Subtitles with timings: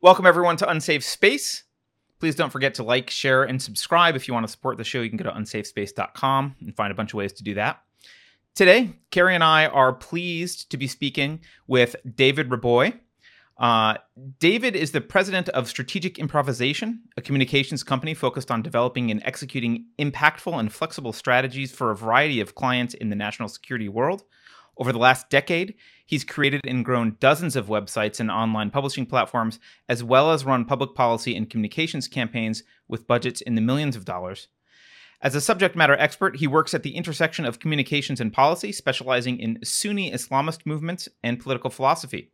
[0.00, 1.64] Welcome, everyone, to Unsafe Space.
[2.20, 4.14] Please don't forget to like, share, and subscribe.
[4.14, 6.94] If you want to support the show, you can go to unsafespace.com and find a
[6.94, 7.82] bunch of ways to do that.
[8.54, 12.96] Today, Keri and I are pleased to be speaking with David Reaboi.
[13.58, 13.96] Uh,
[14.38, 19.86] David is the president of Strategic Improvisation, a communications company focused on developing and executing
[19.98, 24.22] impactful and flexible strategies for a variety of clients in the national security world.
[24.76, 25.74] Over the last decade,
[26.08, 29.60] he's created and grown dozens of websites and online publishing platforms,
[29.90, 34.06] as well as run public policy and communications campaigns with budgets in the millions of
[34.06, 34.48] dollars.
[35.20, 39.38] As a subject matter expert, he works at the intersection of communications and policy, specializing
[39.38, 42.30] in Sunni Islamist movements and political philosophy.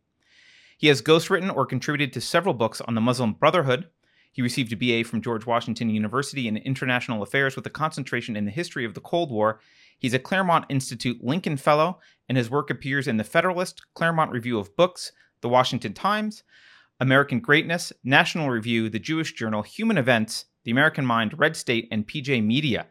[0.77, 3.89] He has ghostwritten or contributed to several books on the Muslim Brotherhood.
[4.31, 8.45] He received a BA from George Washington University in International Affairs with a concentration in
[8.45, 9.59] the history of the Cold War.
[9.97, 14.59] He's a Claremont Institute Lincoln Fellow, and his work appears in the Federalist, Claremont Review
[14.59, 16.43] of Books, the Washington Times,
[16.99, 22.07] American Greatness, National Review, the Jewish Journal, Human Events, the American Mind, Red State, and
[22.07, 22.87] PJ Media.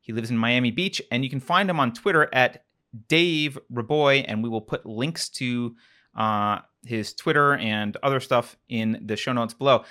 [0.00, 2.64] He lives in Miami Beach, and you can find him on Twitter at
[3.08, 5.74] Dave Reaboi, and we will put links to
[6.14, 9.84] uh, his Twitter and other stuff in the show notes below.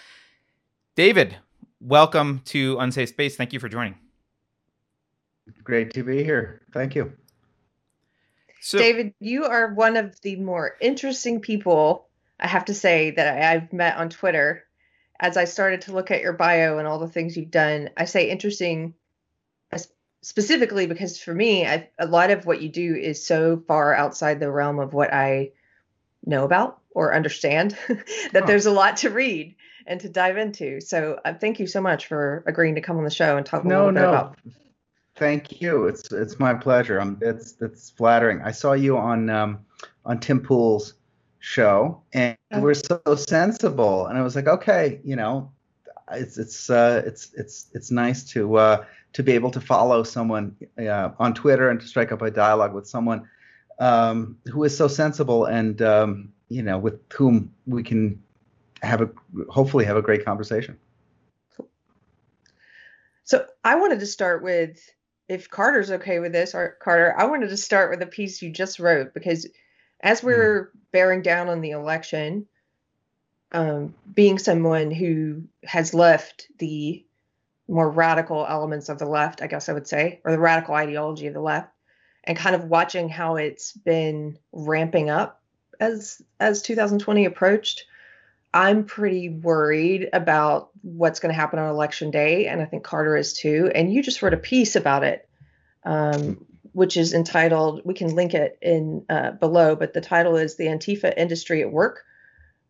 [0.95, 1.38] David,
[1.80, 3.36] welcome to Unsafe Space.
[3.36, 4.03] Thank you for joining.
[5.63, 6.61] Great to be here.
[6.73, 7.13] Thank you.
[8.61, 12.08] So, David, you are one of the more interesting people,
[12.39, 14.63] I have to say, that I've met on Twitter.
[15.19, 18.05] As I started to look at your bio and all the things you've done, I
[18.05, 18.94] say interesting
[20.23, 24.39] specifically because for me, I, a lot of what you do is so far outside
[24.39, 25.52] the realm of what I
[26.25, 27.78] know about or understand
[28.31, 30.80] that there's a lot to read and to dive into.
[30.80, 33.66] So uh, thank you so much for agreeing to come on the show and talk
[33.66, 34.09] a no, little bit no.
[34.09, 34.38] about.
[35.16, 35.86] Thank you.
[35.86, 37.00] It's it's my pleasure.
[37.00, 38.42] Um, it's it's flattering.
[38.42, 39.59] I saw you on um,
[40.06, 40.95] on Tim Pool's
[41.39, 44.08] show, and you were so sensible.
[44.08, 45.52] And I was like, okay, you know,
[46.11, 50.56] it's it's uh, it's it's it's nice to uh, to be able to follow someone
[50.79, 53.30] uh, on Twitter and to strike up a dialogue with someone
[53.80, 58.22] um, who is so sensible and um, you know with whom we can
[58.81, 59.09] have a
[59.50, 60.78] hopefully have a great conversation.
[63.25, 64.80] So I wanted to start with
[65.33, 68.51] if Carter's okay with this, or Carter, I wanted to start with a piece you
[68.51, 69.47] just wrote because
[69.99, 70.79] as we're mm.
[70.91, 72.45] bearing down on the election,
[73.51, 77.03] um, being someone who has left the
[77.67, 81.25] more radical elements of the left, I guess I would say, or the radical ideology
[81.27, 81.69] of the left,
[82.25, 85.41] and kind of watching how it's been ramping up
[85.79, 87.85] as as 2020 approached
[88.53, 93.16] i'm pretty worried about what's going to happen on election day and i think carter
[93.16, 95.28] is too and you just wrote a piece about it
[95.86, 100.56] um, which is entitled we can link it in uh, below but the title is
[100.56, 102.03] the antifa industry at work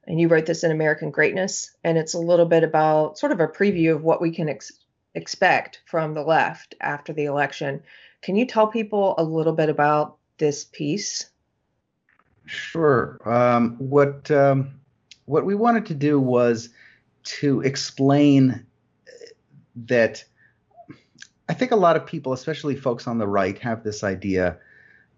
[0.06, 3.40] and you wrote this in american greatness and it's a little bit about sort of
[3.40, 4.74] a preview of what we can ex-
[5.16, 7.82] expect from the left after the election
[8.24, 11.30] can you tell people a little bit about this piece?
[12.46, 13.20] Sure.
[13.26, 14.80] Um, what um,
[15.26, 16.70] what we wanted to do was
[17.24, 18.66] to explain
[19.76, 20.24] that
[21.50, 24.58] I think a lot of people, especially folks on the right, have this idea.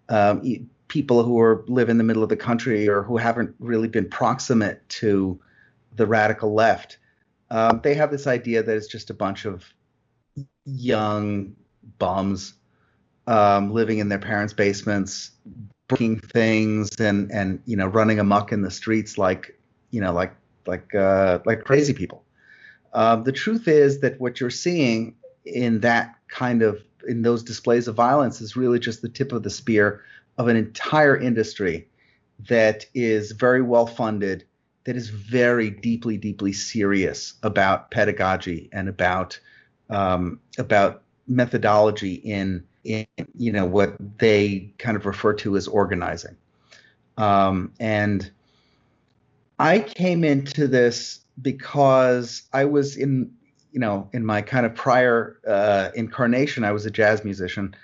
[0.08, 3.88] Um, people who are live in the middle of the country or who haven't really
[3.88, 5.40] been proximate to
[5.94, 6.98] the radical left,
[7.50, 9.64] um, they have this idea that it's just a bunch of
[10.64, 11.54] young
[11.98, 12.54] bums
[13.26, 15.30] um, living in their parents' basements,
[15.88, 19.58] breaking things, and and you know running amuck in the streets like
[19.90, 20.34] you know like
[20.66, 22.24] like uh, like crazy people.
[22.92, 25.14] Uh, the truth is that what you're seeing
[25.44, 29.42] in that kind of in those displays of violence is really just the tip of
[29.42, 30.02] the spear
[30.38, 31.88] of an entire industry
[32.48, 34.44] that is very well funded,
[34.84, 39.38] that is very deeply, deeply serious about pedagogy and about
[39.88, 46.36] um, about methodology in in you know what they kind of refer to as organizing.
[47.16, 48.30] Um, and
[49.58, 53.32] I came into this because I was in
[53.72, 57.74] you know in my kind of prior uh, incarnation, I was a jazz musician.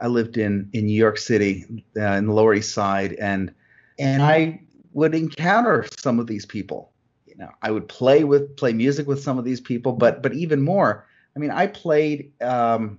[0.00, 3.52] I lived in in New York City uh, in the Lower East Side, and
[3.98, 4.60] and I
[4.92, 6.92] would encounter some of these people.
[7.26, 10.34] You know, I would play with play music with some of these people, but but
[10.34, 12.98] even more, I mean, I played um,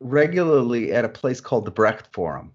[0.00, 2.52] regularly at a place called the Brecht Forum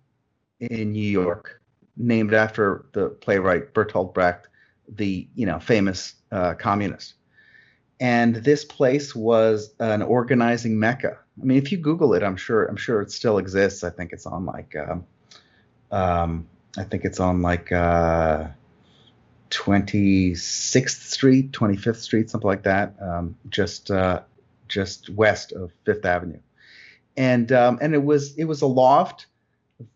[0.60, 1.62] in New York,
[1.98, 4.49] named after the playwright Bertolt Brecht,
[4.96, 7.14] the you know famous uh, communist.
[8.02, 11.18] And this place was an organizing mecca.
[11.42, 13.84] I mean, if you Google it, I'm sure I'm sure it still exists.
[13.84, 15.06] I think it's on like um,
[15.92, 16.48] um,
[16.78, 18.48] I think it's on like uh,
[19.50, 24.22] 26th Street, 25th Street, something like that, um, just uh,
[24.68, 26.40] just west of Fifth Avenue,
[27.18, 29.26] and um, and it was it was a loft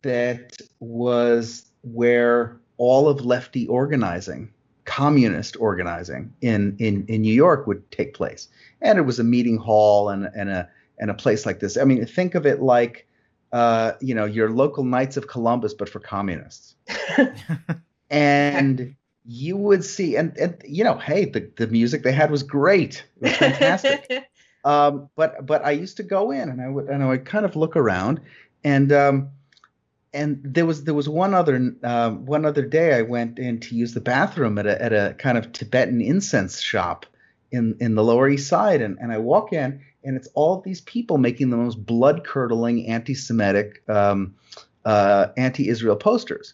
[0.02, 4.52] that was where all of lefty organizing,
[4.86, 8.48] communist organizing in in in New York would take place,
[8.82, 10.70] and it was a meeting hall and and a
[11.00, 11.78] and a place like this.
[11.78, 13.08] I mean, think of it like
[13.52, 16.76] uh, you know your local Knights of Columbus, but for communists.
[18.10, 18.96] and
[19.26, 23.06] you would see, and and you know, hey, the the music they had was great,
[23.22, 24.30] it was fantastic.
[24.66, 27.46] um, but but I used to go in and I would and I would kind
[27.46, 28.20] of look around,
[28.64, 29.30] and um,
[30.14, 33.76] and there was there was one other uh, one other day I went in to
[33.76, 37.06] use the bathroom at a at a kind of Tibetan incense shop
[37.52, 40.82] in in the Lower East Side, and and I walk in and it's all these
[40.82, 44.36] people making the most blood curdling anti-Semitic, um,
[44.86, 46.54] uh, anti-Israel posters,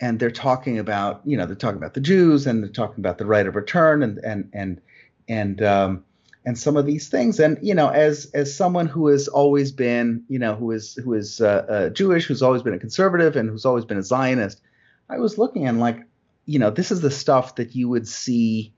[0.00, 3.18] and they're talking about you know they're talking about the Jews and they're talking about
[3.18, 4.80] the right of return and and and
[5.28, 6.04] and um,
[6.48, 7.38] and some of these things.
[7.38, 11.12] And you know, as as someone who has always been, you know, who is who
[11.12, 14.62] is uh, uh, Jewish, who's always been a conservative, and who's always been a Zionist,
[15.10, 16.06] I was looking and like,
[16.46, 18.72] you know, this is the stuff that you would see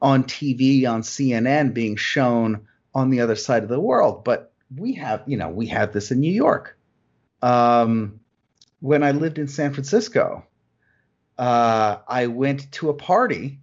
[0.00, 4.24] on TV on CNN being shown on the other side of the world.
[4.24, 6.78] But we have, you know, we have this in New York.
[7.42, 8.20] Um,
[8.80, 10.46] when I lived in San Francisco,
[11.36, 13.60] uh, I went to a party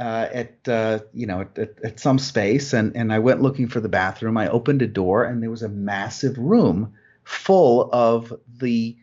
[0.00, 3.80] uh, at uh, you know at, at, some space, and and I went looking for
[3.80, 4.38] the bathroom.
[4.38, 6.94] I opened a door, and there was a massive room
[7.24, 8.96] full of the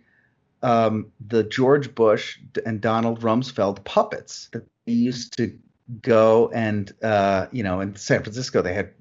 [0.63, 5.55] um, the George Bush and Donald Rumsfeld puppets that they used to
[6.01, 8.91] go and uh, you know in San Francisco they had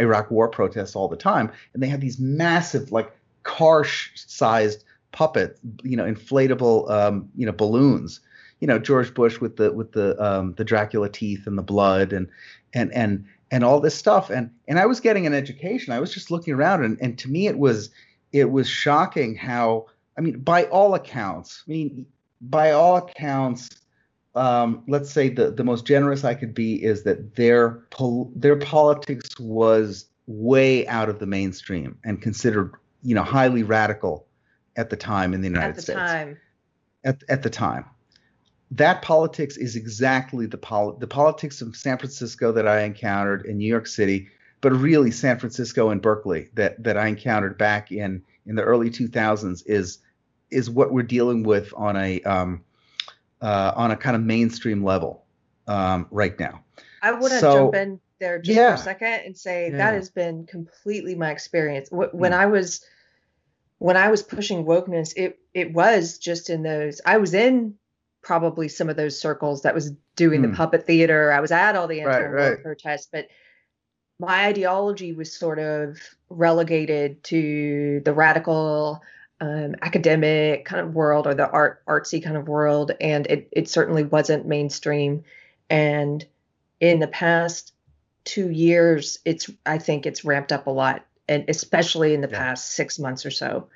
[0.00, 4.82] Iraq War protests all the time, and they had these massive like car-sized
[5.12, 8.18] puppet, you know, inflatable um, you know balloons
[8.60, 12.12] you know George Bush with the with the um, the Dracula teeth and the blood
[12.12, 12.28] and
[12.72, 15.92] and and and all this stuff and and I was getting an education.
[15.92, 17.90] I was just looking around and and to me it was
[18.32, 19.86] it was shocking how
[20.16, 22.06] I mean by all accounts I mean
[22.40, 23.70] by all accounts
[24.34, 28.56] um, let's say the the most generous I could be is that their pol- their
[28.56, 34.26] politics was way out of the mainstream and considered you know highly radical
[34.76, 35.98] at the time in the United at the States.
[35.98, 36.38] Time.
[37.04, 37.84] At at the time
[38.72, 43.58] that politics is exactly the pol- the politics of San Francisco that I encountered in
[43.58, 44.28] New York City,
[44.60, 48.90] but really San Francisco and Berkeley that that I encountered back in in the early
[48.90, 49.98] 2000s is
[50.50, 52.64] is what we're dealing with on a um,
[53.40, 55.24] uh, on a kind of mainstream level
[55.66, 56.62] um, right now.
[57.02, 58.74] I want to so, jump in there just yeah.
[58.74, 59.76] for a second and say yeah.
[59.76, 61.88] that has been completely my experience.
[61.90, 62.32] When mm.
[62.32, 62.84] I was
[63.78, 67.00] when I was pushing wokeness, it it was just in those.
[67.04, 67.74] I was in
[68.26, 70.54] probably some of those circles that was doing the hmm.
[70.54, 71.32] puppet theater.
[71.32, 72.62] I was at all the anti right, right.
[72.62, 73.28] protests, but
[74.18, 79.00] my ideology was sort of relegated to the radical
[79.40, 83.68] um, academic kind of world or the art artsy kind of world, and it it
[83.68, 85.22] certainly wasn't mainstream.
[85.70, 86.24] And
[86.80, 87.74] in the past
[88.24, 92.38] two years, it's I think it's ramped up a lot, and especially in the yeah.
[92.38, 93.68] past six months or so.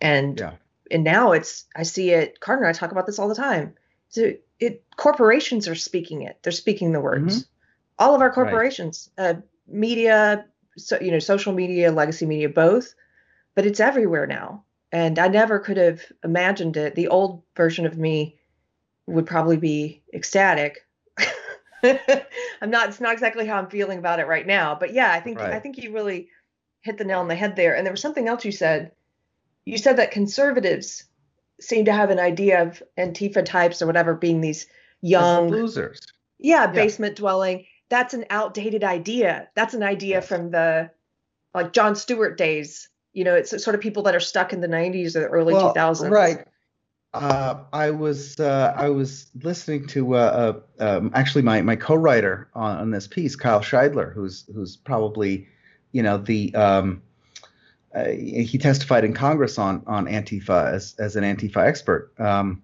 [0.00, 0.54] And yeah.
[0.90, 2.40] and now it's I see it.
[2.40, 3.74] Carter and I talk about this all the time
[4.12, 6.38] so it corporations are speaking it.
[6.42, 7.38] They're speaking the words.
[7.38, 7.48] Mm-hmm.
[7.98, 9.36] All of our corporations, right.
[9.36, 10.46] uh, media,
[10.76, 12.94] so you know, social media, legacy media, both.
[13.54, 16.94] But it's everywhere now, and I never could have imagined it.
[16.94, 18.36] The old version of me
[19.06, 20.86] would probably be ecstatic.
[21.82, 22.90] I'm not.
[22.90, 24.76] It's not exactly how I'm feeling about it right now.
[24.78, 25.54] But yeah, I think right.
[25.54, 26.28] I think you really
[26.82, 27.76] hit the nail on the head there.
[27.76, 28.92] And there was something else you said.
[29.64, 31.04] You said that conservatives
[31.62, 34.66] seem to have an idea of Antifa types or whatever being these
[35.00, 36.00] young losers.
[36.38, 37.20] Yeah, basement yeah.
[37.20, 37.66] dwelling.
[37.88, 39.48] That's an outdated idea.
[39.54, 40.28] That's an idea yes.
[40.28, 40.90] from the
[41.54, 42.88] like Jon Stewart days.
[43.12, 45.52] You know, it's sort of people that are stuck in the 90s or the early
[45.52, 46.10] well, 2000s.
[46.10, 46.46] Right.
[47.14, 52.48] Uh, I was uh, I was listening to uh, uh um, actually my my co-writer
[52.54, 55.46] on, on, this piece, Kyle Shideler, who's who's probably
[55.92, 57.02] you know the um,
[57.94, 62.62] uh, he testified in Congress on on Antifa as as an Antifa expert, um,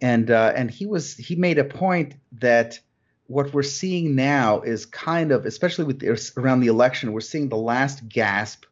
[0.00, 2.80] and uh, and he was he made a point that
[3.28, 7.48] what we're seeing now is kind of, especially with the, around the election, we're seeing
[7.48, 8.64] the last gasp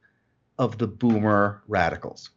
[0.59, 2.31] of the boomer radicals,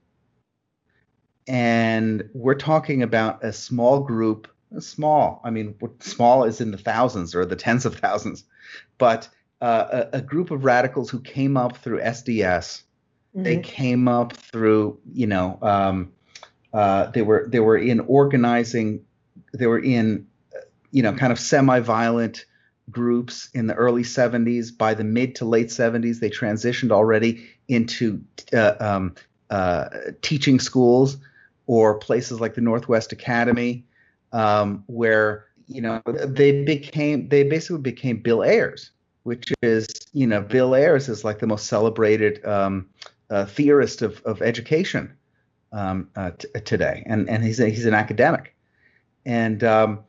[1.48, 4.48] and we're talking about a small group,
[4.80, 5.42] small.
[5.44, 8.44] I mean, small is in the thousands or the tens of thousands,
[9.00, 9.28] but
[9.62, 12.84] uh, a, a group of radicals who came up through SDS
[13.36, 13.44] Mm-hmm.
[13.44, 16.12] They came up through, you know, um,
[16.74, 19.06] uh, they were they were in organizing,
[19.54, 20.28] they were in
[20.92, 22.46] you know, kind of semi-violent
[22.90, 24.78] groups in the early 70s.
[24.78, 28.22] By the mid to late 70s, they transitioned already into
[28.54, 29.16] uh, um,
[29.50, 29.90] uh,
[30.22, 31.18] teaching schools
[31.68, 33.86] or places like the Northwest Academy,
[34.34, 38.92] um, where you know they became they basically became Bill Ayers,
[39.24, 42.90] which is you know Bill Ayers is like the most celebrated um,
[43.32, 45.14] uh, theorist of of education
[45.72, 48.56] um, uh, t- today, and and he's a, he's an academic,
[49.26, 50.00] and um,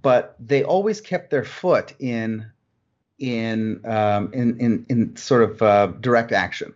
[0.00, 2.46] but they always kept their foot in
[3.18, 6.74] in um, in, in in sort of uh, direct action.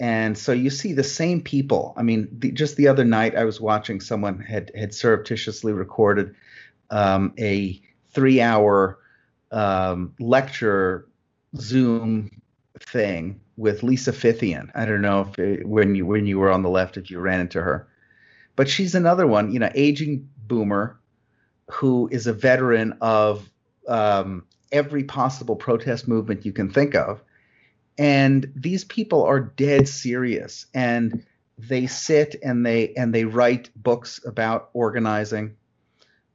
[0.00, 1.92] And so you see the same people.
[1.96, 6.36] I mean, the, just the other night, I was watching someone had had surreptitiously recorded
[6.90, 7.80] um, a
[8.12, 8.98] three-hour
[9.50, 11.08] um, lecture
[11.56, 12.42] Zoom
[12.78, 14.70] thing with Lisa Fithian.
[14.74, 17.18] I don't know if it, when you when you were on the left, if you
[17.18, 17.88] ran into her,
[18.56, 19.52] but she's another one.
[19.52, 20.98] You know, aging boomer
[21.70, 23.50] who is a veteran of
[23.88, 27.20] um, every possible protest movement you can think of.
[27.98, 31.26] And these people are dead serious and
[31.58, 35.56] they sit and they and they write books about organizing.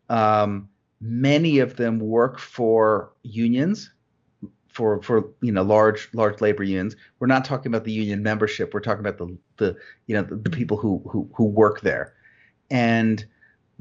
[0.09, 0.67] Um,
[0.99, 3.89] many of them work for unions,
[4.73, 6.95] for for you know large large labor unions.
[7.19, 8.73] We're not talking about the union membership.
[8.73, 9.77] We're talking about the the
[10.07, 12.13] you know the, the people who who who work there,
[12.69, 13.25] and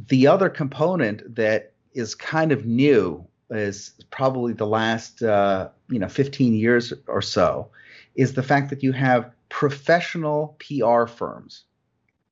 [0.08, 6.08] the other component that is kind of new is probably the last uh, you know
[6.08, 7.70] 15 years or so
[8.14, 11.64] is the fact that you have professional PR firms,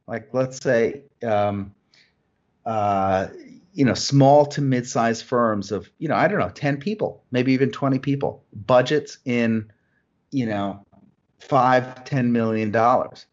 [0.07, 1.75] like let's say um,
[2.67, 3.29] uh,
[3.73, 7.53] you know small to mid-sized firms of you know I don't know 10 people, maybe
[7.53, 9.71] even 20 people, budgets in
[10.31, 10.85] you know
[11.39, 13.27] five 10 million dollars,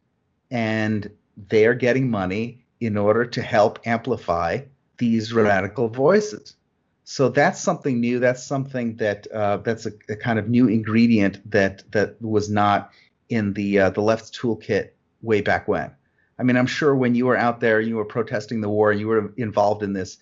[0.52, 1.10] and
[1.50, 4.60] they are getting money in order to help amplify
[4.98, 6.56] these radical voices.
[7.04, 8.20] So that's something new.
[8.20, 12.92] That's something that uh, that's a, a, kind of new ingredient that that was not
[13.30, 14.90] in the uh, the left's toolkit
[15.22, 15.92] way back when.
[16.40, 19.08] I mean, I'm sure when you were out there, you were protesting the war, you
[19.08, 20.18] were involved in this.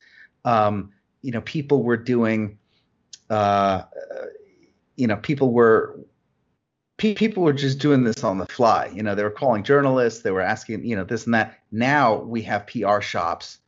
[0.45, 0.91] Um,
[1.21, 2.57] you know, people were doing.
[3.29, 3.83] Uh,
[4.95, 5.99] you know, people were
[6.97, 8.89] people were just doing this on the fly.
[8.93, 11.59] You know, they were calling journalists, they were asking, you know, this and that.
[11.71, 13.59] Now we have PR shops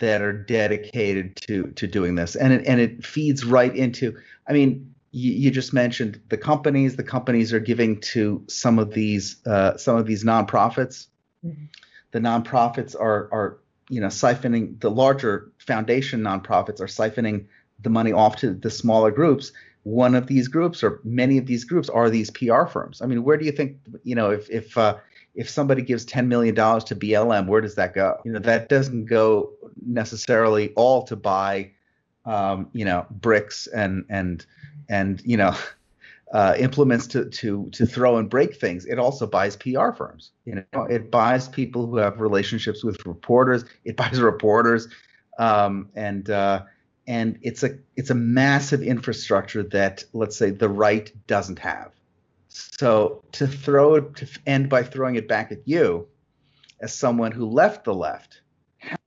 [0.00, 4.16] that are dedicated to to doing this, and it and it feeds right into.
[4.48, 6.96] I mean, you, you just mentioned the companies.
[6.96, 11.06] The companies are giving to some of these uh, some of these nonprofits.
[11.44, 11.64] Mm-hmm.
[12.12, 13.58] The nonprofits are are
[13.88, 17.46] you know siphoning the larger foundation nonprofits are siphoning
[17.82, 19.52] the money off to the smaller groups
[19.84, 23.00] one of these groups or many of these groups are these PR firms.
[23.00, 24.96] I mean, where do you think, you know, if if uh,
[25.34, 28.18] if somebody gives $10 million to BLM, where does that go?
[28.24, 29.50] You know, that doesn't go
[29.84, 31.70] necessarily all to buy,
[32.24, 34.44] um, you know, bricks and and
[34.88, 35.54] and you know,
[36.34, 38.84] uh, implements to to to throw and break things.
[38.86, 40.32] It also buys PR firms.
[40.44, 43.64] You know, it buys people who have relationships with reporters.
[43.84, 44.88] It buys reporters,
[45.38, 46.62] um, and uh,
[47.06, 51.92] and it's a it's a massive infrastructure that let's say the right doesn't have.
[52.48, 56.08] So to throw to end by throwing it back at you,
[56.80, 58.40] as someone who left the left,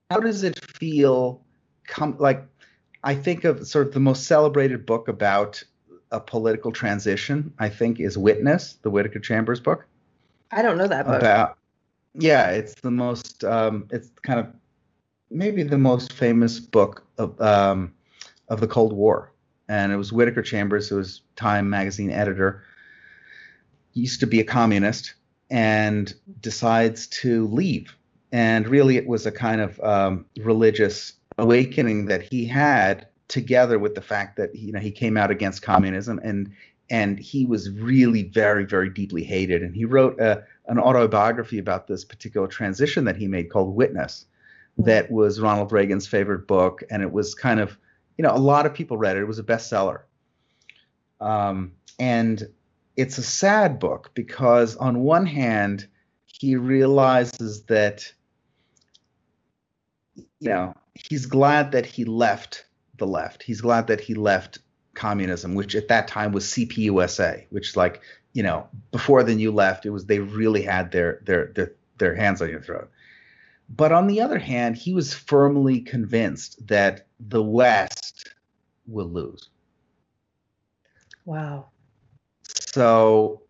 [0.10, 1.43] how does it feel?
[1.88, 2.46] Come like
[3.03, 5.62] I think of sort of the most celebrated book about
[6.11, 7.53] a political transition.
[7.59, 9.85] I think is Witness, the Whittaker Chambers book.
[10.51, 11.21] I don't know that book.
[11.21, 11.57] About
[12.17, 13.43] yeah, it's the most.
[13.43, 14.47] Um, it's kind of
[15.29, 17.93] maybe the most famous book of um,
[18.49, 19.31] of the Cold War,
[19.69, 22.63] and it was Whittaker Chambers, who was Time magazine editor.
[23.91, 25.13] He used to be a communist
[25.49, 27.95] and decides to leave.
[28.31, 33.96] And really, it was a kind of um, religious awakening that he had, together with
[33.96, 36.51] the fact that you know he came out against communism and
[36.89, 39.62] and he was really very very deeply hated.
[39.62, 44.25] And he wrote a, an autobiography about this particular transition that he made called Witness
[44.77, 47.77] that was Ronald Reagan's favorite book, and it was kind of,
[48.17, 49.22] you know, a lot of people read it.
[49.22, 50.01] It was a bestseller.
[51.19, 52.48] Um, and
[52.96, 55.88] it's a sad book because, on one hand,
[56.25, 58.12] he realizes that,
[60.15, 62.66] you know, he's glad that he left
[62.98, 63.44] the left.
[63.44, 64.60] He's glad that he left
[64.94, 68.01] communism, which at that time was CPUSA, which like,
[68.34, 72.16] you know, before the new left, it was they really had their their their, their
[72.16, 72.89] hands on your throat.
[73.70, 78.34] But on the other hand, he was firmly convinced that the West
[78.88, 79.50] will lose.
[81.25, 81.68] Wow.
[82.44, 83.42] So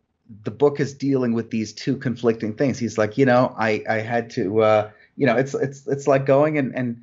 [0.43, 2.79] the book is dealing with these two conflicting things.
[2.79, 6.25] He's like, you know, I I had to, uh, you know, it's it's it's like
[6.25, 7.01] going and and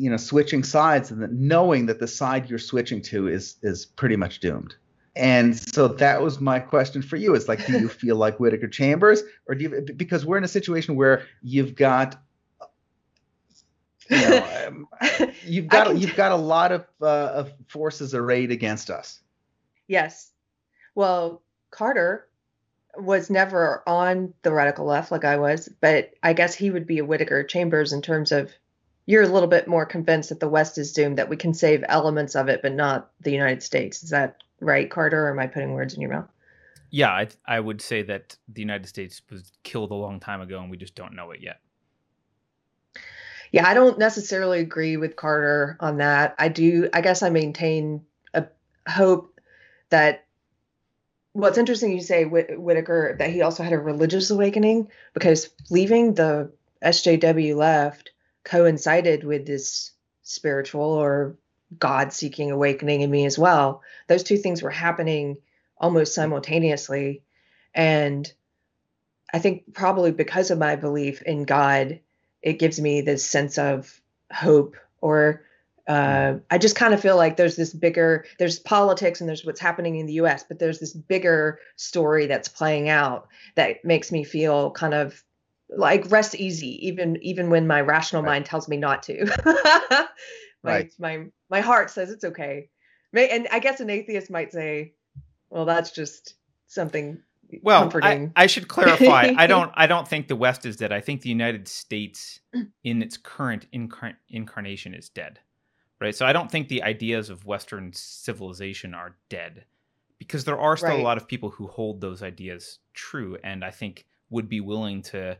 [0.00, 4.16] you know switching sides and knowing that the side you're switching to is is pretty
[4.16, 4.74] much doomed.
[5.14, 7.34] And so that was my question for you.
[7.34, 9.86] It's like, do you feel like Whittaker Chambers, or do you?
[9.94, 12.16] Because we're in a situation where you've got,
[14.08, 14.88] you know, um,
[15.44, 19.20] you've got you've got a lot of, uh, of forces arrayed against us.
[19.86, 20.30] Yes.
[20.94, 22.26] Well, Carter
[22.96, 26.98] was never on the radical left like I was, but I guess he would be
[26.98, 28.50] a Whittaker Chambers in terms of
[29.06, 31.84] you're a little bit more convinced that the West is doomed, that we can save
[31.88, 34.02] elements of it, but not the United States.
[34.02, 35.26] Is that right, Carter?
[35.26, 36.28] Or am I putting words in your mouth?
[36.90, 40.60] Yeah, I, I would say that the United States was killed a long time ago,
[40.60, 41.60] and we just don't know it yet.
[43.52, 46.34] Yeah, I don't necessarily agree with Carter on that.
[46.38, 46.88] I do.
[46.92, 48.04] I guess I maintain
[48.34, 48.46] a
[48.88, 49.40] hope
[49.90, 50.26] that
[51.32, 56.14] what's interesting you say Whit- Whittaker that he also had a religious awakening because leaving
[56.14, 56.52] the
[56.82, 58.10] SJW left
[58.50, 59.92] coincided with this
[60.22, 61.36] spiritual or
[61.78, 63.82] God seeking awakening in me as well.
[64.08, 65.36] Those two things were happening
[65.78, 67.22] almost simultaneously.
[67.74, 68.30] And
[69.32, 72.00] I think probably because of my belief in God,
[72.42, 74.00] it gives me this sense of
[74.32, 75.44] hope or
[75.86, 79.60] uh, I just kind of feel like there's this bigger, there's politics and there's what's
[79.60, 84.24] happening in the US, but there's this bigger story that's playing out that makes me
[84.24, 85.22] feel kind of
[85.76, 88.30] like rest easy, even even when my rational right.
[88.30, 89.24] mind tells me not to.
[89.46, 90.06] my,
[90.62, 90.92] right.
[90.98, 92.68] my my heart says it's okay.
[93.14, 94.94] And I guess an atheist might say,
[95.48, 96.34] well, that's just
[96.66, 97.20] something
[97.62, 101.00] well I, I, should clarify i don't i don't think the west is dead i
[101.00, 102.38] think the united states
[102.84, 105.40] in its current incar- incarnation is dead
[106.00, 106.14] right?
[106.14, 109.64] So I don't think the ideas of Western civilization are dead
[110.18, 111.00] because there are still right.
[111.00, 115.02] a lot of people who hold those ideas true and I think would be willing
[115.02, 115.38] to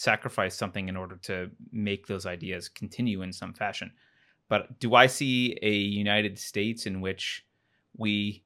[0.00, 3.92] sacrifice something in order to make those ideas continue in some fashion.
[4.48, 7.46] But do I see a United States in which
[7.94, 8.42] we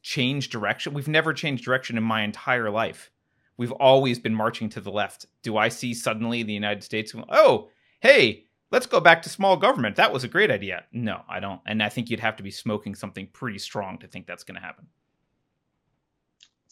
[0.00, 0.94] change direction?
[0.94, 3.10] We've never changed direction in my entire life.
[3.58, 5.26] We've always been marching to the left.
[5.42, 7.14] Do I see suddenly the United States?
[7.28, 7.68] Oh,
[8.00, 9.96] hey, let's go back to small government.
[9.96, 10.84] That was a great idea.
[10.92, 11.60] No, I don't.
[11.66, 14.54] And I think you'd have to be smoking something pretty strong to think that's going
[14.54, 14.86] to happen.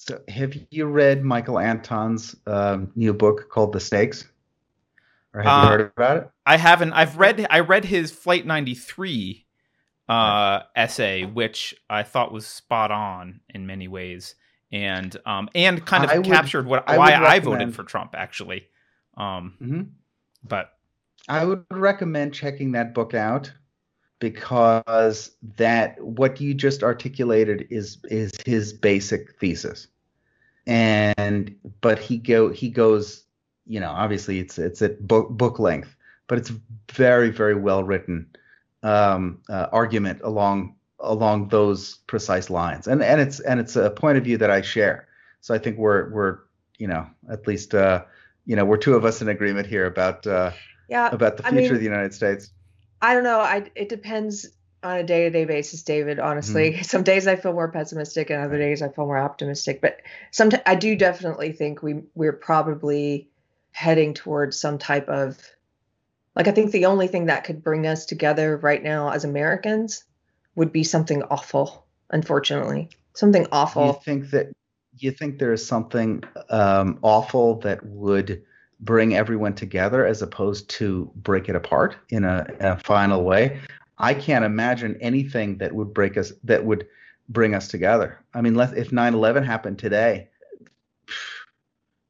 [0.02, 4.26] So, have you read Michael Anton's um, new book called The Stakes?
[5.34, 6.30] Or have uh, you heard about it?
[6.46, 6.94] I haven't.
[6.94, 7.46] I've read.
[7.50, 9.44] I read his Flight 93
[10.08, 14.36] uh, essay, which I thought was spot on in many ways,
[14.72, 18.14] and um, and kind of I captured would, what I why I voted for Trump
[18.16, 18.68] actually.
[19.18, 19.82] Um, mm-hmm.
[20.42, 20.70] But
[21.28, 23.52] I would recommend checking that book out
[24.20, 29.88] because that what you just articulated is is his basic thesis.
[30.66, 33.24] And but he go he goes,
[33.66, 35.96] you know, obviously it's it's at book book length,
[36.28, 36.52] but it's
[36.92, 38.28] very very well written
[38.83, 42.87] um, uh, argument along along those precise lines.
[42.87, 45.09] And and it's and it's a point of view that I share.
[45.40, 46.38] So I think we're we're
[46.78, 48.04] you know at least uh,
[48.44, 50.52] you know we're two of us in agreement here about uh,
[50.90, 52.50] yeah about the future I mean, of the United States?
[53.02, 53.40] I don't know.
[53.40, 54.46] I it depends
[54.82, 56.18] on a day to day basis, David.
[56.18, 56.82] Honestly, mm-hmm.
[56.82, 59.80] some days I feel more pessimistic, and other days I feel more optimistic.
[59.80, 63.30] But sometimes I do definitely think we we're probably
[63.72, 65.38] heading towards some type of
[66.36, 70.04] like I think the only thing that could bring us together right now as Americans
[70.54, 71.86] would be something awful.
[72.10, 73.86] Unfortunately, something awful.
[73.86, 74.52] You think that
[74.98, 78.42] you think there is something um, awful that would
[78.81, 83.61] bring everyone together as opposed to break it apart in a, a final way.
[83.99, 86.87] I can't imagine anything that would break us that would
[87.29, 88.25] bring us together.
[88.35, 90.29] I mean, if 9/11 happened today,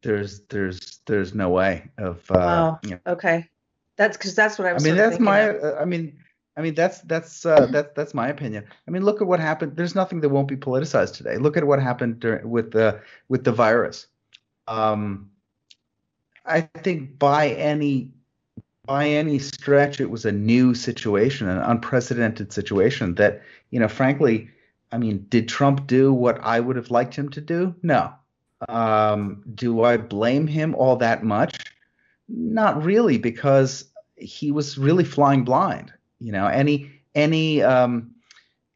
[0.02, 2.18] there's there's there's no way of.
[2.30, 2.80] Uh, wow.
[2.84, 3.12] You know.
[3.12, 3.48] Okay,
[3.96, 4.84] that's because that's what I was.
[4.84, 5.50] I mean, that's my.
[5.50, 6.16] Uh, I mean,
[6.56, 8.64] I mean that's that's uh, that's that's my opinion.
[8.86, 9.76] I mean, look at what happened.
[9.76, 11.36] There's nothing that won't be politicized today.
[11.38, 14.06] Look at what happened during, with the with the virus.
[14.68, 15.29] Um,
[16.50, 18.10] I think by any
[18.86, 24.50] by any stretch, it was a new situation, an unprecedented situation that, you know, frankly,
[24.90, 27.74] I mean, did Trump do what I would have liked him to do?
[27.82, 28.12] No.
[28.68, 31.72] Um, do I blame him all that much?
[32.28, 33.84] Not really, because
[34.16, 35.92] he was really flying blind.
[36.18, 38.10] You know, any any um,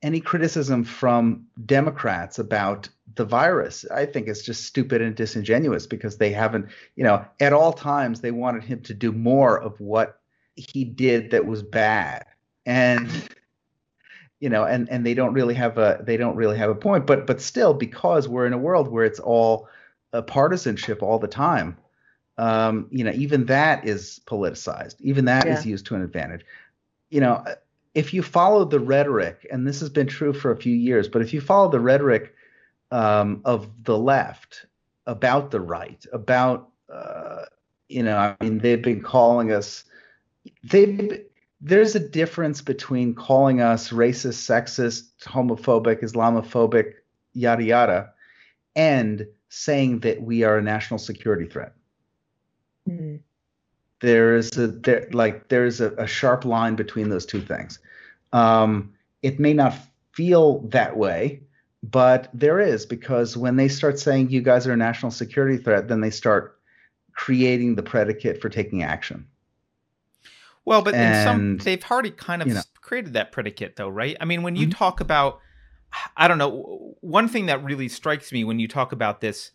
[0.02, 6.18] any criticism from Democrats about the virus, I think is just stupid and disingenuous because
[6.18, 10.20] they haven't, you know, at all times they wanted him to do more of what
[10.54, 12.26] he did that was bad.
[12.66, 13.08] And
[14.40, 17.06] you know, and and they don't really have a they don't really have a point,
[17.06, 19.68] but but still because we're in a world where it's all
[20.12, 21.76] a partisanship all the time.
[22.36, 24.96] Um, you know, even that is politicized.
[25.00, 25.56] Even that yeah.
[25.56, 26.44] is used to an advantage.
[27.10, 27.44] you know,
[27.94, 31.22] if you follow the rhetoric, and this has been true for a few years, but
[31.22, 32.33] if you follow the rhetoric
[32.94, 34.66] um, of the left
[35.06, 37.42] about the right, about uh,
[37.88, 39.84] you know, I mean, they've been calling us.
[40.62, 41.24] They
[41.60, 46.92] there's a difference between calling us racist, sexist, homophobic, Islamophobic,
[47.32, 48.10] yada yada,
[48.76, 51.74] and saying that we are a national security threat.
[52.88, 53.16] Mm-hmm
[54.00, 57.78] there is a there like there's a, a sharp line between those two things.
[58.34, 59.74] Um, it may not
[60.12, 61.40] feel that way,
[61.90, 65.88] but there is because when they start saying you guys are a national security threat,
[65.88, 66.58] then they start
[67.14, 69.26] creating the predicate for taking action.
[70.64, 73.88] Well, but and, in some they've already kind of you know, created that predicate though,
[73.88, 74.16] right?
[74.20, 74.78] I mean, when you mm-hmm.
[74.78, 75.40] talk about
[76.16, 79.50] I don't know, one thing that really strikes me when you talk about this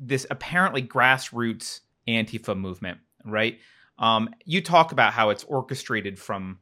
[0.00, 3.58] this apparently grassroots Antifa movement right?
[3.98, 6.58] Um, you talk about how it's orchestrated from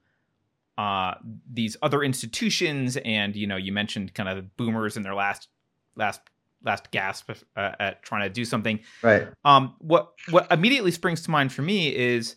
[0.79, 1.15] uh,
[1.53, 5.49] these other institutions, and you know, you mentioned kind of boomers in their last
[5.97, 6.21] last
[6.65, 8.79] last gasp uh, at trying to do something.
[9.03, 9.27] Right.
[9.45, 12.37] Um, what what immediately springs to mind for me is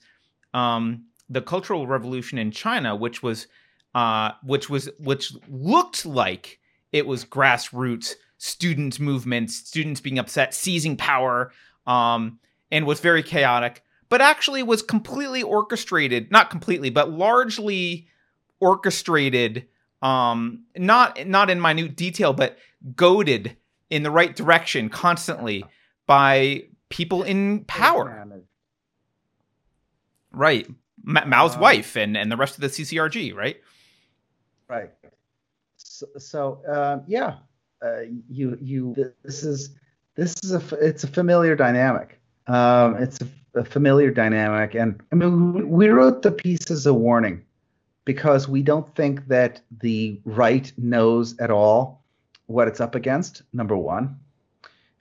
[0.56, 3.46] um, the Cultural Revolution in China, which was
[3.94, 6.60] uh, which was which looked like
[6.92, 11.52] it was grassroots student movements, students being upset, seizing power,
[11.86, 12.40] um,
[12.72, 18.10] and was very chaotic but actually was completely orchestrated, not completely, but largely
[18.62, 19.68] orchestrated
[20.02, 22.58] um not not in minute detail but
[22.96, 23.58] goaded
[23.90, 25.66] in the right direction constantly
[26.08, 28.26] by people in power.
[30.32, 30.68] Right.
[31.04, 33.60] Ma- Mao's uh, wife and and the rest of the CCRG, right?
[34.70, 34.92] Right.
[35.78, 37.38] So, so uh, yeah,
[37.84, 39.76] uh, you you this is
[40.16, 42.20] this is a it's a familiar dynamic.
[42.48, 44.76] Um, it's a a familiar dynamic.
[44.76, 47.44] And I mean, we wrote the piece as a warning
[48.06, 52.04] because we don't think that the right knows at all
[52.48, 54.20] what it's up against, number one.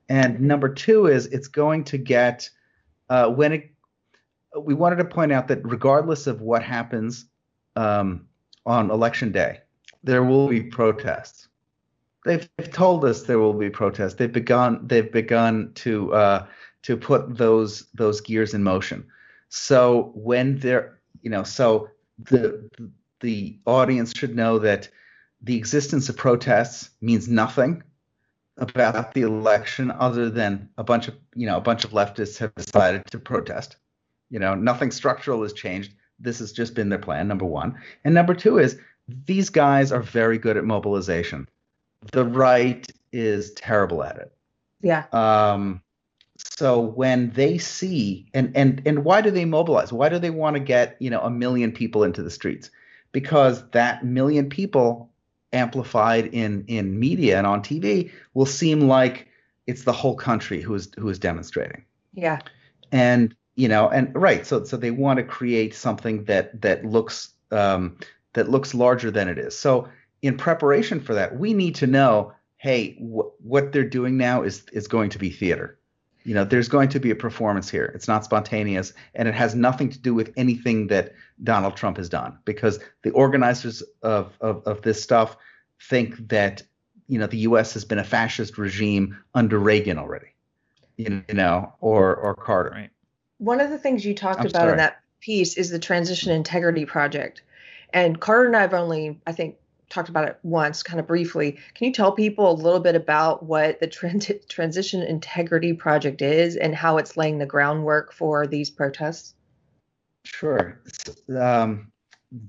[0.08, 2.50] And number two is it's going to get,
[3.08, 3.70] uh, when it,
[4.60, 7.26] we wanted to point out that regardless of what happens
[7.76, 8.26] um,
[8.66, 9.60] on election day,
[10.02, 11.48] there will be protests.
[12.24, 14.14] They've, they've, told us there will be protests.
[14.14, 14.86] They've begun.
[14.86, 16.46] They've begun to uh,
[16.82, 19.06] to put those those gears in motion.
[19.48, 21.88] So when they're you know so
[22.24, 22.70] the
[23.20, 24.88] the audience should know that
[25.42, 27.82] the existence of protests means nothing
[28.56, 32.54] about the election other than a bunch of you know a bunch of leftists have
[32.54, 33.76] decided to protest.
[34.30, 35.92] You know, nothing structural has changed.
[36.18, 37.78] This has just been their plan, number one.
[38.04, 38.78] And number two is
[39.08, 41.48] these guys are very good at mobilization.
[42.12, 44.32] The right is terrible at it.
[44.82, 45.04] Yeah.
[45.12, 45.82] Um,
[46.48, 49.92] so when they see and and and why do they mobilize?
[49.92, 52.70] Why do they want to get you know a million people into the streets?
[53.12, 55.10] Because that million people
[55.52, 59.26] amplified in in media and on tv will seem like
[59.66, 61.84] it's the whole country who is who is demonstrating.
[62.14, 62.38] Yeah.
[62.92, 67.34] And you know and right so so they want to create something that that looks
[67.50, 67.96] um
[68.34, 69.58] that looks larger than it is.
[69.58, 69.88] So
[70.22, 74.64] in preparation for that we need to know hey wh- what they're doing now is
[74.72, 75.79] is going to be theater
[76.24, 77.92] you know there's going to be a performance here.
[77.94, 82.08] It's not spontaneous and it has nothing to do with anything that donald trump has
[82.08, 85.36] done because the organizers of, of, of this stuff
[85.80, 86.62] think that
[87.08, 90.34] you know the us has been a fascist regime under reagan already
[91.00, 92.70] you know or or carter.
[92.70, 92.90] Right.
[93.38, 94.72] One of the things you talked I'm about sorry.
[94.72, 97.42] in that piece is the transition integrity project.
[97.92, 99.56] And carter and i've only i think
[99.90, 101.58] talked about it once, kind of briefly.
[101.74, 106.56] Can you tell people a little bit about what the trans- Transition Integrity Project is
[106.56, 109.34] and how it's laying the groundwork for these protests?
[110.24, 110.80] Sure.
[111.36, 111.90] Um,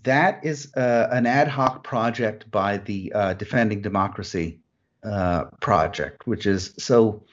[0.03, 4.59] that is uh, an ad hoc project by the uh, Defending Democracy
[5.03, 7.23] uh, project, which is so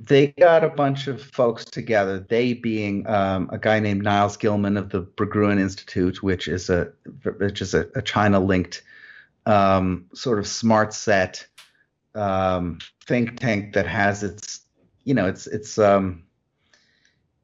[0.00, 2.18] they got a bunch of folks together.
[2.18, 6.90] They being um, a guy named Nils Gilman of the Berggruen Institute, which is a
[7.38, 8.82] which is a, a China-linked
[9.46, 11.46] um, sort of smart set
[12.14, 14.60] um, think tank that has its,
[15.04, 16.22] you know, it's it's um,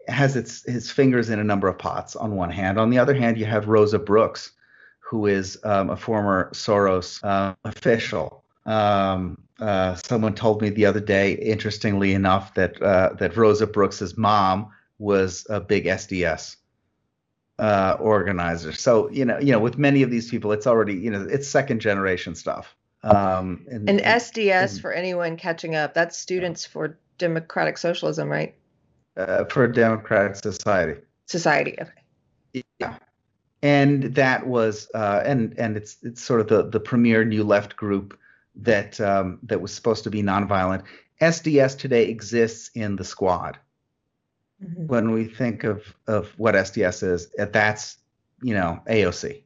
[0.06, 2.16] has its his fingers in a number of pots.
[2.16, 4.52] On one hand, on the other hand, you have Rosa Brooks,
[5.00, 8.44] who is um, a former Soros uh, official.
[8.66, 14.16] Um, uh, someone told me the other day, interestingly enough, that uh, that Rosa Brooks's
[14.16, 16.56] mom was a big SDS
[17.58, 18.72] uh, organizer.
[18.72, 21.48] So you know, you know, with many of these people, it's already you know, it's
[21.48, 22.74] second generation stuff.
[23.02, 28.54] Um, and, and SDS and, for anyone catching up, that's Students for Democratic Socialism, right?
[29.16, 31.00] Uh, for a democratic society.
[31.26, 32.64] Society, okay.
[32.78, 32.96] Yeah.
[33.62, 37.76] and that was uh, and and it's it's sort of the the premier new left
[37.76, 38.18] group
[38.56, 40.84] that um, that was supposed to be nonviolent.
[41.20, 43.58] SDS today exists in the squad.
[44.62, 44.86] Mm-hmm.
[44.86, 47.96] When we think of of what SDS is, that's
[48.42, 49.42] you know AOC,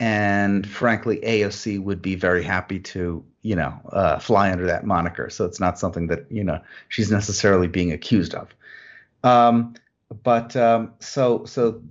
[0.00, 5.28] and frankly, AOC would be very happy to you know uh, fly under that moniker.
[5.28, 8.54] So it's not something that you know she's necessarily being accused of.
[9.22, 9.74] Um,
[10.22, 11.82] but um, so so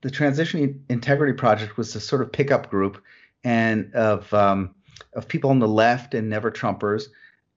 [0.00, 3.00] the Transition Integrity Project was a sort of pickup group
[3.44, 4.74] and of um,
[5.14, 7.04] of people on the left and never Trumpers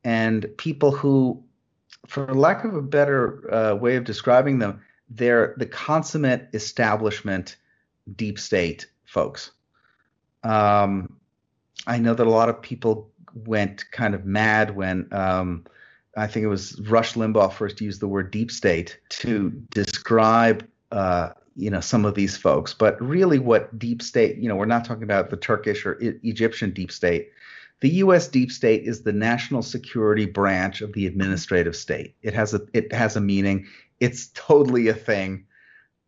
[0.05, 1.43] and people who,
[2.07, 7.57] for lack of a better uh, way of describing them, they're the consummate establishment
[8.15, 9.51] deep state folks.
[10.43, 11.17] Um,
[11.87, 15.65] I know that a lot of people went kind of mad when um,
[16.15, 21.29] I think it was Rush Limbaugh first used the word deep state to describe uh,
[21.55, 24.85] you know some of these folks but really what deep state you know we're not
[24.85, 27.29] talking about the turkish or e- egyptian deep state
[27.85, 32.15] the us deep state is the national security branch of the administrative state.
[32.23, 33.67] It has a it has a meaning.
[33.99, 35.45] It's totally a thing.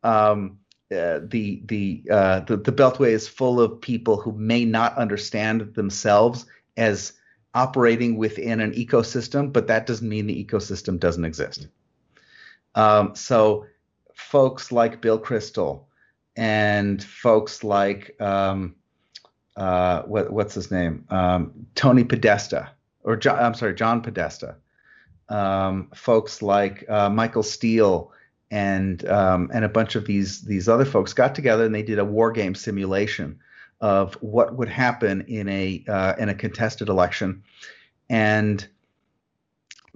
[0.01, 0.57] Um,
[0.91, 5.75] uh, the the, uh, the the beltway is full of people who may not understand
[5.75, 7.13] themselves as
[7.53, 11.67] operating within an ecosystem but that doesn't mean the ecosystem doesn't exist.
[12.73, 13.67] Um, so
[14.15, 15.83] folks like Bill Kristol
[16.35, 18.75] and folks like um,
[19.57, 22.69] uh, what, what's his name, um, Tony Podesta,
[23.03, 24.55] or John, I'm sorry, John Podesta,
[25.29, 28.11] um, folks like uh, Michael Steele
[28.49, 31.99] and um, and a bunch of these these other folks got together and they did
[31.99, 33.39] a war game simulation
[33.81, 37.43] of what would happen in a uh, in a contested election,
[38.09, 38.67] and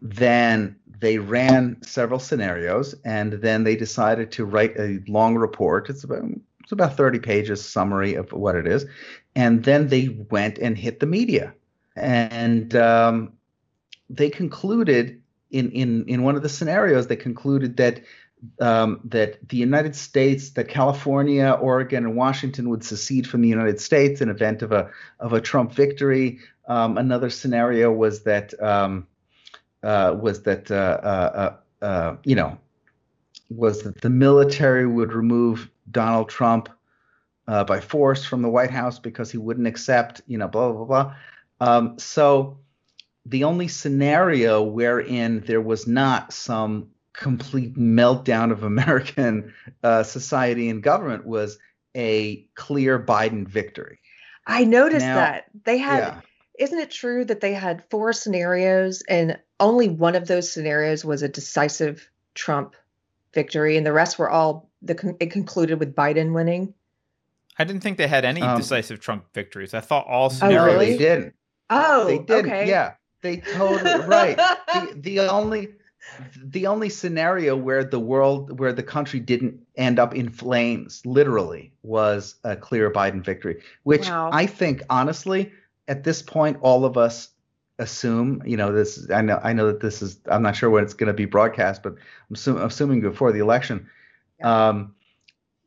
[0.01, 5.89] then they ran several scenarios and then they decided to write a long report.
[5.89, 6.23] It's about
[6.71, 8.85] it's about 30 pages summary of what it is,
[9.35, 11.53] and then they went and hit the media,
[11.97, 13.33] and um,
[14.09, 17.99] they concluded in in in one of the scenarios they concluded that
[18.61, 23.81] um, that the United States, that California, Oregon, and Washington would secede from the United
[23.81, 26.39] States in event of a of a Trump victory.
[26.69, 29.07] Um, another scenario was that um,
[29.83, 32.57] uh, was that uh, uh, uh, uh, you know
[33.49, 36.69] was that the military would remove Donald Trump
[37.47, 40.85] uh, by force from the White House because he wouldn't accept you know blah blah
[40.85, 41.15] blah.
[41.59, 42.59] Um, so
[43.25, 49.53] the only scenario wherein there was not some complete meltdown of American
[50.03, 51.59] society and government was
[51.95, 53.99] a clear Biden victory.
[54.45, 55.97] I noticed now, that they had.
[55.99, 56.21] Yeah.
[56.59, 61.21] Isn't it true that they had four scenarios and only one of those scenarios was
[61.21, 62.75] a decisive Trump
[63.33, 66.73] victory, and the rest were all the it concluded with Biden winning.
[67.57, 69.73] I didn't think they had any um, decisive Trump victories.
[69.73, 70.61] I thought all scenarios.
[70.61, 70.91] Oh, really?
[70.91, 71.35] They didn't.
[71.69, 72.45] Oh, they did.
[72.45, 72.67] Okay.
[72.67, 74.39] Yeah, they totally right.
[74.73, 75.67] The, the only
[76.43, 81.73] the only scenario where the world where the country didn't end up in flames literally
[81.83, 84.29] was a clear Biden victory, which wow.
[84.31, 85.51] I think honestly
[85.87, 87.29] at this point all of us
[87.81, 89.09] assume, you know, this.
[89.11, 90.19] I know, I know that this is.
[90.27, 93.39] I'm not sure when it's going to be broadcast, but I'm assume, assuming before the
[93.39, 93.89] election.
[94.43, 94.95] Um,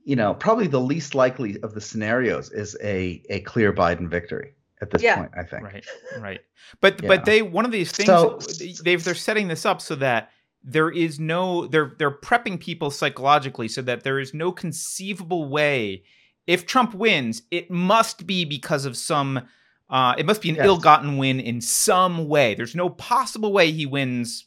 [0.04, 4.54] you know, probably the least likely of the scenarios is a a clear Biden victory
[4.82, 5.16] at this yeah.
[5.16, 5.30] point.
[5.36, 5.62] I think.
[5.64, 5.86] Right.
[6.18, 6.40] Right.
[6.80, 7.08] But yeah.
[7.08, 8.38] but they one of these things so,
[8.82, 10.30] they they're setting this up so that
[10.62, 16.02] there is no they're they're prepping people psychologically so that there is no conceivable way
[16.46, 19.42] if Trump wins, it must be because of some
[19.90, 20.66] uh, it must be an yes.
[20.66, 22.54] ill-gotten win in some way.
[22.54, 24.46] There's no possible way he wins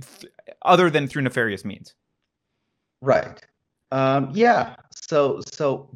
[0.00, 1.94] th- other than through nefarious means.
[3.00, 3.44] Right.
[3.90, 4.76] Um, yeah.
[4.90, 5.88] So so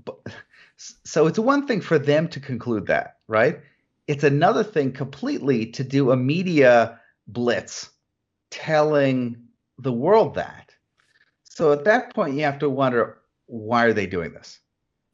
[1.05, 3.61] so it's one thing for them to conclude that, right?
[4.07, 7.91] It's another thing completely to do a media blitz
[8.51, 9.37] telling
[9.79, 10.71] the world that.
[11.45, 14.59] So at that point, you have to wonder why are they doing this?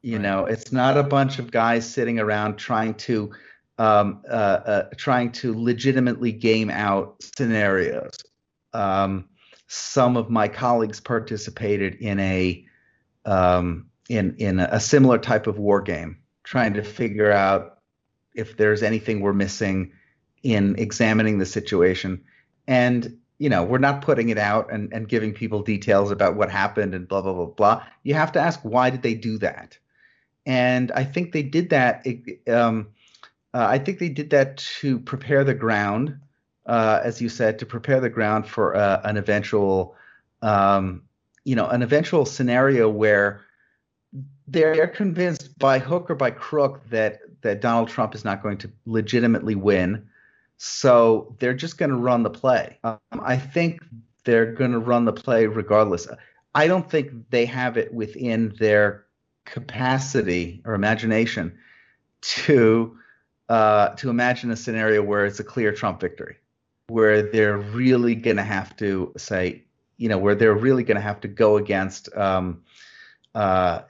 [0.01, 0.21] You right.
[0.21, 3.31] know, it's not a bunch of guys sitting around trying to
[3.77, 8.13] um, uh, uh, trying to legitimately game out scenarios.
[8.73, 9.29] Um,
[9.67, 12.65] some of my colleagues participated in a
[13.25, 17.79] um, in in a similar type of war game, trying to figure out
[18.33, 19.91] if there's anything we're missing
[20.43, 22.23] in examining the situation.
[22.67, 26.51] And you know, we're not putting it out and, and giving people details about what
[26.51, 27.83] happened and blah blah blah blah.
[28.03, 29.77] You have to ask why did they do that?
[30.45, 32.05] And I think they did that.
[32.47, 32.89] Um,
[33.53, 36.19] uh, I think they did that to prepare the ground,
[36.65, 39.95] uh, as you said, to prepare the ground for uh, an eventual,
[40.41, 41.03] um,
[41.45, 43.41] you know, an eventual scenario where
[44.47, 48.71] they're convinced by hook or by crook that that Donald Trump is not going to
[48.85, 50.05] legitimately win.
[50.57, 52.77] So they're just going to run the play.
[52.83, 53.81] Um, I think
[54.25, 56.07] they're going to run the play regardless.
[56.53, 59.05] I don't think they have it within their
[59.45, 61.57] capacity or imagination
[62.21, 62.97] to
[63.47, 66.37] uh, to imagine a scenario where it's a clear Trump victory,
[66.87, 69.63] where they're really going to have to say,
[69.99, 72.63] you know, where they're really going to have to go against um,
[73.35, 73.81] uh,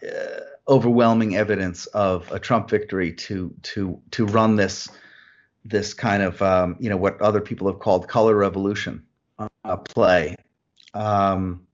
[0.67, 4.89] overwhelming evidence of a Trump victory to to to run this
[5.63, 9.03] this kind of um, you know what other people have called color revolution
[9.63, 10.35] uh, play.
[10.93, 11.65] Um,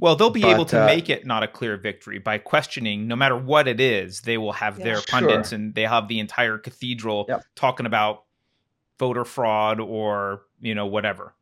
[0.00, 3.08] well, they'll be but, able to uh, make it not a clear victory by questioning,
[3.08, 4.20] no matter what it is.
[4.22, 5.04] They will have yeah, their sure.
[5.08, 7.44] pundits, and they have the entire cathedral yep.
[7.56, 8.22] talking about
[9.00, 11.34] voter fraud or you know whatever.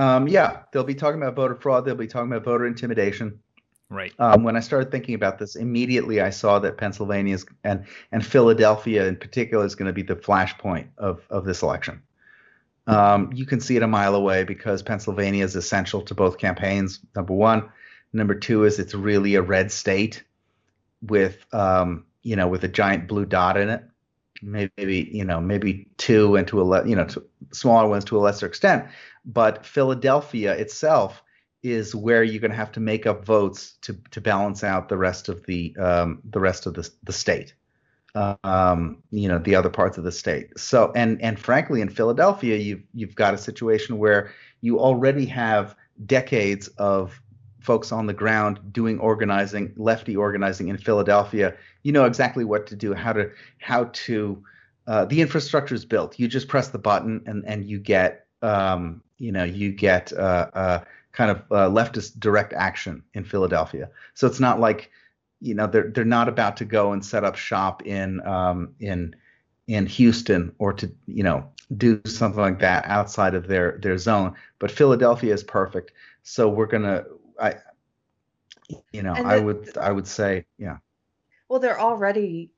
[0.00, 1.84] Um, yeah, they'll be talking about voter fraud.
[1.84, 3.38] They'll be talking about voter intimidation.
[3.90, 4.12] Right.
[4.18, 8.24] Um, when I started thinking about this, immediately I saw that Pennsylvania is, and and
[8.24, 12.02] Philadelphia in particular is going to be the flashpoint of of this election.
[12.86, 17.00] Um, you can see it a mile away because Pennsylvania is essential to both campaigns.
[17.14, 17.70] Number one.
[18.12, 20.24] Number two is it's really a red state
[21.02, 23.84] with um, you know with a giant blue dot in it.
[24.42, 28.16] Maybe you know maybe two and to a le- you know to smaller ones to
[28.16, 28.86] a lesser extent.
[29.24, 31.22] But Philadelphia itself
[31.62, 34.96] is where you're going to have to make up votes to to balance out the
[34.96, 37.54] rest of the um, the rest of the the state
[38.14, 40.58] um, you know the other parts of the state.
[40.58, 45.76] So and and frankly, in Philadelphia, you've you've got a situation where you already have
[46.06, 47.20] decades of
[47.60, 51.54] folks on the ground doing organizing, lefty organizing in Philadelphia.
[51.82, 54.42] You know exactly what to do, how to how to
[54.86, 56.18] uh, the infrastructure is built.
[56.18, 60.50] You just press the button and and you get um, you know you get uh,
[60.52, 63.90] uh, kind of uh, leftist direct action in Philadelphia.
[64.14, 64.90] So it's not like
[65.40, 69.14] you know they're they're not about to go and set up shop in um, in
[69.68, 74.34] in Houston or to you know do something like that outside of their their zone.
[74.58, 77.04] But Philadelphia is perfect, so we're gonna
[77.40, 77.56] I
[78.92, 80.78] you know the, I would I would say yeah.
[81.48, 82.52] Well, they're already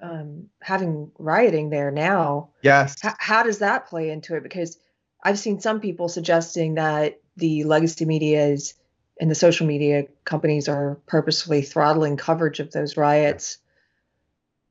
[0.00, 2.50] um, having rioting there now.
[2.62, 2.96] Yes.
[3.04, 4.42] H- how does that play into it?
[4.42, 4.78] Because
[5.22, 8.74] I've seen some people suggesting that the legacy media is
[9.20, 13.58] and the social media companies are purposefully throttling coverage of those riots.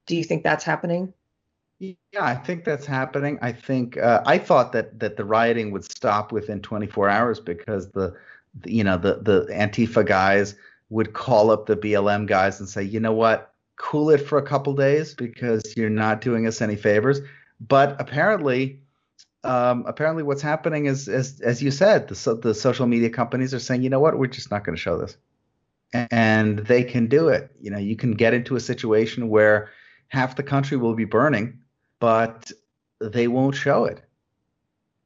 [0.08, 1.14] Do you think that's happening?
[1.80, 3.40] Yeah, I think that's happening.
[3.42, 7.90] I think uh, I thought that that the rioting would stop within 24 hours because
[7.92, 8.16] the,
[8.60, 10.56] the, you know the the Antifa guys
[10.90, 14.44] would call up the BLM guys and say, you know what, cool it for a
[14.44, 17.22] couple days because you're not doing us any favors.
[17.60, 18.82] But apparently,
[19.44, 23.54] um, apparently what's happening is, as as you said, the so, the social media companies
[23.54, 25.18] are saying, you know what, we're just not going to show this,
[25.94, 27.52] and they can do it.
[27.60, 29.70] You know, you can get into a situation where
[30.10, 31.60] half the country will be burning,
[32.00, 32.52] but
[33.00, 34.02] they won't show it.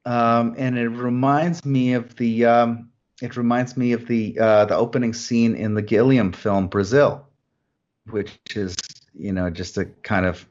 [0.06, 2.90] Um, and it reminds me of the um,
[3.22, 7.26] it reminds me of the uh, the opening scene in the Gilliam film Brazil,
[8.10, 8.76] which is
[9.18, 10.46] you know just a kind of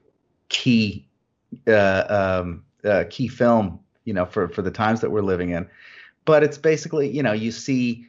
[0.49, 1.07] key
[1.69, 5.69] uh, um, uh, key film, you know, for for the times that we're living in.
[6.25, 8.07] But it's basically, you know, you see,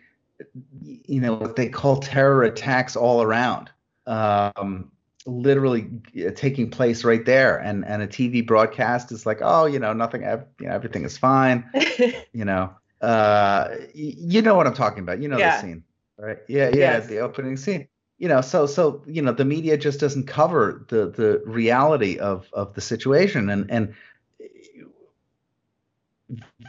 [0.81, 3.69] you know, what they call terror attacks all around,
[4.07, 4.91] um,
[5.25, 5.89] literally
[6.35, 10.21] taking place right there, and and a TV broadcast is like, oh, you know, nothing,
[10.21, 11.69] you know, everything is fine,
[12.33, 12.73] you know.
[13.01, 15.21] Uh, you know what I'm talking about.
[15.21, 15.57] You know yeah.
[15.57, 15.83] the scene,
[16.17, 16.37] right?
[16.47, 17.07] Yeah, yeah, yes.
[17.07, 21.09] the opening scene you know so so you know the media just doesn't cover the
[21.09, 23.93] the reality of of the situation and and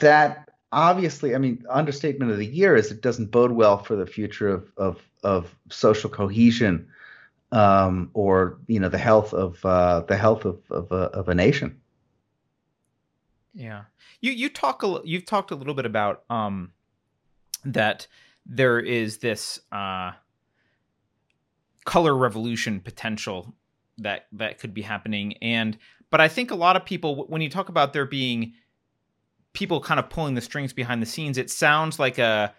[0.01, 4.07] that obviously, I mean, understatement of the year is it doesn't bode well for the
[4.07, 6.89] future of of, of social cohesion
[7.53, 11.35] um, or you know the health of uh, the health of of a, of a
[11.35, 11.81] nation.
[13.55, 13.85] Yeah,
[14.21, 16.73] you you talk a you've talked a little bit about um,
[17.65, 18.07] that
[18.45, 20.13] there is this uh,
[21.85, 23.55] color revolution potential
[23.99, 25.79] that that could be happening, and
[26.11, 28.55] but I think a lot of people when you talk about there being
[29.57, 32.55] people kind of pulling the strings behind the scenes, it sounds like a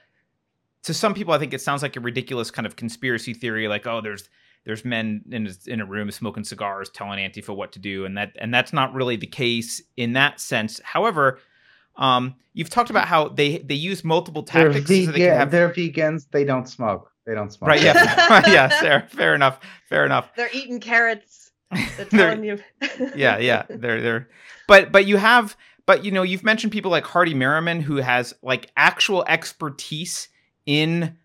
[0.84, 3.86] to some people I think it sounds like a ridiculous kind of conspiracy theory like
[3.86, 4.30] oh there's
[4.66, 8.18] there's men in a, in a room smoking cigars telling Antifa what to do and
[8.18, 10.82] that and that's not really the case in that sense.
[10.84, 11.40] However,
[11.98, 14.88] um, you've talked about how they they use multiple tactics.
[14.88, 15.52] They're, vegan, so they have...
[15.52, 16.26] they're vegans.
[16.32, 17.12] They don't smoke.
[17.26, 17.68] They don't smoke.
[17.70, 17.84] Right.
[17.84, 17.94] Yeah.
[18.48, 18.68] yeah.
[18.70, 19.08] Fair.
[19.10, 19.60] Fair enough.
[19.88, 20.32] Fair enough.
[20.36, 21.52] They're eating carrots.
[21.98, 22.60] They're telling you.
[23.16, 23.38] yeah.
[23.38, 23.66] Yeah.
[23.70, 24.30] They're they're.
[24.68, 25.56] But but you have
[25.88, 30.28] but you know, you've mentioned people like Hardy Merriman who has like actual expertise
[30.68, 31.18] in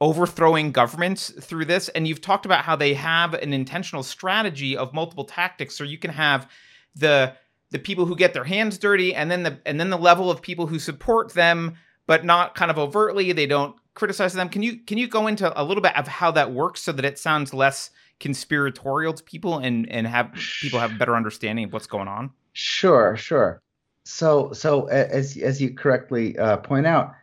[0.00, 1.88] overthrowing governments through this.
[1.88, 5.74] And you've talked about how they have an intentional strategy of multiple tactics.
[5.74, 6.48] So you can have
[6.94, 7.34] the
[7.70, 10.42] the people who get their hands dirty and then the and then the level of
[10.42, 11.74] people who support them
[12.06, 13.32] but not kind of overtly.
[13.32, 14.50] They don't criticize them.
[14.50, 17.06] Can you can you go into a little bit of how that works so that
[17.06, 21.72] it sounds less conspiratorial to people and and have people have a better understanding of
[21.72, 23.62] what's going on sure sure
[24.04, 27.14] so so as as you correctly uh, point out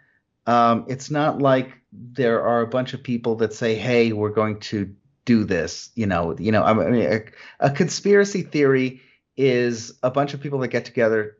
[0.49, 4.59] um, it's not like there are a bunch of people that say, "Hey, we're going
[4.61, 6.63] to do this." You know, you know.
[6.63, 7.21] I mean, a,
[7.59, 8.99] a conspiracy theory
[9.37, 11.37] is a bunch of people that get together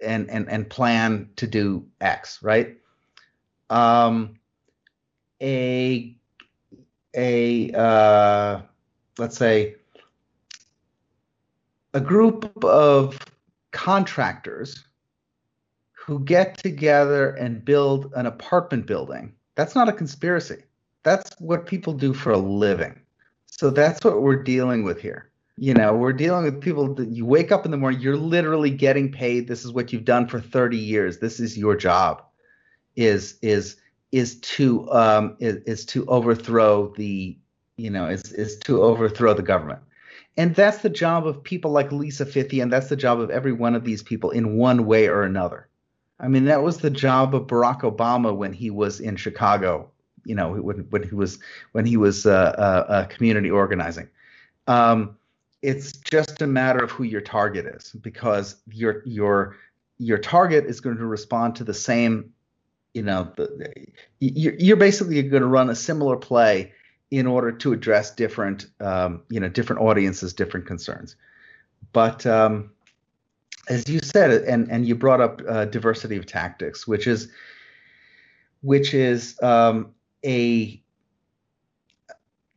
[0.00, 2.76] and and and plan to do X, right?
[3.68, 4.38] Um,
[5.42, 6.16] a
[7.14, 8.60] a uh,
[9.18, 9.74] let's say
[11.94, 13.18] a group of
[13.72, 14.84] contractors
[15.92, 19.32] who get together and build an apartment building.
[19.54, 20.62] That's not a conspiracy.
[21.02, 23.00] That's what people do for a living.
[23.46, 25.30] So that's what we're dealing with here.
[25.58, 28.70] You know, we're dealing with people that you wake up in the morning, you're literally
[28.70, 29.46] getting paid.
[29.46, 31.18] This is what you've done for 30 years.
[31.18, 32.22] This is your job.
[32.96, 33.76] Is is
[34.10, 37.38] is to um is, is to overthrow the
[37.76, 39.80] you know is is to overthrow the government.
[40.36, 43.52] And that's the job of people like Lisa Fithian, and that's the job of every
[43.52, 45.68] one of these people in one way or another.
[46.18, 49.90] I mean, that was the job of Barack Obama when he was in Chicago.
[50.24, 51.38] You know, when, when he was
[51.72, 54.08] when he was uh, uh, uh, community organizing.
[54.68, 55.16] Um,
[55.60, 59.56] it's just a matter of who your target is, because your your
[59.98, 62.32] your target is going to respond to the same.
[62.94, 63.74] You know, the,
[64.20, 66.72] you're, you're basically going to run a similar play
[67.12, 71.14] in order to address different, um, you know, different audiences, different concerns.
[71.92, 72.70] But um,
[73.68, 77.28] as you said, and and you brought up uh, diversity of tactics, which is
[78.62, 79.94] which is um,
[80.24, 80.82] a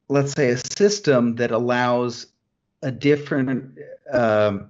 [0.08, 2.28] let's say a system that allows
[2.82, 3.78] a different
[4.14, 4.70] um,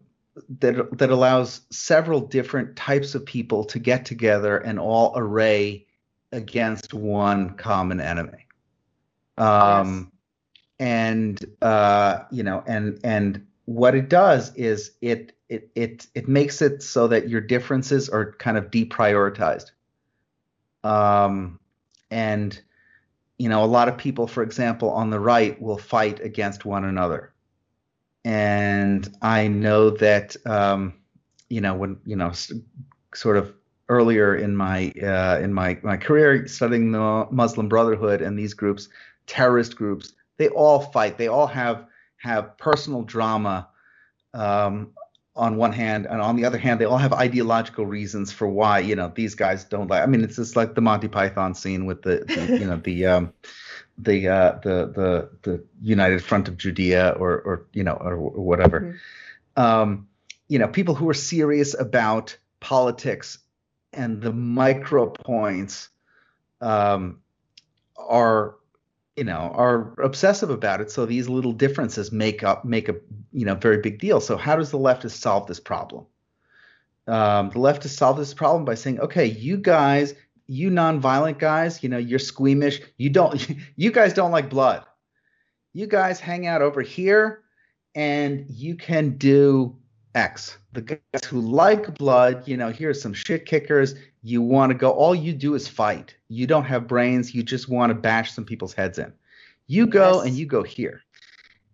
[0.62, 5.86] that that allows several different types of people to get together and all array
[6.32, 8.45] against one common enemy.
[9.38, 10.12] Um, yes.
[10.78, 16.62] And uh, you know, and and what it does is it it it it makes
[16.62, 19.72] it so that your differences are kind of deprioritized.
[20.84, 21.60] Um,
[22.12, 22.60] and
[23.38, 26.86] you know, a lot of people, for example, on the right will fight against one
[26.86, 27.34] another.
[28.24, 30.94] And I know that um,
[31.50, 32.32] you know when you know
[33.14, 33.54] sort of
[33.88, 38.90] earlier in my uh, in my my career studying the Muslim Brotherhood and these groups,
[39.28, 41.18] terrorist groups, they all fight.
[41.18, 41.86] They all have
[42.18, 43.68] have personal drama
[44.34, 44.92] um,
[45.36, 48.80] on one hand, and on the other hand, they all have ideological reasons for why
[48.80, 50.04] you know these guys don't like.
[50.04, 53.06] I mean, it's just like the Monty Python scene with the, the you know the
[53.06, 53.34] um,
[53.98, 58.44] the uh, the the the United Front of Judea or or you know or, or
[58.44, 58.82] whatever.
[58.82, 59.62] Mm-hmm.
[59.62, 60.08] Um,
[60.48, 63.40] you know, people who are serious about politics
[63.94, 65.90] and the micro points
[66.62, 67.20] um,
[67.98, 68.56] are
[69.16, 70.92] you know are obsessive about it.
[70.92, 72.96] So these little differences make up make a
[73.32, 74.20] you know very big deal.
[74.20, 76.06] So how does the leftist solve this problem?
[77.08, 80.16] Um, the leftists solve this problem by saying okay you guys
[80.48, 82.82] you nonviolent guys you know you're squeamish.
[82.98, 84.84] You don't you guys don't like blood.
[85.74, 87.44] You guys hang out over here
[87.94, 89.76] and you can do
[90.14, 90.58] x.
[90.74, 93.96] The guys who like blood you know here's some shit kickers
[94.26, 96.16] you want to go all you do is fight.
[96.30, 99.14] You don't have brains you just want to bash some people's heads in.
[99.68, 100.26] You go yes.
[100.26, 101.04] and you go here.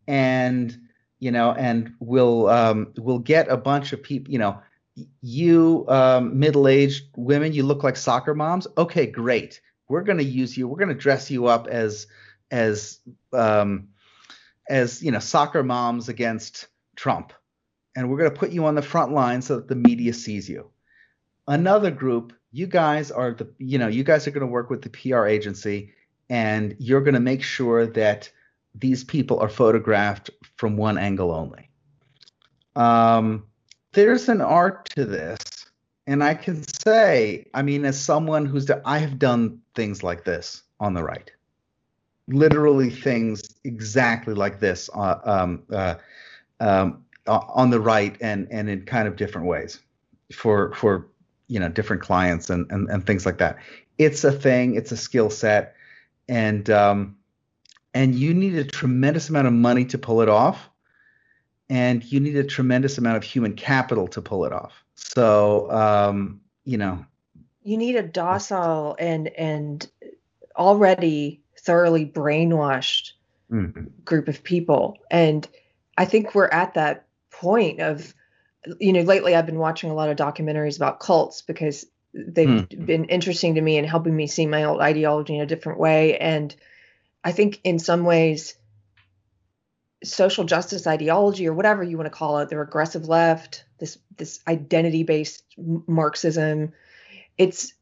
[0.06, 0.78] And
[1.20, 4.60] you know and we'll um, we'll get a bunch of people you know
[5.22, 8.68] you um, middle-aged women you look like soccer moms?
[8.78, 9.62] Okay great.
[9.88, 12.08] We're going to use you we're going to dress you up as
[12.52, 12.99] as
[13.32, 13.88] um,
[14.68, 17.32] as you know soccer moms against trump.
[17.95, 20.49] And we're going to put you on the front line so that the media sees
[20.49, 20.70] you.
[21.47, 24.82] Another group you guys are the you know you guys are going to work with
[24.82, 25.93] the PR agency
[26.30, 28.30] and you're going to make sure that
[28.76, 31.70] these people are photographed from one angle only.
[32.78, 33.45] Um,
[33.91, 35.39] there's an art to this,
[36.08, 40.24] and I can say, I mean, as someone who's done, I have done things like
[40.24, 41.30] this on the right,
[42.28, 45.95] literally things exactly like this uh, um, uh,
[46.62, 49.80] um, on the right, and and in kind of different ways
[50.32, 51.10] for for
[51.52, 53.58] you know different clients and, and and things like that
[53.97, 55.76] it's a thing it's a skill set
[56.30, 57.16] and um
[57.93, 60.70] and you need a tremendous amount of money to pull it off
[61.70, 66.41] and you need a tremendous amount of human capital to pull it off so um
[66.64, 67.06] you know
[67.64, 69.89] you need a docile and and
[70.56, 73.12] already thoroughly brainwashed
[73.52, 73.91] Mhm.
[74.06, 74.97] group of people.
[75.12, 75.47] And
[75.97, 78.14] I think we're at that point of,
[78.80, 82.86] you know, lately I've been watching a lot of documentaries about cults because they've Mhm.
[82.86, 86.18] been interesting to me and helping me see my old ideology in a different way.
[86.18, 86.55] And
[87.24, 88.55] I think in some ways,
[90.03, 94.39] social justice ideology or whatever you want to call it, the regressive left, this this
[94.47, 96.74] identity based Marxism,
[97.38, 97.74] it's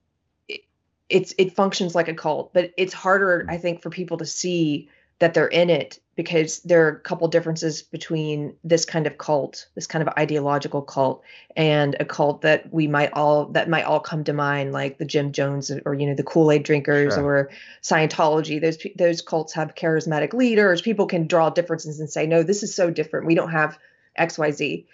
[0.48, 0.62] it,
[1.10, 4.90] it's it functions like a cult, but it's harder, I think, for people to see
[5.20, 9.68] that they're in it because there are a couple differences between this kind of cult,
[9.76, 11.24] this kind of ideological cult,
[11.56, 15.06] and a cult that we might all that might all come to mind, like the
[15.06, 17.24] Jim Jones or you know the Kool Aid drinkers Sure.
[17.24, 17.50] or
[17.82, 18.62] Scientology.
[18.62, 20.82] Those those cults have charismatic leaders.
[20.82, 23.26] People can draw differences and say, no, this is so different.
[23.26, 23.78] We don't have
[24.16, 24.88] X Y Z,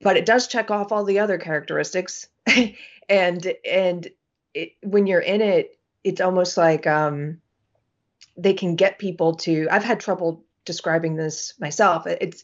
[0.00, 2.28] but it does check off all the other characteristics,
[3.08, 4.08] and and
[4.54, 7.40] it, when you're in it, it's almost like um,
[8.42, 9.68] they can get people to.
[9.70, 12.06] I've had trouble describing this myself.
[12.06, 12.42] It's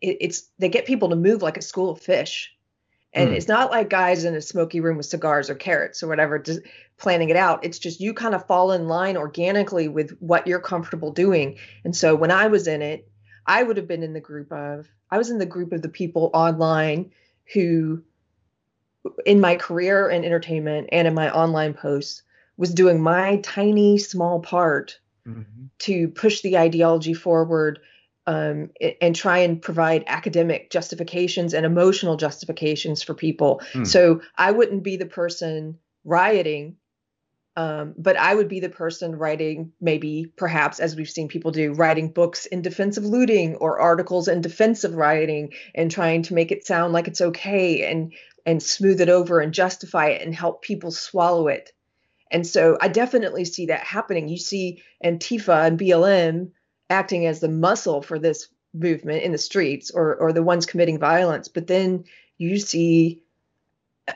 [0.00, 2.52] it, it's they get people to move like a school of fish.
[3.12, 3.34] And Mm.
[3.34, 6.60] it's not like guys in a smoky room with cigars or carrots or whatever just
[6.98, 7.64] planning it out.
[7.64, 11.56] It's just you kind of fall in line organically with what you're comfortable doing.
[11.84, 13.08] And so when I was in it,
[13.46, 15.88] I would have been in the group of I was in the group of the
[15.88, 17.12] people online
[17.54, 18.02] who
[19.24, 22.22] in my career and entertainment and in my online posts
[22.56, 25.70] was doing my tiny small part Mhm.
[25.80, 27.80] to push the ideology forward
[28.28, 28.70] um,
[29.00, 33.60] and try and provide academic justifications and emotional justifications for people.
[33.72, 33.84] Hmm.
[33.84, 36.76] So I wouldn't be the person rioting,
[37.56, 41.72] um, but I would be the person writing, maybe, perhaps, as we've seen people do,
[41.72, 46.34] writing books in defense of looting or articles in defense of rioting and trying to
[46.34, 48.12] make it sound like it's okay and
[48.44, 51.72] and smooth it over and justify it and help people swallow it.
[52.30, 54.28] And so I definitely see that happening.
[54.28, 56.50] You see Antifa and BLM
[56.90, 60.98] acting as the muscle for this movement in the streets or or the ones committing
[60.98, 62.04] violence, but then
[62.38, 63.22] you see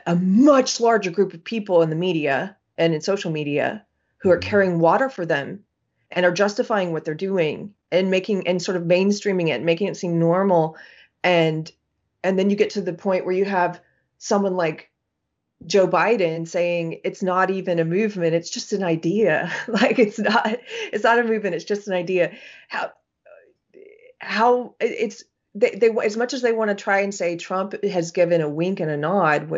[0.05, 3.85] a much larger group of people in the media and in social media
[4.19, 4.41] who are Mhm.
[4.41, 5.63] carrying water for them
[6.11, 9.97] and are justifying what they're doing and making and sort of mainstreaming it, making it
[9.97, 10.77] seem normal
[11.23, 11.71] and
[12.23, 13.81] and then you get to the point where you have
[14.19, 14.90] someone like
[15.65, 19.51] Joe Biden saying it's not even a movement, it's just an idea.
[19.67, 20.57] like it's not
[20.91, 22.33] it's not a movement, it's just an idea.
[22.67, 22.91] How
[24.19, 25.23] how it's
[25.55, 28.49] they, they as much as they want to try and say Trump has given a
[28.49, 29.51] wink and a nod,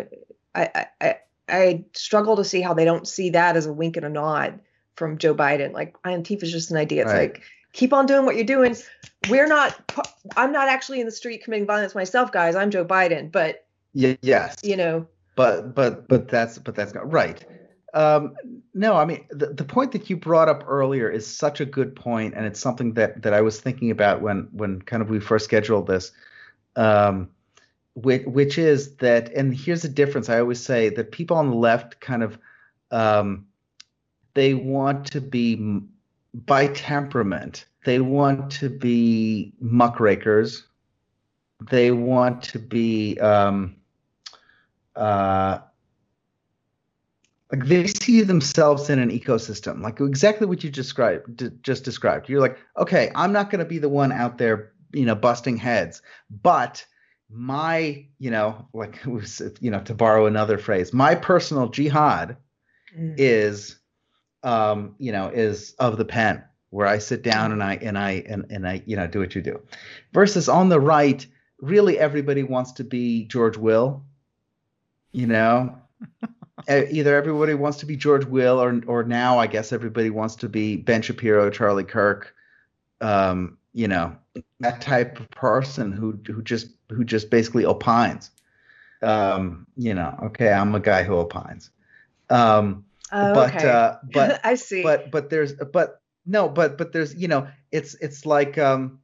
[0.55, 1.15] I I
[1.49, 4.59] I, struggle to see how they don't see that as a wink and a nod
[4.95, 5.73] from Joe Biden.
[5.73, 7.03] Like Antifa is just an idea.
[7.03, 7.33] It's Right.
[7.33, 7.43] like
[7.73, 8.75] keep on doing what you're doing.
[9.29, 9.75] We're not.
[10.37, 12.55] I'm not actually in the street committing violence myself, guys.
[12.55, 14.57] I'm Joe Biden, but Ye- yes.
[14.63, 17.45] you know, but but but that's but that's not right.
[17.93, 18.35] Um
[18.73, 21.95] no i mean the, the point that you brought up earlier is such a good
[21.95, 25.19] point and it's something that that i was thinking about when when kind of we
[25.19, 26.11] first scheduled this
[26.75, 27.29] um
[27.93, 30.29] which which is that and here's the difference.
[30.29, 32.37] I always say that people on the left kind of
[32.91, 33.45] um
[34.33, 35.81] they want to be
[36.33, 40.63] by temperament they want to be muckrakers.
[41.69, 43.75] They want to be um
[44.95, 45.59] uh,
[47.53, 52.27] like they see themselves in an ecosystem, like exactly what you described, d- just described.
[52.27, 55.57] You're like, okay, I'm not going to be the one out there, you know, busting
[55.57, 56.01] heads,
[56.41, 56.83] but
[57.29, 62.37] my, you know, like it was, you know, to borrow another phrase, my personal jihad
[62.97, 63.77] mm, is,
[64.41, 68.23] um, you know, is of the pen, where I sit down and I and I
[68.27, 69.61] and and I, you know, do what you do,
[70.11, 71.23] versus on the right,
[71.61, 74.03] really everybody wants to be George Will
[75.13, 75.77] you know
[76.69, 80.49] either everybody wants to be george will or or now i guess everybody wants to
[80.49, 82.35] be ben shapiro charlie kirk
[82.99, 84.15] um you know
[84.59, 88.31] that type of person who who just who just basically opines
[89.01, 91.69] um you know okay i'm a guy who opines
[92.29, 93.69] um oh, but okay.
[93.69, 94.83] uh but I see.
[94.83, 98.99] but but there's but no but but there's you know it's it's like um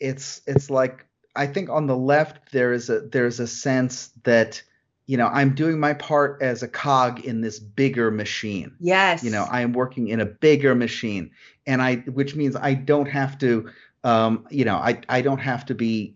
[0.00, 4.62] it's it's like i think on the left there is a there's a sense that
[5.08, 8.76] you know i'm doing my part as a cog in this bigger machine.
[8.78, 11.32] Yes, you know i am working in a bigger machine.
[11.66, 13.68] And i which means i don't have to
[14.04, 16.14] um you know i i don't have to be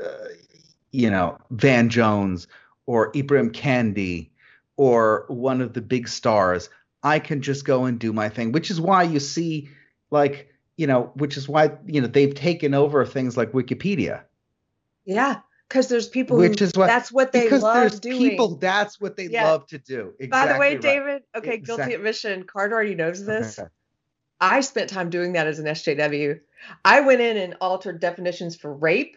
[0.00, 0.28] uh,
[0.92, 2.46] you know van jones
[2.86, 4.28] or ibrahim kendi
[4.76, 6.70] or one of the big stars.
[7.02, 9.70] I can just go and do my thing which is why you see
[10.10, 14.24] like you know which is why you know they've taken over things like wikipedia.
[15.06, 15.40] Yeah,
[15.70, 18.18] because there's people which who is what that's what they because love there's doing.
[18.18, 19.44] people that's what they Yeah.
[19.44, 20.82] love to do By the way, right.
[20.82, 21.94] David, okay, guilty Exactly.
[21.94, 22.42] admission.
[22.44, 23.58] Carter already knows this.
[23.58, 23.68] Okay.
[24.40, 26.40] I spent time doing that as an SJW.
[26.84, 29.16] I went in and altered definitions for rape,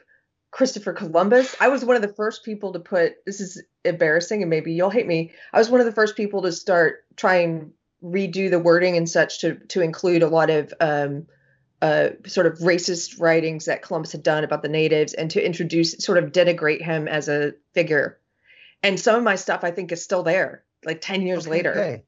[0.52, 1.56] Christopher Columbus.
[1.60, 4.90] I was one of the first people to put this is embarrassing and maybe you'll
[4.92, 5.32] hate me.
[5.52, 7.72] I was one of the first people to start trying
[8.04, 11.26] redo the wording and such to to include a lot of um,
[11.84, 15.98] uh, sort of racist writings that Columbus had done about the natives and to introduce
[16.04, 18.20] sort of denigrate him as a figure.
[18.82, 21.72] And some of my stuff I think is still there, like 10 years Okay, later.
[21.72, 22.04] okay.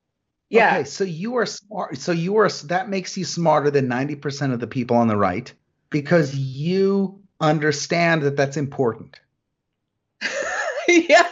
[0.50, 0.78] Yeah.
[0.78, 1.98] Okay, so you are smart.
[1.98, 5.52] So you are that makes you smarter than 90% of the people on the right
[5.90, 9.20] because you understand that that's important.
[10.88, 11.28] yeah.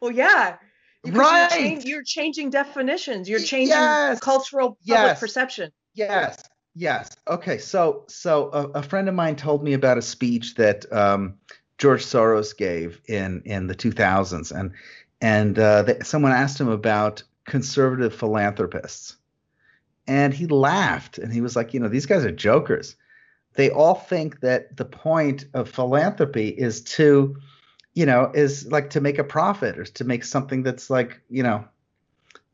[0.00, 0.56] Well, yeah.
[1.02, 1.40] Because Right.
[1.50, 3.28] You're, chang- you're changing definitions.
[3.28, 4.20] You're changing yes.
[4.20, 5.20] cultural public Yes.
[5.20, 5.72] perception.
[5.94, 6.47] Yes.
[6.78, 7.16] Yes.
[7.26, 7.58] Okay.
[7.58, 11.34] So, so a, a friend of mine told me about a speech that um,
[11.76, 14.70] George Soros gave in in the 2000s, and
[15.20, 19.16] and uh, someone asked him about conservative philanthropists,
[20.06, 22.94] and he laughed and he was like, you know, these guys are jokers.
[23.54, 27.36] They all think that the point of philanthropy is to,
[27.94, 31.42] you know, is like to make a profit or to make something that's like, you
[31.42, 31.64] know,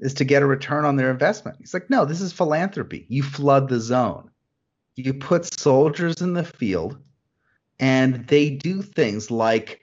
[0.04, 1.56] is to get a return on their investment.
[1.58, 3.06] He's like, no, this is philanthropy.
[3.08, 4.30] You flood the zone.
[4.96, 6.98] You put soldiers in the field
[7.80, 9.80] and they do things like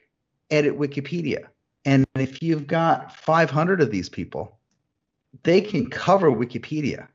[0.51, 1.47] edit Wikipedia.
[1.85, 4.59] And if you've got 500 of these people,
[5.41, 7.07] they can cover Wikipedia.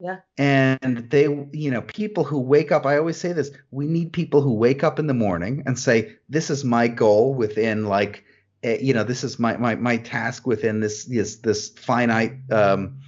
[0.00, 0.16] Yeah.
[0.38, 4.40] And they, you know, people who wake up, I always say this we need people
[4.40, 8.24] who wake up in the morning and say, this is my goal within like,
[8.62, 12.98] you know, this is my, my, my task within this, this, this finite um,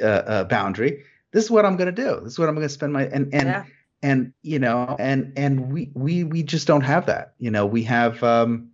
[0.00, 1.04] uh, uh, boundary.
[1.32, 2.20] This is what I'm going to do.
[2.22, 3.64] This is what I'm going to spend my, and, and, Yeah.
[4.02, 7.34] and, you know, and, and we, we, we just don't have that.
[7.38, 8.70] You know, we have, um,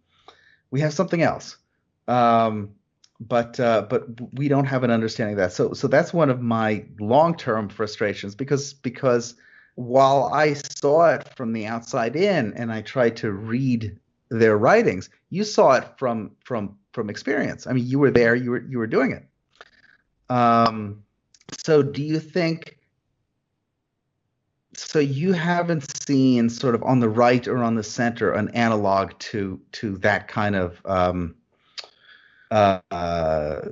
[0.70, 1.56] we have something else.
[2.06, 2.74] Um,
[3.20, 5.52] but uh, but we don't have an understanding of that.
[5.52, 9.36] So so that's one of my long-term frustrations because because
[9.76, 13.98] while I saw it from the outside in and I tried to read
[14.38, 17.66] their writings, you saw it from from from experience.
[17.66, 19.26] I mean, you were there, you were you were doing it.
[20.30, 21.02] Um,
[21.58, 22.78] so do you think?
[24.76, 29.16] So you haven't seen sort of on the right or on the center an analog
[29.20, 31.36] to to that kind of um,
[32.50, 33.68] uh, uh,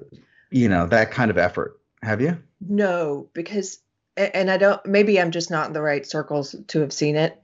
[0.50, 2.38] you know that kind of effort, have you?
[2.60, 3.80] No, because
[4.16, 7.41] and I don't maybe I'm just not in the right circles to have seen it.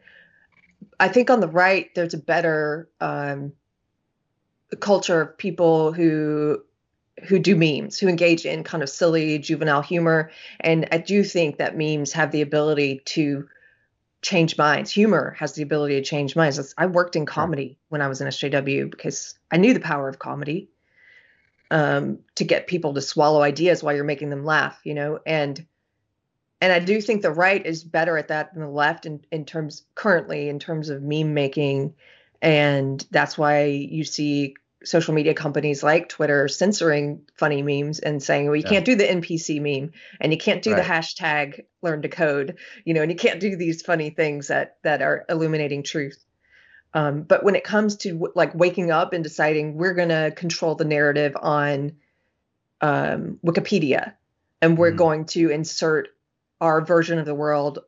[1.00, 3.52] I think on the right there's a better um
[4.80, 6.62] culture of people who
[7.24, 10.30] who do memes, who engage in kind of silly juvenile humor.
[10.60, 13.48] And I do think that memes have the ability to
[14.22, 14.90] change minds.
[14.92, 16.74] Humor has the ability to change minds.
[16.78, 20.18] I worked in comedy when I was in SJW because I knew the power of
[20.18, 20.68] comedy
[21.70, 25.66] um, to get people to swallow ideas while you're making them laugh, you know, and
[26.60, 29.44] and I do think the right is better at that than the left in, in
[29.44, 31.94] terms currently in terms of meme making.
[32.42, 34.54] And that's why you see
[34.84, 38.70] social media companies like Twitter censoring funny memes and saying, well, you Yeah.
[38.70, 40.82] can't do the NPC meme and you can't do Right.
[40.84, 44.76] the hashtag learn to code, you know, and you can't do these funny things that
[44.82, 46.24] that are illuminating truth.
[46.94, 50.32] Um, but when it comes to w- like waking up and deciding we're going to
[50.34, 51.92] control the narrative on
[52.80, 54.14] um, Wikipedia
[54.62, 54.96] and we're Mhm.
[54.96, 56.08] going to insert
[56.60, 57.80] our version of the world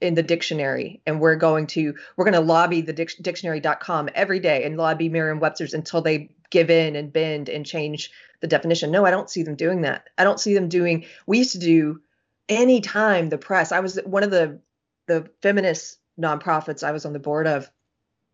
[0.00, 4.40] in the dictionary and we're going to we're going to lobby the dic- dictionary.com every
[4.40, 8.10] day and lobby Merriam-Webster's until they give in and bend and change
[8.40, 8.90] the definition.
[8.90, 10.08] No, I don't see them doing that.
[10.18, 12.00] I don't see them doing we used to do
[12.48, 13.72] anytime the press.
[13.72, 14.60] I was one of the
[15.06, 17.70] the feminist nonprofits I was on the board of.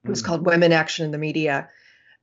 [0.04, 0.26] It was Mm.
[0.26, 1.68] called Women Action in the Media.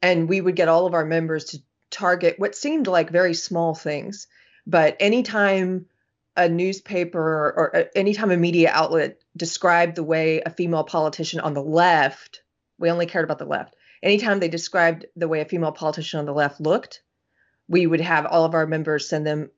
[0.01, 1.59] And we would get all of our members to
[1.91, 4.28] target what seemed like very small things.
[4.65, 5.86] But anytime
[6.40, 11.54] a newspaper or uh, anytime a media outlet described the way a female politician on
[11.54, 12.42] the left,
[12.80, 13.76] we only cared about the left.
[14.02, 17.04] Anytime they described the way a female politician on the left looked,
[17.68, 19.52] we would have all of our members send them,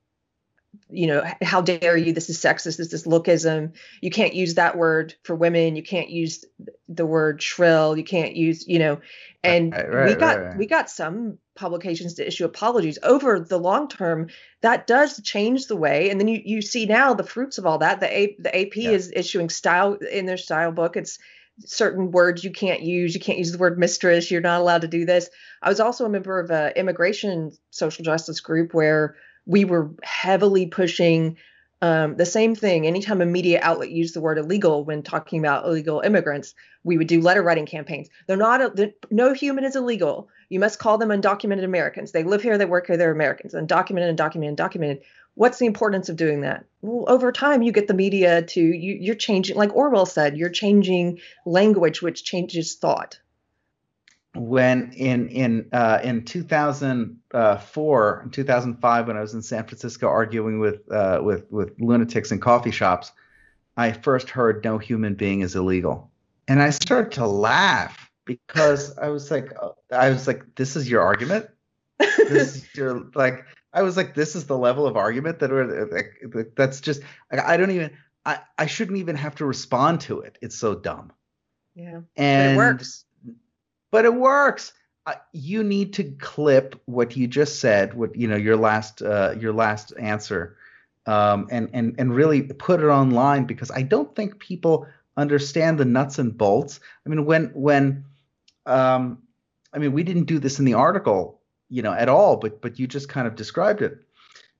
[0.89, 2.13] you know, how dare you?
[2.13, 2.77] This is sexist.
[2.77, 3.73] This is lookism.
[4.01, 5.75] You can't use that word for women.
[5.75, 6.43] You can't use
[6.89, 7.95] the word shrill.
[7.95, 9.01] You can't use, you know,
[9.43, 10.57] and Right, we got right, right.
[10.57, 14.27] we got some publications to issue apologies over the long term
[14.61, 16.09] that does change the way.
[16.09, 17.99] And then you you see now the fruits of all that.
[17.99, 18.91] The A, the AP Yeah.
[18.97, 20.97] is issuing style in their style book.
[20.97, 21.19] It's
[21.65, 23.13] certain words you can't use.
[23.13, 24.31] You can't use the word mistress.
[24.31, 25.29] You're not allowed to do this.
[25.61, 30.65] I was also a member of a immigration social justice group where we were heavily
[30.67, 31.37] pushing
[31.83, 35.65] Um, the same thing, anytime a media outlet used the word illegal when talking about
[35.65, 36.53] illegal immigrants,
[36.83, 38.07] we would do letter writing campaigns.
[38.27, 40.29] They're not, a, no human is illegal.
[40.51, 42.11] You must call them undocumented Americans.
[42.11, 43.53] They live here, they work here, they're Americans.
[43.53, 45.01] Undocumented, undocumented, undocumented.
[45.35, 46.65] What's the importance of doing that?
[46.81, 50.49] Well, over time, you get the media to, you, you're changing, like Orwell said, you're
[50.49, 53.17] changing language, which changes thought
[54.35, 60.59] when in in uh, in 2004 and 2005 when I was in San Francisco arguing
[60.59, 63.11] with uh, with with lunatics in coffee shops,
[63.75, 66.11] I first heard no human being is illegal,
[66.47, 69.53] and I started to laugh because I was like
[69.91, 71.47] I was like this is your argument,
[71.99, 75.89] this is your like I was like this is the level of argument that we're
[76.33, 77.01] like, that's just
[77.31, 77.91] I don't even
[78.25, 80.37] I I shouldn't even have to respond to it.
[80.41, 81.11] It's so dumb.
[81.75, 83.05] Yeah, and it works
[83.91, 84.73] but it works.
[85.05, 89.35] Uh, you need to clip what you just said, what you know, your last uh,
[89.37, 90.57] your last answer,
[91.05, 95.85] um, and and and really put it online because I don't think people understand the
[95.85, 96.79] nuts and bolts.
[97.05, 98.05] I mean, when when
[98.65, 99.21] um,
[99.73, 102.79] I mean, we didn't do this in the article, you know, at all, but but
[102.79, 103.97] you just kind of described it.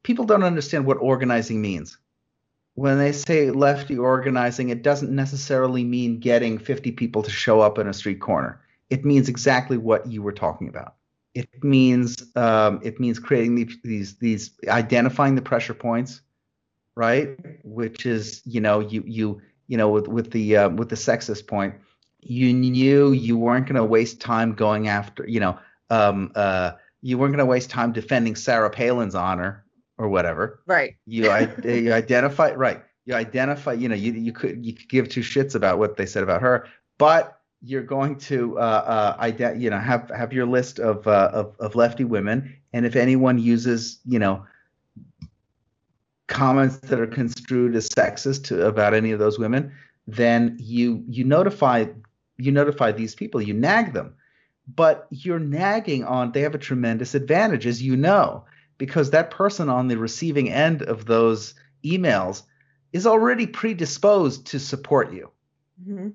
[0.03, 1.97] People don't understand what organizing means.
[2.75, 7.77] When they say lefty organizing, it doesn't necessarily mean getting 50 people to show up
[7.77, 10.95] in a street corner it means exactly what you were talking about.
[11.33, 16.21] It means um, it means creating these, these these identifying the pressure points,
[16.95, 17.39] right?
[17.63, 21.47] Which is you know you you you know with with the uh, with the sexist
[21.47, 21.75] point,
[22.21, 25.57] you knew you weren't going to waste time going after you know
[25.89, 29.65] um, uh, you weren't going to waste time defending Sarah Palin's honor
[29.97, 30.61] or whatever.
[30.65, 30.95] Right.
[31.05, 31.23] You
[31.63, 32.83] you identify right.
[33.05, 33.73] You identify.
[33.73, 36.41] You know you you could you could give two shits about what they said about
[36.41, 36.67] her,
[36.97, 41.29] but you're going to uh, uh, ide- you know have have your list of, uh,
[41.33, 44.45] of of lefty women, and if anyone uses you know
[46.27, 49.71] comments that are construed as sexist to, about any of those women,
[50.07, 51.85] then you you notify
[52.41, 54.15] you notify these people, you nag them,
[54.75, 58.45] but you're nagging on they have a tremendous advantage, as you know,
[58.77, 61.53] because that person on the receiving end of those
[61.85, 62.43] emails
[62.93, 65.29] is already predisposed to support you.
[65.81, 66.09] Mm-hmm.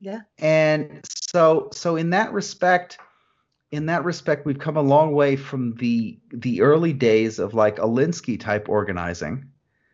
[0.00, 0.20] Yeah.
[0.38, 2.98] And so so in that respect,
[3.70, 7.76] in that respect, we've come a long way from the the early days of like
[7.76, 9.44] Alinsky type organizing,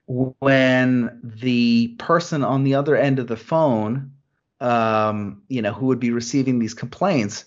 [0.07, 4.12] when the person on the other end of the phone,
[4.61, 7.44] um, you know, who would be receiving these complaints,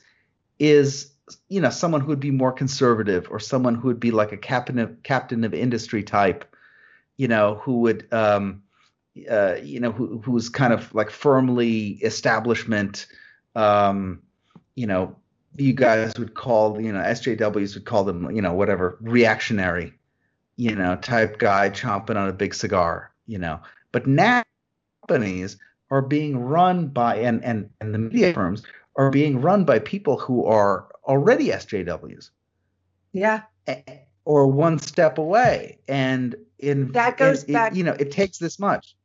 [0.60, 1.12] is
[1.48, 4.38] you know someone who would be more conservative or someone who would be like a
[4.38, 6.46] captain of captain of industry type,
[7.18, 8.62] you know, who would um,
[9.30, 13.08] uh, you know, who, who's kind of like firmly establishment,
[13.56, 14.22] um,
[14.76, 15.16] you know,
[15.58, 19.94] you guys would call, you know, SJWs would call them, you know, whatever, reactionary,
[20.58, 23.60] you know, type guy chomping on a big cigar, you know.
[23.92, 24.44] But now
[25.08, 25.58] companies
[25.92, 28.64] are being run by, and, and, and the media firms
[28.96, 32.30] are being run by people who are already SJWs.
[33.14, 33.42] Yeah.
[34.26, 35.80] Or one step away.
[35.88, 38.96] And in that goes back, it, you know, it takes this much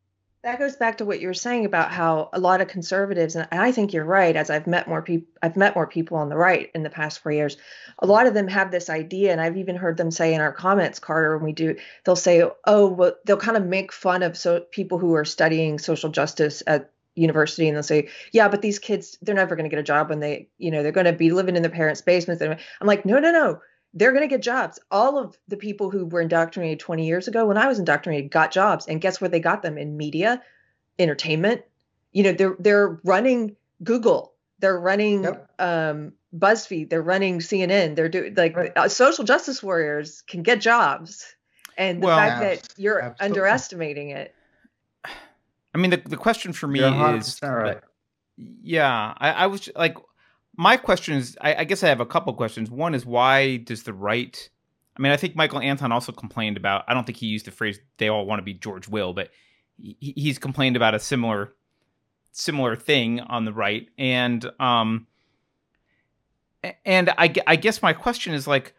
[0.44, 3.48] that goes back to what you were saying about how a lot of conservatives and
[3.50, 6.36] I think you're right as I've met more people I've met more people on the
[6.36, 7.56] right in the past 4 years
[7.98, 10.52] a lot of them have this idea and I've even heard them say in our
[10.52, 14.36] comments Carter when we do they'll say oh well they'll kind of make fun of
[14.36, 18.78] so people who are studying social justice at university and they'll say yeah but these
[18.78, 21.12] kids they're never going to get a job when they you know they're going to
[21.12, 22.42] be living in their parents basements.
[22.42, 23.60] I'm like no no no
[23.94, 24.80] they're going to get jobs.
[24.90, 28.50] All of the people who were indoctrinated 20 years ago, when I was indoctrinated, got
[28.50, 28.86] jobs.
[28.86, 29.78] And guess where they got them?
[29.78, 30.42] In media,
[30.98, 31.62] entertainment.
[32.12, 34.34] You know, they're they're running Google.
[34.58, 35.50] They're running yep.
[35.58, 36.90] um, BuzzFeed.
[36.90, 37.96] They're running CNN.
[37.96, 38.72] They're doing like right.
[38.76, 41.34] uh, social justice warriors can get jobs.
[41.76, 43.24] And the well, fact that you're absolutely.
[43.26, 44.34] underestimating it.
[45.74, 47.80] I mean, the, the question for me is, right.
[48.62, 49.96] yeah, I, I was like,
[50.56, 52.70] my question is I, I, guess I have a couple questions.
[52.70, 54.48] One is why does the right
[54.96, 57.50] I mean, I think Michael Anton also complained about I don't think he used the
[57.50, 59.30] phrase they all want to be George Will, but
[59.76, 61.54] he, he's complained about a similar
[62.32, 65.06] similar thing on the right and um
[66.84, 68.74] and I, I guess my question is like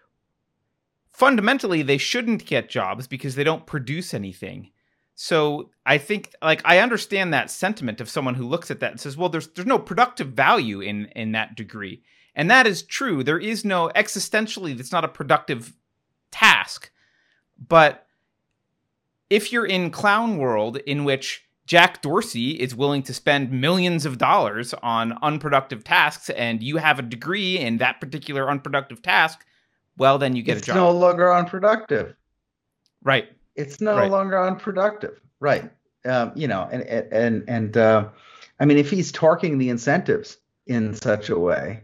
[1.11, 4.71] fundamentally they shouldn't get jobs because they don't produce anything
[5.15, 8.99] so I think like I understand that sentiment of someone who looks at that and
[8.99, 12.03] says, well, there's there's no productive value in in that degree.
[12.35, 13.23] And that is true.
[13.23, 15.73] There is no existentially that's not a productive
[16.31, 16.91] task.
[17.57, 18.05] But
[19.29, 24.17] if you're in clown world in which Jack Dorsey is willing to spend millions of
[24.17, 29.45] dollars on unproductive tasks and you have a degree in that particular unproductive task,
[29.97, 30.75] well then you get it's a job.
[30.75, 32.15] no longer unproductive.
[33.01, 33.29] Right.
[33.55, 34.11] It's no Right.
[34.11, 35.71] longer unproductive, right?
[36.05, 38.09] Um, you know, and and and uh,
[38.59, 40.37] I mean, if he's torquing the incentives
[40.67, 41.83] in such a way,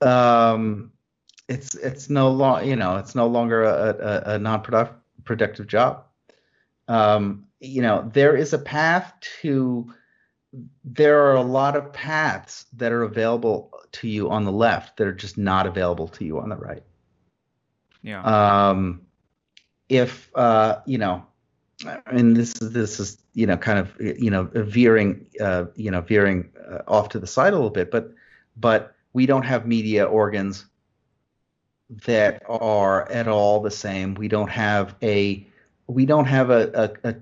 [0.00, 0.92] um,
[1.48, 6.04] it's it's no long, you know, it's no longer a, a, a non-productive productive job.
[6.88, 9.92] Um, you know, there is a path to.
[10.84, 15.06] There are a lot of paths that are available to you on the left that
[15.06, 16.82] are just not available to you on the right
[18.02, 18.22] Yeah.
[18.22, 19.00] um,
[19.92, 21.24] if uh, you know,
[22.06, 26.00] and this is this is you know kind of you know veering uh, you know
[26.00, 28.12] veering uh, off to the side a little bit, but
[28.56, 30.64] but we don't have media organs
[32.06, 34.14] that are at all the same.
[34.14, 35.46] We don't have a
[35.86, 37.14] we don't have a a, a,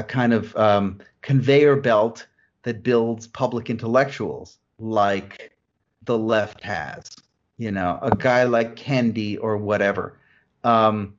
[0.00, 2.26] a kind of um, conveyor belt
[2.62, 5.56] that builds public intellectuals like
[6.02, 7.08] the left has.
[7.56, 10.18] You know, a guy like Kendi or whatever.
[10.62, 11.14] Um,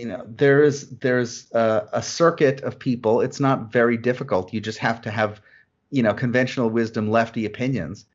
[0.00, 3.20] you know, there's there's a, a circuit of people.
[3.20, 4.50] It's not very difficult.
[4.50, 5.42] You just have to have,
[5.90, 8.06] you know, conventional wisdom, lefty opinions,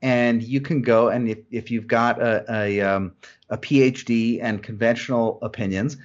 [0.00, 3.14] and you can go and if, if you've got a a, um,
[3.50, 5.96] a PhD and conventional opinions,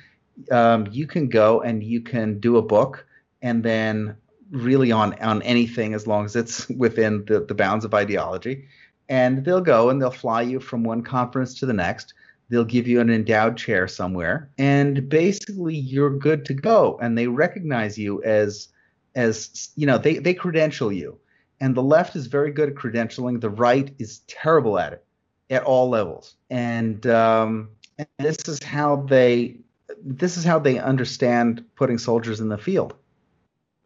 [0.49, 3.05] um, you can go and you can do a book
[3.43, 4.17] and then
[4.49, 8.65] really on on anything as long as it's within the, the bounds of ideology
[9.09, 12.13] and they'll go and they'll fly you from one conference to the next
[12.49, 17.27] they'll give you an endowed chair somewhere and basically you're good to go and they
[17.27, 18.69] recognize you as
[19.17, 21.19] as you know they they credential you.
[21.59, 25.03] And the left is very good at credentialing the right is terrible at it
[25.49, 26.35] at all levels.
[26.49, 29.57] And um and this is how they
[30.05, 32.93] this is how they understand putting soldiers in the field.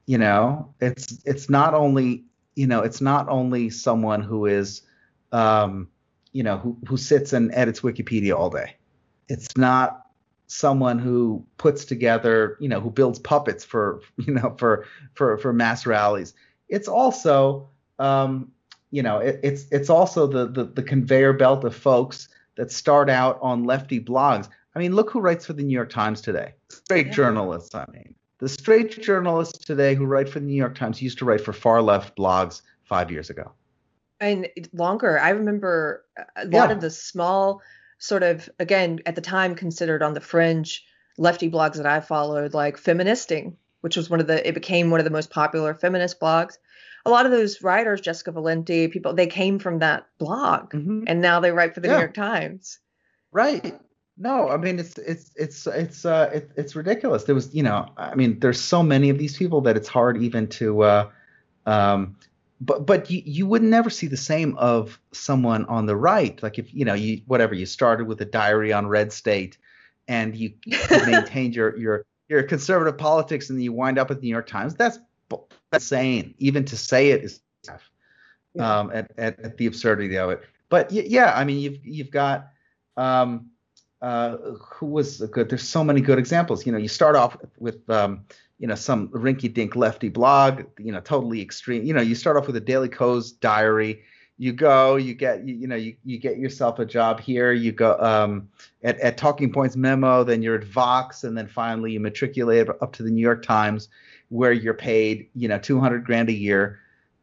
[0.06, 4.82] You know it's it's not only you know it's not only someone who is
[5.32, 5.88] um
[6.32, 8.76] you know who who sits and edits wikipedia all day.
[9.28, 10.06] It's not
[10.48, 15.54] someone who puts together you know who builds puppets for you know for for for
[15.54, 16.34] mass rallies.
[16.70, 17.70] It's also
[18.00, 18.52] um
[18.92, 23.10] you know it, it's it's also the, the the conveyor belt of folks that start
[23.10, 24.50] out on lefty blogs.
[24.76, 26.54] I mean look who writes for the new york times today.
[26.70, 27.14] Straight Yeah.
[27.14, 28.16] journalists i mean.
[28.40, 31.54] The straight journalists today who write for the new york times used to write for
[31.54, 33.52] far left blogs five years ago
[34.22, 35.20] and longer.
[35.20, 36.06] I remember
[36.38, 36.72] a lot Yeah.
[36.72, 37.62] of the small,
[37.98, 40.86] sort of, again, at the time considered on the fringe
[41.18, 45.00] lefty blogs that I followed, like Feministing, which was one of the, it became one
[45.00, 46.58] of the most popular feminist blogs.
[47.06, 51.04] A lot of those writers, Jessica Valenti, people, they came from that blog Mhm.
[51.08, 51.96] and now they write for the Yeah.
[51.96, 52.80] New York Times.
[53.32, 53.76] Right.
[54.18, 57.24] No, I mean it's it's it's it's uh it, it's ridiculous.
[57.24, 60.22] There was, you know, I mean, there's so many of these people that it's hard
[60.22, 61.10] even to uh
[61.66, 62.18] um
[62.62, 66.42] but but you you would never see the same of someone on the right.
[66.44, 69.58] Like if you know, you whatever, you started with a diary on red state
[70.08, 74.28] and you, you maintained your your your conservative politics and you wind up at the
[74.28, 74.76] New York Times.
[74.76, 75.00] That's
[75.72, 76.36] that's insane.
[76.38, 77.42] Even to say it is
[78.54, 78.80] Yeah.
[78.80, 80.42] um at, at, at the absurdity of it.
[80.70, 82.50] But yeah, I mean you've you've got
[82.96, 83.52] um
[84.02, 85.50] uh, who was a good?
[85.50, 86.66] There's so many good examples.
[86.66, 88.26] You know, you start off with, um,
[88.62, 90.66] you know, some rinky-dink lefty blog.
[90.78, 91.84] You know, totally extreme.
[91.84, 94.04] You know, you start off with a Daily Kos diary.
[94.38, 97.52] You go, you get, you, you know, you, you get yourself a job here.
[97.54, 98.50] You go um,
[98.84, 102.94] at, at Talking Points Memo, then you're at Vox, and then finally you matriculate up
[102.94, 103.90] to the New York Times,
[104.30, 106.80] where you're paid, you know, 200 grand a year,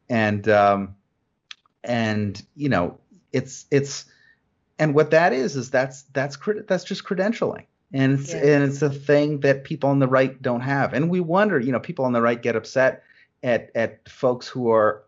[0.09, 0.97] and um,
[1.85, 2.99] and you know,
[3.33, 4.07] it's it's
[4.81, 6.37] and what that is is that's that's
[6.67, 8.41] that's just credentialing and it's Yeah.
[8.41, 11.73] and it's a thing that people on the right don't have and we wonder you
[11.73, 13.03] know people on the right get upset
[13.43, 15.03] at at folks who are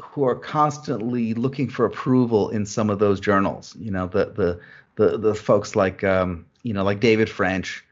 [0.00, 4.60] who are constantly looking for approval in some of those journals you know the the
[4.96, 7.84] the, the folks like um you know like David French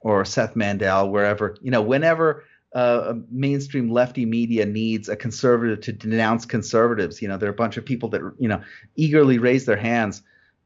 [0.00, 2.44] or Seth Mandel wherever you know whenever
[2.74, 7.22] uh, mainstream lefty media needs a conservative to denounce conservatives.
[7.22, 8.60] You know, there are a bunch of people that you know
[8.96, 10.22] eagerly raise their hands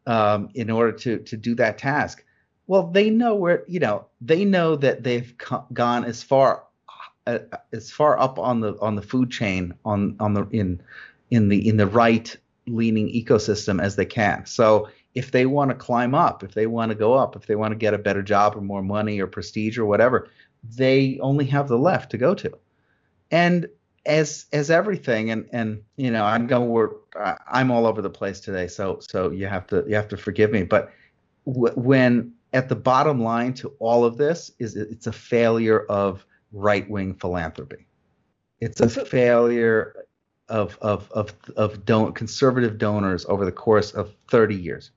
[0.07, 2.24] um, in order to to do that task.
[2.68, 6.64] Well, they know where you know they know that they've co- gone as far
[7.26, 7.40] uh,
[7.72, 10.80] as far up on the on the food chain on on the in
[11.30, 12.36] in the in the right
[12.68, 14.46] leaning ecosystem as they can.
[14.46, 17.56] So if they want to climb up, if they want to go up, if they
[17.56, 20.28] want to get a better job or more money or prestige or whatever,
[20.76, 22.52] they only have the left to go to.
[23.30, 23.68] And
[24.06, 26.90] as as everything, and and you know, I'm going we're
[27.50, 30.52] I'm all over the place today, so so you have to you have to forgive
[30.52, 30.64] me.
[30.64, 30.90] But
[31.44, 36.88] when at the bottom line to all of this is it's a failure of right
[36.88, 37.86] wing philanthropy.
[38.61, 40.07] It's a failure
[40.49, 44.90] of of of of don- conservative donors over the course of 30 years.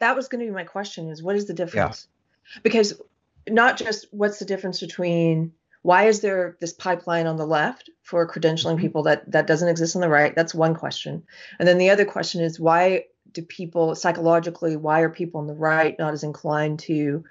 [0.00, 2.06] That was going to be my question: is what is the difference?
[2.54, 2.60] Yeah.
[2.62, 3.00] Because
[3.48, 8.26] not just what's the difference between why is there this pipeline on the left for
[8.26, 8.80] credentialing mm-hmm.
[8.80, 11.22] people that that doesn't exist on the right that's one question
[11.58, 13.04] and then the other question is why
[13.34, 17.24] do people psychologically why are people on the right not as inclined to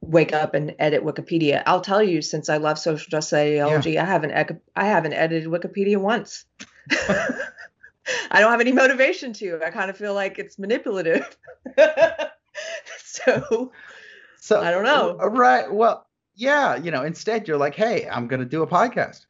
[0.00, 4.02] wake up and edit wikipedia i'll tell you since i love social justice ideology yeah.
[4.02, 6.44] i haven't i haven't edited wikipedia once
[6.90, 11.36] i don't have any motivation to i kind of feel like it's manipulative
[12.98, 13.72] so
[14.38, 16.06] so i don't know uh, right well
[16.36, 19.26] yeah, you know, instead you're like, hey, I'm going to do a podcast.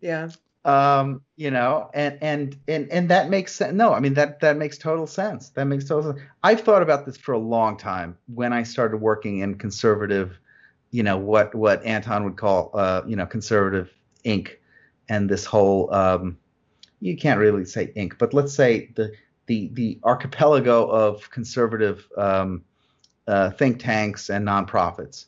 [0.00, 0.30] Yeah.
[0.64, 3.74] Um, you know, and and and and that makes sense.
[3.74, 5.48] No, I mean that that makes total sense.
[5.50, 6.24] That makes total sense.
[6.42, 10.38] I've thought about this for a long time when I started working in conservative,
[10.90, 13.90] you know, what what Anton would call uh, you know, conservative
[14.24, 14.60] ink
[15.08, 16.36] and this whole um
[17.00, 19.12] you can't really say ink, but let's say the
[19.46, 22.62] the the archipelago of conservative um,
[23.26, 25.26] uh, think tanks and nonprofits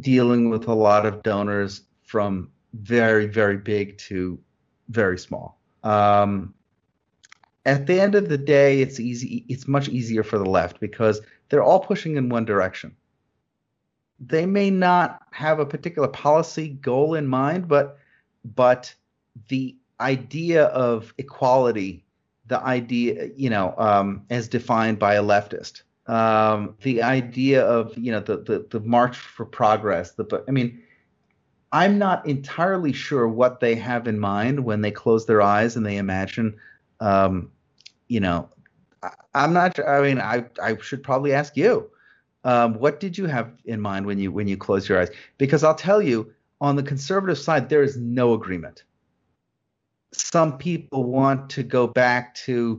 [0.00, 4.38] dealing with a lot of donors from very, very big to
[4.88, 5.58] very small.
[5.82, 6.54] Um,
[7.64, 9.44] at the end of the day, it's easy.
[9.48, 12.96] It's much easier for the left because they're all pushing in one direction.
[14.20, 17.98] They may not have a particular policy goal in mind, but
[18.54, 18.94] but
[19.48, 22.04] the idea of equality,
[22.46, 28.12] the idea, you know, um, as defined by a leftist, um, the idea of you
[28.12, 30.12] know the, the the march for progress.
[30.12, 30.82] The I mean,
[31.76, 35.84] I'm not entirely sure what they have in mind when they close their eyes and
[35.84, 36.56] they imagine,
[37.00, 37.50] um,
[38.08, 38.48] you know,
[39.02, 39.78] I, am not.
[39.86, 41.90] I mean, I I should probably ask you.
[42.44, 45.10] Um, what did you have in mind when you when you close your eyes?
[45.36, 48.84] Because I'll tell you, on the conservative side, there is no agreement.
[50.14, 52.76] Some people want to go back to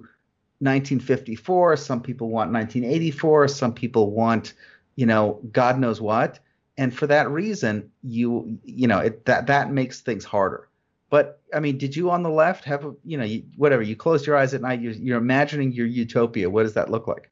[0.59, 4.55] 1954 some people want 1984 some people want
[4.95, 6.39] you know god knows what
[6.77, 10.67] and for that reason you you know it, that that makes things harder
[11.09, 13.95] but i mean did you on the left have a, you know you, whatever you
[13.95, 17.29] close your eyes at night you're, you're imagining your utopia what does that look like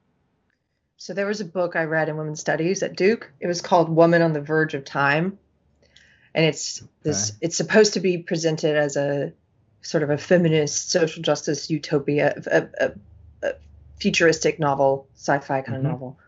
[0.97, 3.89] so there was a book i read in women's studies at duke it was called
[3.89, 5.37] woman on the verge of time
[6.33, 6.89] and it's okay.
[7.03, 9.33] this it's supposed to be presented as a
[9.81, 12.91] sort of a feminist social justice utopia a, a,
[13.99, 15.85] futuristic novel, sci-fi kind mm-hmm.
[15.85, 16.19] of novel.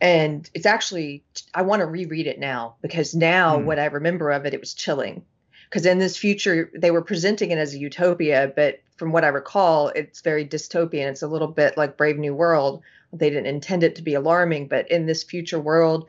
[0.00, 1.22] And it's actually
[1.54, 3.64] I want to reread it now because now mm.
[3.64, 5.24] what I remember of it, it was chilling.
[5.68, 9.28] Because in this future, they were presenting it as a utopia, but from what I
[9.28, 11.10] recall, it's very dystopian.
[11.10, 12.82] It's a little bit like Brave New World.
[13.12, 16.08] They didn't intend it to be alarming, but in this future world,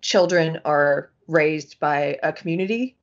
[0.00, 2.96] children are raised by a community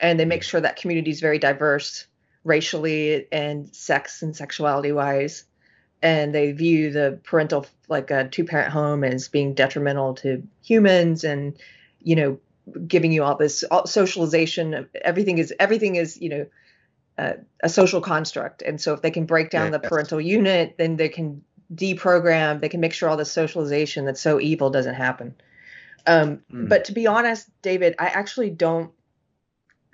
[0.00, 2.06] and they make sure that community is very diverse
[2.44, 5.44] racially and sex and sexuality wise
[6.02, 11.24] and they view the parental like a two parent home as being detrimental to humans
[11.24, 11.56] and
[12.00, 12.38] you know
[12.86, 16.46] giving you all this all, socialization everything is everything is you know
[17.16, 17.32] uh,
[17.64, 18.62] a social construct.
[18.62, 21.42] And so if they can break down the parental unit then they can
[21.74, 25.34] deprogram they can make sure all the socialization that's so evil doesn't happen.
[26.06, 26.68] Um, mm.
[26.68, 28.92] but to be honest david i actually don't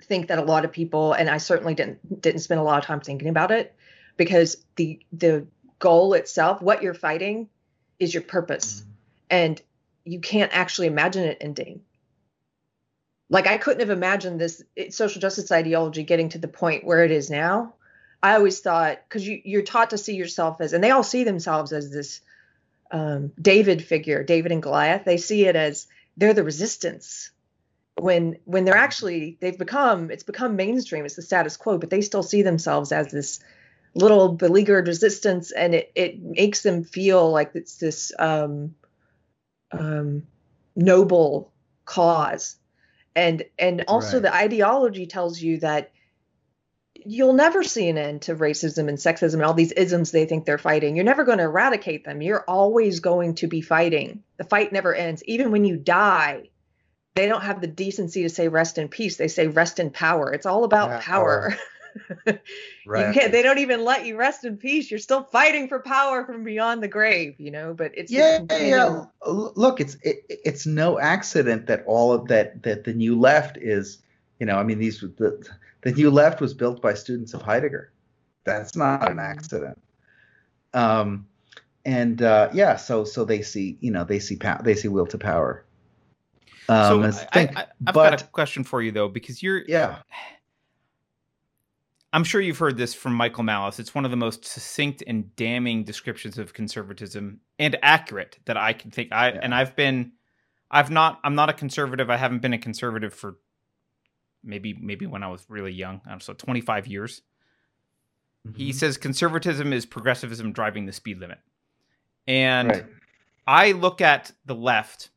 [0.03, 2.85] think that a lot of people and i certainly didn't didn't spend a lot of
[2.85, 3.75] time thinking about it
[4.15, 5.45] because the the
[5.85, 7.47] goal itself, what you're fighting,
[7.99, 8.81] is your purpose.
[8.81, 8.91] Mm-hmm.
[9.29, 9.61] And
[10.03, 11.81] you can't actually imagine it ending.
[13.29, 17.11] Like I couldn't have imagined this social justice ideology getting to the point where it
[17.11, 17.75] is now.
[18.23, 21.23] I always thought because you, you're taught to see yourself as, and they all see
[21.23, 22.21] themselves as this
[22.89, 25.05] um, David figure, David and Goliath.
[25.05, 25.85] They see it as
[26.17, 27.29] they're the resistance.
[27.99, 31.05] When when they're actually they've become it's become mainstream.
[31.05, 33.39] It's the status quo, but they still see themselves as this
[33.95, 38.75] little beleaguered resistance and it, it makes them feel like it's this um,
[39.71, 40.23] um,
[40.75, 41.51] noble
[41.85, 42.57] cause.
[43.15, 44.23] And and also right.
[44.23, 45.91] the ideology tells you that
[46.93, 50.45] you'll never see an end to racism and sexism and all these isms they think
[50.45, 50.95] they're fighting.
[50.95, 52.21] You're never going to eradicate them.
[52.21, 54.23] You're always going to be fighting.
[54.37, 55.23] The fight never ends.
[55.23, 56.49] Even when you die
[57.15, 59.15] they don't have the decency to say rest in peace.
[59.15, 60.33] They say rest in power.
[60.33, 61.55] It's all about yeah, power.
[62.25, 62.39] power.
[62.85, 63.07] right.
[63.07, 64.89] You can't, they don't even let you rest in peace.
[64.89, 67.73] You're still fighting for power from beyond the grave, you know.
[67.73, 69.05] But it's yeah, yeah.
[69.25, 73.99] Look, it's it, it's no accident that all of that that the new left is,
[74.39, 75.47] you know, I mean, these the
[75.81, 77.91] the new left was built by students of Heidegger.
[78.43, 79.19] That's not an mm-hmm.
[79.19, 79.81] accident.
[80.73, 81.25] Um,
[81.85, 85.05] and uh, yeah, so so they see, you know, they see power, they see will
[85.07, 85.65] to power.
[86.67, 89.99] Um, so I, I, have got a question for you though, because you're yeah.
[92.15, 93.77] I'm sure you've heard this from Michael Malice.
[93.77, 98.71] It's one of the most succinct and damning descriptions of conservatism and accurate that I
[98.71, 99.11] can think.
[99.11, 99.39] I yeah.
[99.43, 100.13] and I've been
[100.71, 101.19] I've not.
[101.25, 102.09] I'm not a conservative.
[102.09, 103.35] I haven't been a conservative for
[104.45, 105.99] maybe maybe when I was really young.
[106.09, 107.21] I'm so 25 years.
[108.47, 108.57] Mm-hmm.
[108.59, 111.39] He says conservatism is progressivism driving the speed limit,
[112.27, 112.85] and right.
[113.45, 115.09] I look at the left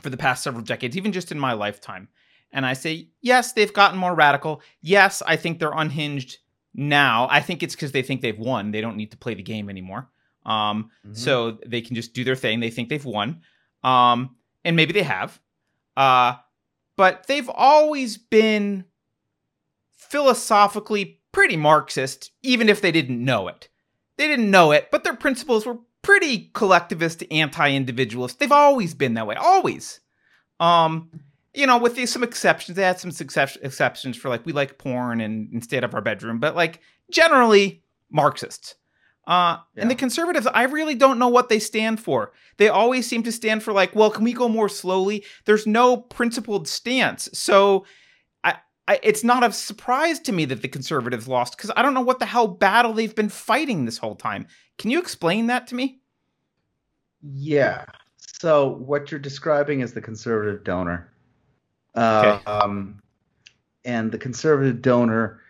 [0.00, 2.08] for the past several decades, even just in my lifetime,
[2.52, 4.62] and I say, yes, they've gotten more radical.
[4.80, 6.38] Yes, I think they're unhinged
[6.74, 7.28] now.
[7.30, 8.70] I think it's because they think they've won.
[8.70, 10.10] They don't need to play the game anymore.
[10.44, 11.14] Um, mm-hmm.
[11.14, 12.60] So they can just do their thing.
[12.60, 13.42] They think they've won.
[13.82, 15.40] Um, and maybe they have.
[15.96, 16.34] Uh,
[16.96, 18.84] but they've always been
[19.92, 23.68] philosophically pretty Marxist, even if they didn't know it.
[24.18, 28.38] They didn't know it, but their principles were pretty collectivist, anti-individualist.
[28.38, 30.00] They've always been that way, always.
[30.60, 31.10] Um,
[31.54, 34.78] you know, with these, some exceptions, they had some success, exceptions for like we like
[34.78, 36.80] porn and, out of our bedroom, but like
[37.10, 38.76] generally Marxists.
[39.26, 39.82] Uh, yeah.
[39.82, 42.32] And the conservatives, I really don't know what they stand for.
[42.56, 45.24] They always seem to stand for like, well, can we go more slowly?
[45.44, 47.28] There's no principled stance.
[47.32, 47.84] So
[48.42, 48.56] I,
[48.88, 52.00] I it's not a surprise to me that the conservatives lost because I don't know
[52.00, 54.46] what the hell battle they've been fighting this whole time.
[54.78, 56.00] Can you explain that to me?
[57.22, 57.84] Yeah.
[58.16, 61.11] So what you're describing is the conservative donor.
[61.96, 62.40] Okay.
[62.46, 63.00] Um,
[63.84, 65.40] and the conservative donor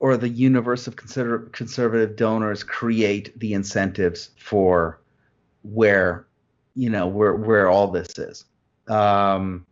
[0.00, 5.00] or the universe of consider- conservative donors create the incentives for
[5.62, 6.26] where
[6.74, 8.44] you know where where all this is.
[8.88, 9.66] Um,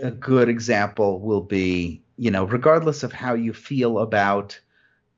[0.00, 4.60] a good example will be you know regardless of how you feel about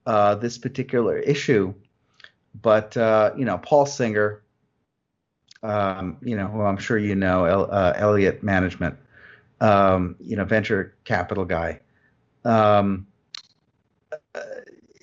[0.06, 1.74] uh, this particular issue,
[2.62, 4.42] but uh, you know Paul Singer,
[5.62, 8.96] um, you know who I'm sure you know El- uh, Management,
[9.64, 11.80] um, you know venture capital guy.
[12.44, 13.06] Um,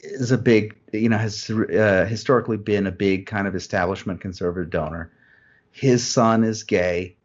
[0.03, 4.69] is a big, you know, has uh, historically been a big kind of establishment conservative
[4.69, 5.11] donor.
[5.71, 7.15] His son is gay,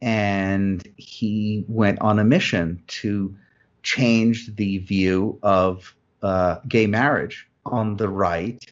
[0.00, 3.36] and he went on a mission to
[3.82, 8.64] change the view of uh, gay marriage on the right,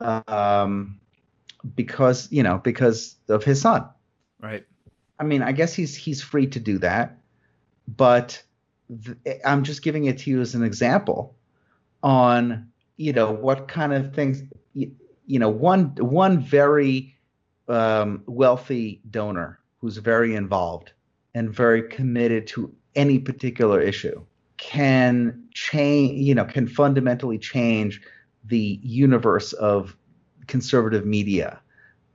[0.00, 1.00] um,
[1.74, 3.88] because you know because of his son.
[4.40, 4.66] Right.
[5.18, 7.21] I mean, I guess he's he's free to do that,
[7.88, 8.42] but
[9.04, 11.34] th- I'm just giving it to you as an example
[12.02, 14.42] on you know what kind of things
[14.74, 14.90] you,
[15.26, 17.16] you know one one very
[17.68, 20.92] um, wealthy donor who's very involved
[21.34, 24.22] and very committed to any particular issue
[24.56, 28.00] can change you know can fundamentally change
[28.44, 29.96] the universe of
[30.46, 31.60] conservative media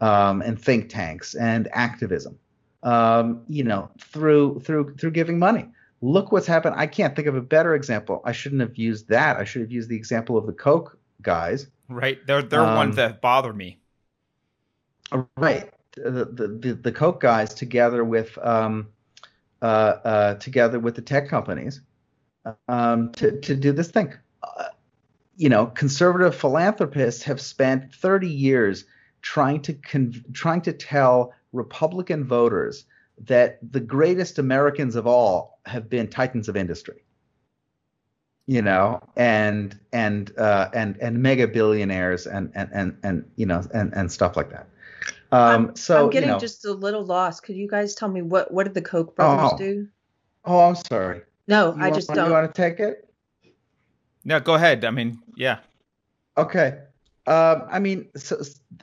[0.02, 2.38] um, and think tanks and activism
[2.84, 5.70] um, you know through through through giving money
[6.02, 6.76] look what's happened.
[6.78, 8.22] I can't think of a better example.
[8.24, 9.38] I shouldn't have used that.
[9.38, 11.68] I should have used the example of the Koch guys.
[11.90, 12.26] Right.
[12.26, 13.80] They're they're um, ones that bother me.
[15.36, 15.72] Right.
[15.96, 18.90] The the the, the Koch guys together with um
[19.62, 21.82] uh, uh together with the tech companies
[22.68, 24.14] um to to do this thing.
[24.44, 24.66] Uh,
[25.36, 28.86] you know, conservative philanthropists have spent 30 years
[29.22, 32.86] trying to con- trying to tell Republican voters
[33.26, 37.04] that the greatest Americans of all have been titans of industry.
[38.50, 43.62] You know, and and uh, and and mega billionaires and and and and you know
[43.74, 44.68] and and stuff like that.
[45.34, 47.44] Um, I'm, so I'm getting you know, just a little lost.
[47.44, 49.88] Could you guys tell me what what did the Koch brothers oh, do?
[50.46, 51.22] Oh, I'm sorry.
[51.48, 52.28] No, you I want, just don't.
[52.28, 53.10] You want to take it?
[54.24, 54.86] No, go ahead.
[54.86, 55.60] I mean, yeah.
[56.38, 56.80] Okay.
[57.28, 58.42] Um, I mean, so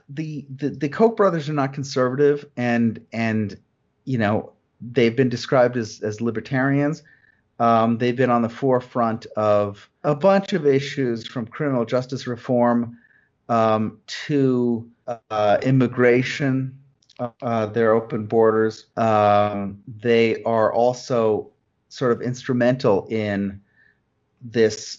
[0.09, 3.59] the, the the Koch brothers are not conservative, and and
[4.05, 7.02] you know, they've been described as, as libertarians.
[7.59, 12.98] Um, they've been on the forefront of a bunch of issues from criminal justice reform
[13.48, 14.90] um, to
[15.31, 16.78] uh, immigration,
[17.43, 18.86] uh, their open borders.
[18.97, 21.51] Um, they are also
[21.89, 23.60] sort of instrumental in
[24.43, 24.98] this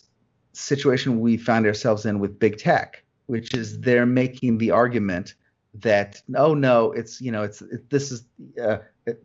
[0.53, 5.35] situation we find ourselves in with big tech, which is they're making the argument
[5.75, 8.23] that oh no, it's you know it's it, this is
[8.61, 8.77] uh,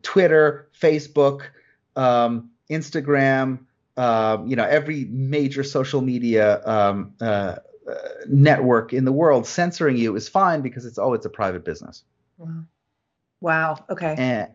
[0.03, 1.43] Twitter, Facebook,
[1.97, 3.61] um, Instagram,
[3.97, 7.57] uh, you know, every major social media um, uh,
[7.89, 7.95] uh,
[8.29, 12.05] network in the world censoring you is fine because it's oh, it's a private business.
[12.39, 12.65] Wow.
[13.41, 13.85] Wow.
[13.91, 14.15] Okay.
[14.17, 14.55] And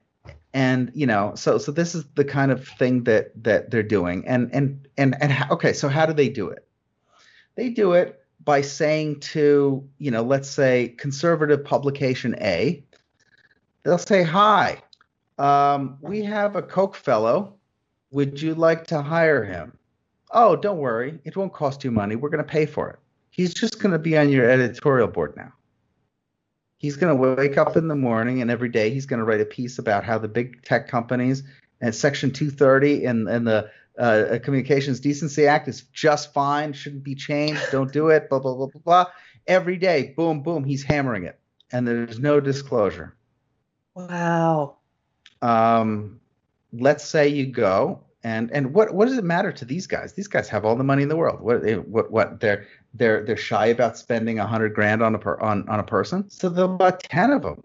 [0.54, 4.26] and you know, so so this is the kind of thing that that they're doing.
[4.28, 6.68] And and and and okay, so how do they do it?
[7.56, 12.84] They do it by saying to you know, let's say conservative publication A,
[13.84, 14.82] they'll say, "Hi,
[15.38, 17.56] um, we have a Koch fellow.
[18.12, 19.78] Would you like to hire him?
[20.32, 21.20] Oh, don't worry.
[21.26, 22.16] It won't cost you money.
[22.16, 23.00] We're going to pay for it.
[23.30, 25.52] He's just going to be on your editorial board now.
[26.78, 29.42] He's going to wake up in the morning and every day he's going to write
[29.42, 31.44] a piece about how the big tech companies
[31.82, 37.16] and Section 230 and, and the uh, Communications Decency Act is just fine, shouldn't be
[37.16, 39.06] changed, don't do it, blah, blah, blah, blah, blah.
[39.48, 41.40] Every day, boom, boom, he's hammering it.
[41.72, 43.16] And there's no disclosure.
[43.96, 44.78] Wow.
[45.42, 46.20] Um,
[46.74, 50.14] let's say you go and and what what does it matter to these guys?
[50.14, 51.42] These guys have all the money in the world.
[51.42, 52.66] What what what they're
[52.96, 56.28] they're they're shy about spending a hundred grand on a per, on on a person.
[56.30, 57.64] So there'll be about ten of them.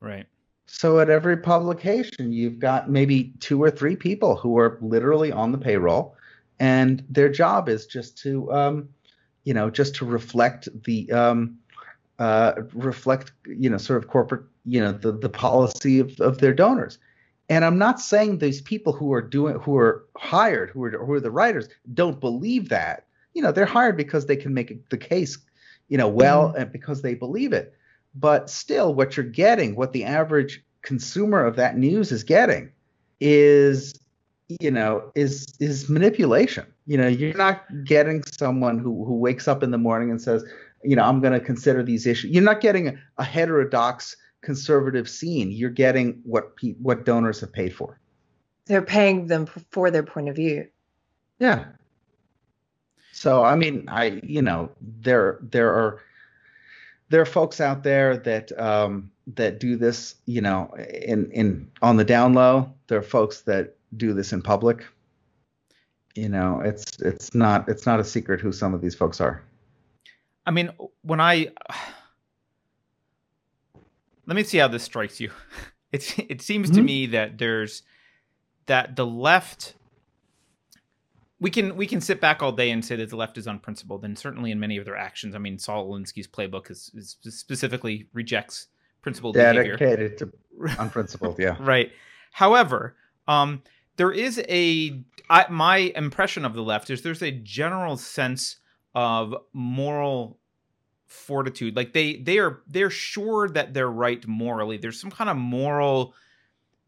[0.00, 0.26] Right.
[0.68, 5.50] So at every publication, you've got maybe two or three people who are literally on
[5.50, 6.14] the payroll,
[6.60, 8.88] and their job is just to um,
[9.44, 11.58] you know just to reflect the um,
[12.18, 16.54] uh, reflect you know sort of corporate you know the the policy of, of their
[16.54, 16.98] donors
[17.48, 21.12] and I'm not saying these people who are doing who are hired, who are who
[21.12, 23.06] are the writers, don't believe that.
[23.34, 25.38] You know, they're hired because they can make the case,
[25.88, 26.62] you know, well mm-hmm.
[26.62, 27.74] and because they believe it.
[28.14, 32.72] But still, what you're getting, what the average consumer of that news is getting,
[33.20, 33.98] is
[34.48, 36.66] you know is is manipulation.
[36.86, 40.44] You know, you're not getting someone who who wakes up in the morning and says,
[40.82, 42.30] you know, I'm going to consider these issues.
[42.30, 47.52] You're not getting a, a heterodox conservative scene, you're getting what pe- what donors have
[47.52, 47.98] paid for.
[48.66, 50.68] They're paying them for their point of view.
[51.38, 51.66] Yeah.
[53.12, 56.00] So I mean, I you know there there are
[57.08, 60.72] there are folks out there that um, that do this, you know,
[61.02, 62.72] in in on the down low.
[62.88, 64.84] There are folks that do this in public.
[66.14, 69.42] You know, it's it's not it's not a secret who some of these folks are.
[70.46, 70.70] I mean,
[71.02, 71.52] when I
[74.26, 75.30] let me see how this strikes you.
[75.90, 76.76] It's it seems mm-hmm.
[76.76, 77.82] to me that there's
[78.66, 79.72] that the left
[81.40, 84.04] we can we can sit back all day and say that the left is unprincipled,
[84.04, 85.34] and certainly in many of their actions.
[85.34, 88.68] I mean, Saul Alinsky's playbook is, is specifically rejects
[89.02, 90.08] principled dedicated behavior.
[90.08, 90.32] to
[90.80, 91.38] unprincipled.
[91.38, 91.92] Yeah, right.
[92.32, 92.96] However,
[93.28, 93.62] um,
[93.96, 98.56] there is a I, my impression of the left is there's a general sense
[98.94, 100.38] of moral
[101.06, 105.36] fortitude like they they are they're sure that they're right morally there's some kind of
[105.38, 106.14] moral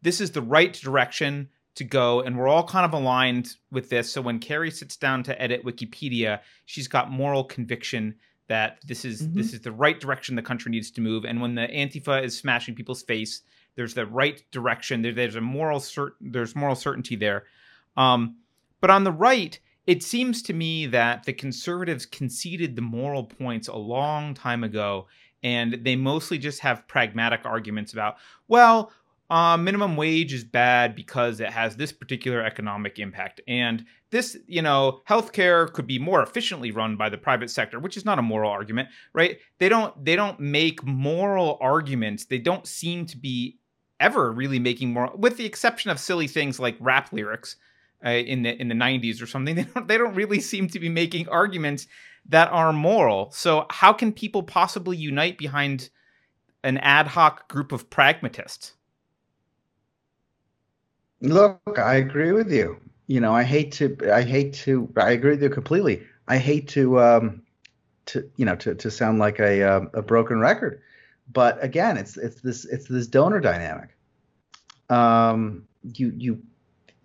[0.03, 4.11] this is the right direction to go and we're all kind of aligned with this.
[4.11, 8.15] So when Keri sits down to edit wikipedia she's got moral conviction
[8.47, 9.37] that this is mm-hmm.
[9.37, 11.25] this is the right direction the country needs to move.
[11.25, 13.41] And when the antifa is smashing people's face
[13.75, 15.01] there's the right direction.
[15.01, 17.45] There, there's a moral cert there's moral certainty there.
[17.95, 18.37] Um,
[18.81, 23.67] but on the right it seems to me that the conservatives conceded the moral points
[23.67, 25.07] a long time ago
[25.43, 28.17] and they mostly just have pragmatic arguments about
[28.47, 28.91] well
[29.31, 33.39] uh, minimum wage is bad because it has this particular economic impact.
[33.47, 37.95] And this you know healthcare could be more efficiently run by the private sector which
[37.95, 39.39] is not a moral argument right?
[39.57, 42.25] They don't they don't make moral arguments.
[42.25, 43.57] They don't seem to be
[44.01, 47.55] ever really making moral with the exception of silly things like rap lyrics
[48.05, 49.55] uh, in the in the 90s or something.
[49.55, 51.87] They don't they don't really seem to be making arguments
[52.27, 53.31] that are moral.
[53.31, 55.89] So how can people possibly unite behind
[56.65, 58.73] an ad hoc group of pragmatists
[61.21, 62.77] look i agree with you
[63.07, 66.67] you know i hate to i hate to i agree with you completely i hate
[66.67, 67.41] to um
[68.05, 70.81] to you know to, to sound like a uh, a broken record
[71.31, 73.95] but again it's it's this it's this donor dynamic
[74.89, 76.41] um you you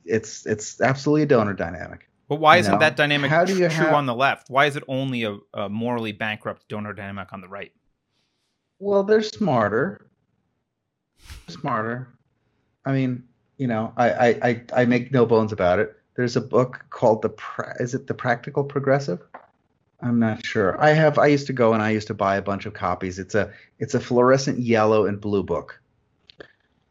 [0.07, 2.09] it's it's absolutely a donor dynamic.
[2.29, 2.79] But why isn't know?
[2.81, 3.95] that dynamic How do you true have...
[3.95, 4.51] on the left?
[4.51, 7.73] Why is it only a, a, morally bankrupt donor dynamic on the right?
[8.81, 10.09] Well, they're smarter.
[11.49, 12.09] Smarter.
[12.85, 13.25] I mean,
[13.57, 14.11] you know, I,
[14.43, 15.97] I, I, make no bones about it.
[16.15, 17.35] There's a book called the
[17.79, 19.21] is it the Practical Progressive?
[20.01, 20.81] I'm not sure.
[20.81, 23.19] I have I used to go and I used to buy a bunch of copies.
[23.19, 25.81] It's a it's a fluorescent yellow and blue book.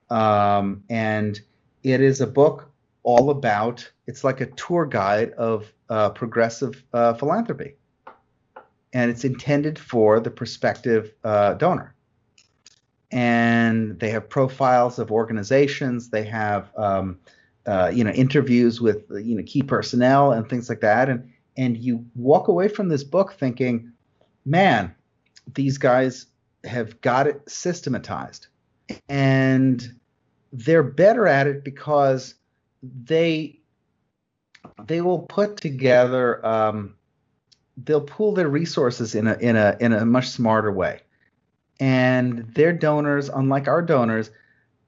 [0.09, 1.39] Um, and
[1.83, 2.71] it is a book
[3.03, 7.75] all about it's like a tour guide of uh, progressive uh, philanthropy
[8.93, 11.94] and it's intended for the prospective uh, donor
[13.11, 16.09] and they have profiles of organizations.
[16.09, 17.19] They have um,
[17.65, 21.09] uh, you know interviews with you know key personnel and things like that.
[21.09, 23.91] And and you walk away from this book thinking
[24.45, 24.93] man
[25.53, 26.27] these guys
[26.63, 28.47] have got it systematized.
[29.09, 29.83] And
[30.51, 32.35] they're better at it because
[32.81, 33.59] they
[34.85, 36.95] they will put together um,
[37.77, 41.01] they'll pool their resources in a in a in a much smarter way
[41.79, 44.31] and their donors unlike our donors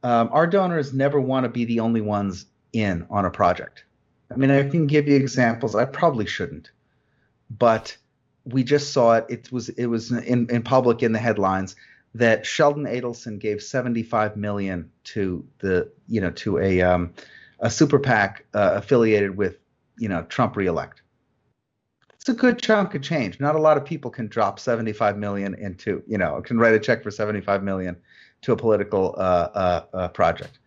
[0.04, 3.84] um, our donors never want to be the only ones in on a project.
[4.32, 5.76] I mean i can give you examples.
[5.76, 6.72] I probably shouldn't.
[7.50, 7.98] But
[8.46, 9.26] we just saw it.
[9.30, 11.76] It was it was in, in public in the headlines
[12.16, 17.14] that Sheldon Adelson gave 75 million to the you know to a um,
[17.60, 19.58] a super PAC uh, affiliated with
[19.98, 21.02] you know Trump reelect.
[22.28, 23.40] It's a good chunk of change.
[23.40, 26.80] Not a lot of people can drop 75 million into you know can write a
[26.80, 27.96] check for 75 million
[28.42, 29.22] to a political uh,
[29.56, 30.60] uh, uh project.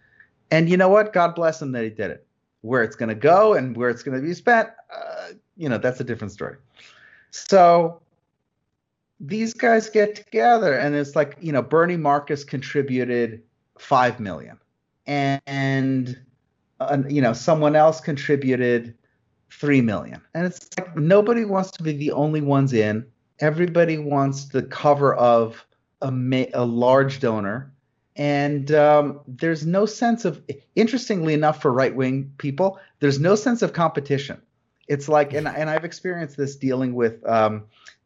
[0.51, 1.13] And you know what?
[1.13, 2.27] God bless him that he did it.
[2.63, 5.77] Where it's going to go and where it's going to be spent, uh, you know,
[5.77, 6.57] that's a different story.
[7.31, 8.01] So
[9.21, 13.43] these guys get together and it's like you know bernie marcus contributed
[13.79, 14.59] five million
[15.07, 16.19] and, and
[16.81, 18.95] uh, you know someone else contributed
[19.51, 20.21] three million.
[20.35, 23.07] And it's like nobody wants to be the only ones in.
[23.41, 25.65] Everybody wants the cover of
[26.03, 27.73] a, ma- a large donor.
[28.17, 30.43] And um, there's no sense of
[30.75, 34.43] interestingly enough for right wing people there's no sense of competition.
[34.89, 37.65] It's like and, and i've experienced this dealing with um,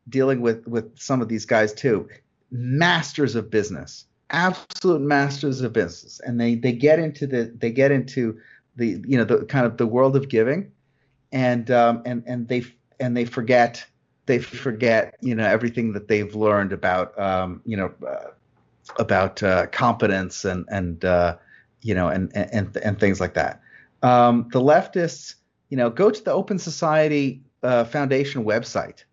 [0.09, 2.09] dealing with with some of these guys too.
[2.51, 6.21] Masters of business absolute masters of business.
[6.25, 8.39] And they they get into the they get into
[8.77, 10.71] the you know the kind of the world of giving
[11.35, 12.65] and um and and they
[12.99, 13.85] and they forget
[14.25, 18.31] they forget you know everything that they've learned about um you know uh,
[18.99, 21.37] about uh, competence and and uh,
[21.83, 23.61] you know and and and things like that
[24.03, 25.35] um the leftists
[25.69, 29.05] you know go to the open society uh, foundation website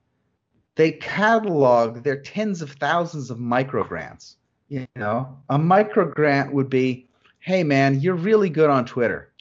[0.75, 4.37] they catalog their tens of thousands of micro grants.
[4.69, 7.07] You know, a micro grant would be,
[7.39, 9.31] hey man, you're really good on Twitter.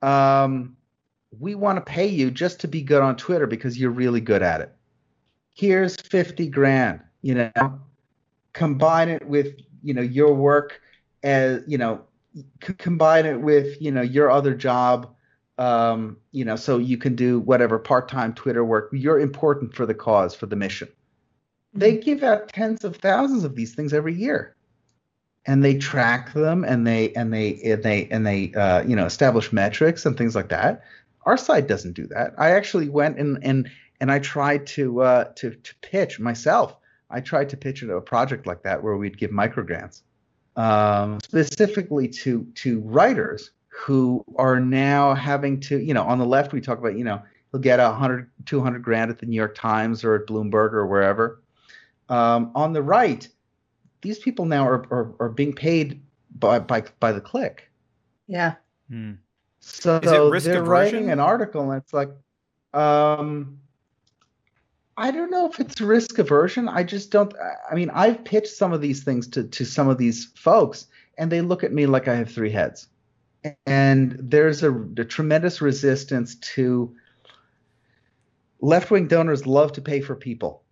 [0.00, 0.76] Um,
[1.38, 4.42] we want to pay you just to be good on Twitter because you're really good
[4.42, 4.74] at it.
[5.54, 7.80] Here's 50 grand, you know,
[8.52, 10.80] combine it with, you know, your work
[11.22, 12.02] as, you know,
[12.64, 15.14] c- combine it with, you know, your other job
[15.58, 18.90] um, you know, so you can do whatever part-time Twitter work.
[18.92, 20.88] You're important for the cause, for the mission.
[21.74, 22.00] They mm-hmm.
[22.00, 24.56] give out tens of thousands of these things every year,
[25.46, 29.06] and they track them, and they and they and they and they uh, you know
[29.06, 30.82] establish metrics and things like that.
[31.24, 32.34] Our side doesn't do that.
[32.38, 33.70] I actually went and and
[34.00, 36.76] and I tried to uh, to to pitch myself.
[37.10, 40.02] I tried to pitch a project like that where we'd give microgrants
[40.56, 46.52] um, specifically to to writers who are now having to, you know, on the left,
[46.52, 49.54] we talk about, you know, he'll get a 100, 200 grand at the New York
[49.54, 51.42] Times or at Bloomberg or wherever.
[52.10, 53.26] Um, on the right,
[54.02, 56.02] these people now are, are, are being paid
[56.38, 57.70] by, by, by the click.
[58.26, 58.56] Yeah.
[58.90, 59.12] Hmm.
[59.62, 60.64] So they're aversion?
[60.64, 62.10] writing an article and it's like,
[62.74, 63.58] um,
[64.96, 66.68] I don't know if it's risk aversion.
[66.68, 67.32] I just don't.
[67.70, 70.86] I mean, I've pitched some of these things to to some of these folks,
[71.16, 72.88] and they look at me like I have three heads
[73.66, 76.94] and there's a, a tremendous resistance to
[78.60, 80.62] left wing donors love to pay for people.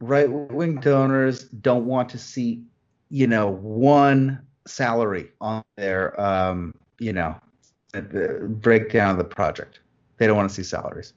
[0.00, 2.64] Right wing donors don't want to see,
[3.10, 7.36] you know, one salary on their, um, you know,
[8.02, 9.80] breakdown of the project.
[10.18, 11.12] They don't want to see salaries.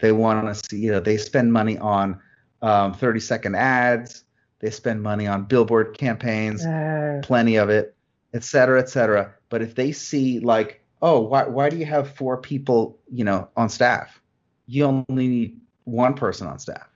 [0.00, 2.20] They want to see, you know, they spend money on
[2.62, 4.24] um, 30 second ads.
[4.60, 7.20] They spend money on billboard campaigns, uh.
[7.22, 7.94] plenty of it,
[8.34, 9.32] et cetera, et cetera.
[9.48, 13.48] But if they see like, oh, why why do you have four people, you know,
[13.56, 14.20] on staff?
[14.66, 16.86] You only need one person on staff.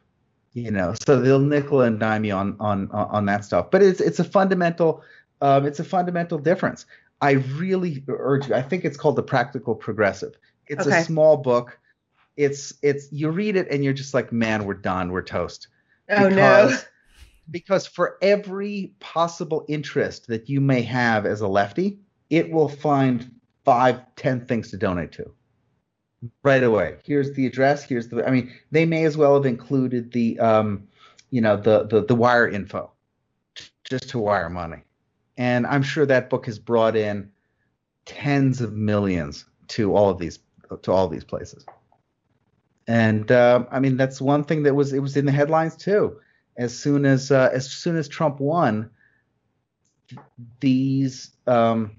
[0.52, 3.70] You know, so they'll nickel and dime you on on on that stuff.
[3.70, 5.02] But it's it's a fundamental
[5.40, 6.86] um, it's a fundamental difference.
[7.24, 8.54] I really urge you.
[8.54, 10.34] I think it's called the Practical Progressive.
[10.66, 11.00] It's okay.
[11.00, 11.78] a small book.
[12.36, 15.10] It's it's you read it and you're just like, man, we're done.
[15.10, 15.68] We're toast.
[16.10, 16.78] Oh because, no.
[17.50, 21.98] Because for every possible interest that you may have as a lefty,
[22.28, 23.30] it will find
[23.64, 25.32] five, ten things to donate to
[26.42, 26.96] right away.
[27.04, 27.84] Here's the address.
[27.84, 28.26] Here's the.
[28.26, 30.86] I mean, they may as well have included the, um,
[31.30, 32.92] you know, the the the wire info,
[33.84, 34.82] just to wire money.
[35.36, 37.30] And I'm sure that book has brought in
[38.06, 40.38] tens of millions to all of these
[40.82, 41.64] to all these places.
[42.86, 46.18] And uh, I mean, that's one thing that was it was in the headlines too.
[46.56, 48.90] As soon as uh, as soon as Trump won,
[50.60, 51.96] these um,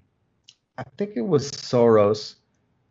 [0.78, 2.36] I think it was Soros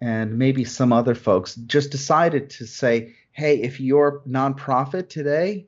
[0.00, 5.66] and maybe some other folks just decided to say, hey, if your nonprofit today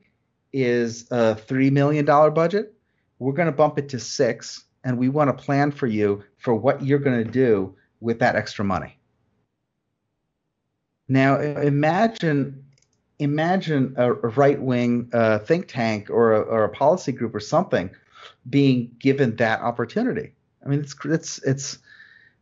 [0.53, 2.73] is a $3 million budget,
[3.19, 6.55] we're going to bump it to six, and we want to plan for you for
[6.55, 8.97] what you're going to do with that extra money.
[11.07, 12.63] Now, imagine
[13.19, 17.89] imagine a, right wing uh, think tank or a, or a policy group or something
[18.49, 20.33] being given that opportunity.
[20.63, 21.79] I mean, it's it's it's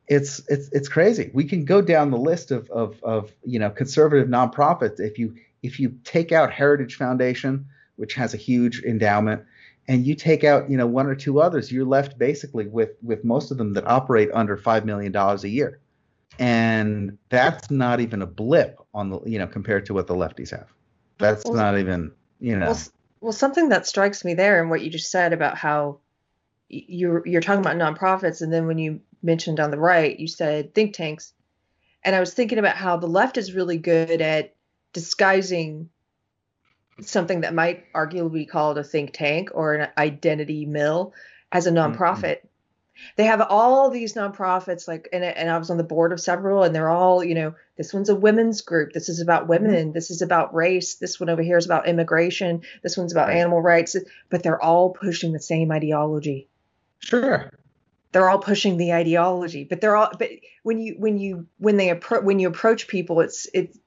[0.07, 1.31] it's it's it's crazy.
[1.33, 4.99] We can go down the list of of of you know conservative nonprofits.
[4.99, 9.43] If you if you take out Heritage Foundation, which has a huge endowment,
[9.87, 13.23] and you take out you know one or two others, you're left basically with with
[13.23, 15.79] most of them that operate under five million dollars a year,
[16.39, 20.51] and that's not even a blip on the you know compared to what the lefties
[20.51, 20.67] have.
[21.17, 22.67] That's well, not even you know.
[22.67, 22.79] Well,
[23.21, 25.99] well, something that strikes me there and what you just said about how
[26.69, 30.73] you're you're talking about nonprofits, and then when you mentioned on the right, you said
[30.73, 31.33] think tanks,
[32.03, 34.55] and I was thinking about how the left is really good at
[34.93, 35.89] disguising
[37.01, 41.13] something that might arguably be called a think tank or an identity mill
[41.51, 41.93] as a mm-hmm.
[41.93, 42.37] nonprofit.
[42.37, 42.47] Mm-hmm.
[43.17, 46.63] They have all these nonprofits, like, and, and I was on the board of several,
[46.63, 48.93] and they're all, you know, this one's a women's group.
[48.93, 49.73] This is about women.
[49.73, 49.91] Mm-hmm.
[49.91, 50.95] This is about race.
[50.95, 52.61] This one over here is about immigration.
[52.83, 53.97] This one's about animal rights.
[54.29, 56.47] But they're all pushing the same ideology.
[56.99, 57.51] Sure.
[58.13, 60.11] They're all pushing the ideology, but they're all.
[60.17, 60.29] But
[60.63, 63.77] when you when you when they approach when you approach people, it's it's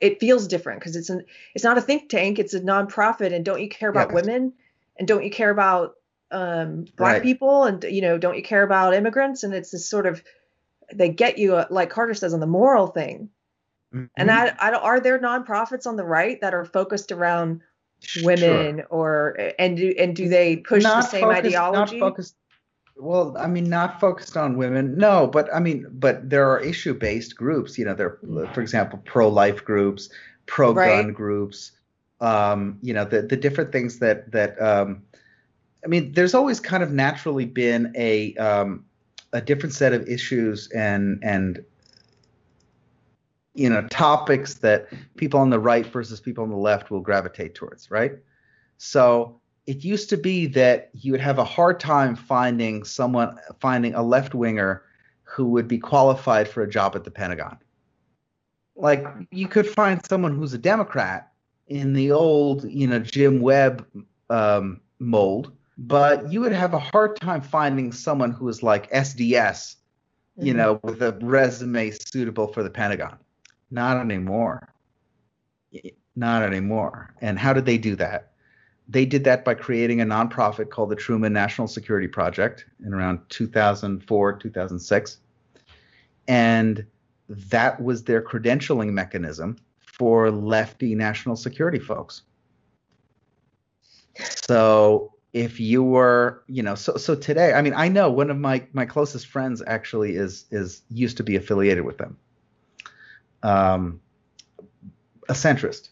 [0.00, 3.44] it feels different because it's an it's not a think tank it's a nonprofit and
[3.44, 4.14] don't you care about yes.
[4.14, 4.52] women
[4.98, 5.94] and don't you care about
[6.30, 7.22] um, black right.
[7.22, 10.22] people and you know don't you care about immigrants and it's this sort of
[10.92, 13.28] they get you uh, like carter says on the moral thing
[13.94, 14.06] mm-hmm.
[14.16, 17.60] and I, I are there nonprofits on the right that are focused around
[18.22, 18.86] women sure.
[18.90, 22.36] or and do and do they push not the same focused, ideology not focused
[22.96, 27.36] well, I mean, not focused on women, no, but I mean, but there are issue-based
[27.36, 27.76] groups.
[27.76, 28.18] You know, there,
[28.52, 30.08] for example, pro-life groups,
[30.46, 31.14] pro-gun right.
[31.14, 31.72] groups.
[32.20, 34.60] Um, you know, the the different things that that.
[34.60, 35.02] Um,
[35.84, 38.84] I mean, there's always kind of naturally been a um,
[39.32, 41.62] a different set of issues and and
[43.54, 47.54] you know topics that people on the right versus people on the left will gravitate
[47.54, 48.12] towards, right?
[48.78, 53.94] So it used to be that you would have a hard time finding someone finding
[53.94, 54.82] a left winger
[55.22, 57.58] who would be qualified for a job at the Pentagon.
[58.76, 61.32] Like you could find someone who's a Democrat
[61.68, 63.86] in the old, you know, Jim Webb
[64.28, 69.76] um, mold, but you would have a hard time finding someone who is like SDS,
[70.36, 70.58] you mm-hmm.
[70.58, 73.16] know, with a resume suitable for the Pentagon.
[73.70, 74.72] Not anymore.
[76.14, 77.14] Not anymore.
[77.20, 78.33] And how did they do that?
[78.88, 83.20] They did that by creating a nonprofit called the Truman National Security Project in around
[83.30, 85.18] 2004, 2006.
[86.28, 86.86] And
[87.28, 92.22] that was their credentialing mechanism for lefty national security folks.
[94.18, 98.38] So if you were, you know, so so today, I mean, I know one of
[98.38, 102.16] my my closest friends actually is is used to be affiliated with them.
[103.42, 104.00] Um,
[105.28, 105.88] a centrist,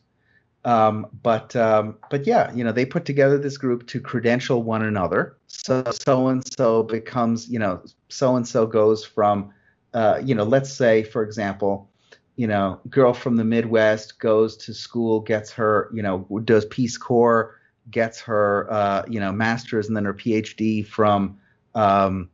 [0.64, 4.82] um, but um, but yeah, you know, they put together this group to credential one
[4.82, 5.36] another.
[5.48, 9.52] So so and so becomes, you know, so and so goes from,
[9.92, 11.90] uh, you know, let's say for example,
[12.36, 16.96] you know, girl from the Midwest goes to school, gets her, you know, does Peace
[16.96, 17.56] Corps,
[17.90, 21.38] gets her, uh, you know, master's and then her PhD from,
[21.74, 22.30] um,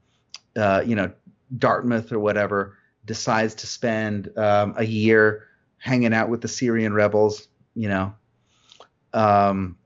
[0.54, 1.10] uh, you know,
[1.56, 2.76] Dartmouth or whatever.
[3.06, 5.46] Decides to spend um, a year
[5.78, 7.48] hanging out with the Syrian rebels
[7.78, 8.12] you know,
[9.14, 9.76] um,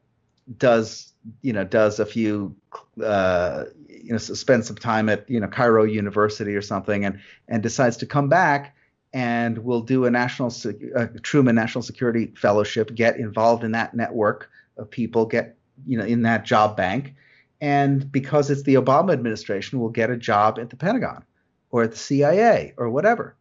[0.57, 1.13] does
[1.43, 2.57] you know does a few
[3.05, 7.63] uh, you know spend some time at you know Cairo University or something and and
[7.63, 8.75] decides to come back
[9.13, 10.51] and will do a national
[10.97, 14.49] uh, Truman National Security Fellowship, get involved in that network
[14.79, 17.15] of people, get you know in that job bank,
[17.61, 21.25] and because it's the Obama administration, will get a job at the Pentagon
[21.71, 23.37] or at the CIA or whatever.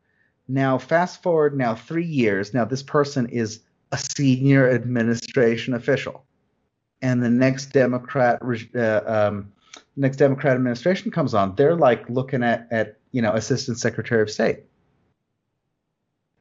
[0.50, 2.54] Now, fast forward now three years.
[2.54, 3.62] Now this person is
[3.92, 6.26] a senior administration official.
[7.02, 8.42] And the next Democrat
[8.76, 9.52] uh, um,
[9.96, 14.30] next Democrat administration comes on, they're like looking at at you know Assistant Secretary of
[14.30, 14.60] State.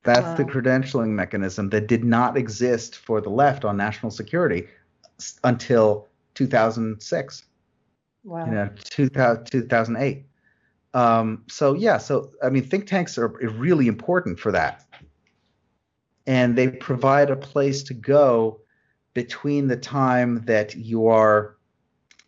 [0.03, 0.35] That's wow.
[0.35, 4.67] the credentialing mechanism that did not exist for the left on national security
[5.45, 7.45] until 2006.
[8.25, 8.45] Wow.
[8.47, 10.25] You know, 2000, 2008.
[10.93, 14.90] Um, so yeah, so I mean, think tanks are really important for that
[16.31, 18.61] and they provide a place to go
[19.15, 21.57] between the time that you are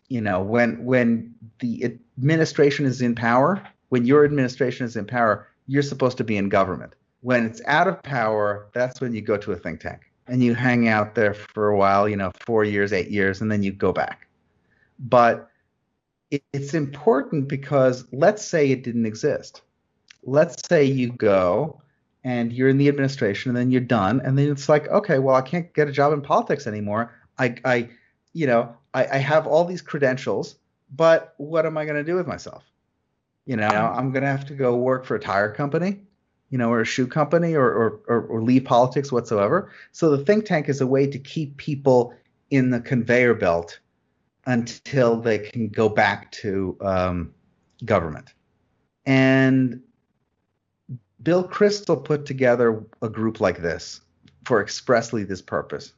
[0.09, 5.47] you know when when the administration is in power when your administration is in power
[5.67, 6.93] you're supposed to be in government.
[7.21, 10.53] When it's out of power that's when you go to a think tank and you
[10.53, 13.71] hang out there for a while you know 4 years 8 years and then you
[13.71, 14.27] go back.
[14.99, 15.49] But
[16.29, 19.61] it's important because let's say it didn't exist.
[20.23, 21.81] Let's say you go
[22.23, 24.21] and you're in the administration and then you're done.
[24.23, 27.13] And then it's like okay well i can't get a job in politics anymore.
[27.37, 27.89] I i
[28.33, 30.55] you know i, I have all these credentials
[30.95, 32.63] but what am i going to do with myself?
[33.45, 35.99] You know i'm going to have to go work for a tire company
[36.53, 39.71] you know or a shoe company or, or or, or leave politics whatsoever.
[39.91, 42.13] So the think tank is a way to keep people
[42.51, 43.79] in the conveyor belt
[44.45, 47.33] until they can go back to um,
[47.83, 48.33] government.
[49.05, 49.81] And
[51.23, 54.01] Bill Kristol put together a group like this
[54.45, 55.93] for expressly this purpose.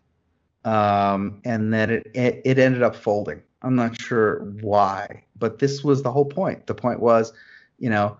[0.63, 3.41] Um, and then it, it, it ended up folding.
[3.61, 6.67] I'm not sure why, but this was the whole point.
[6.67, 7.33] The point was,
[7.79, 8.17] you know,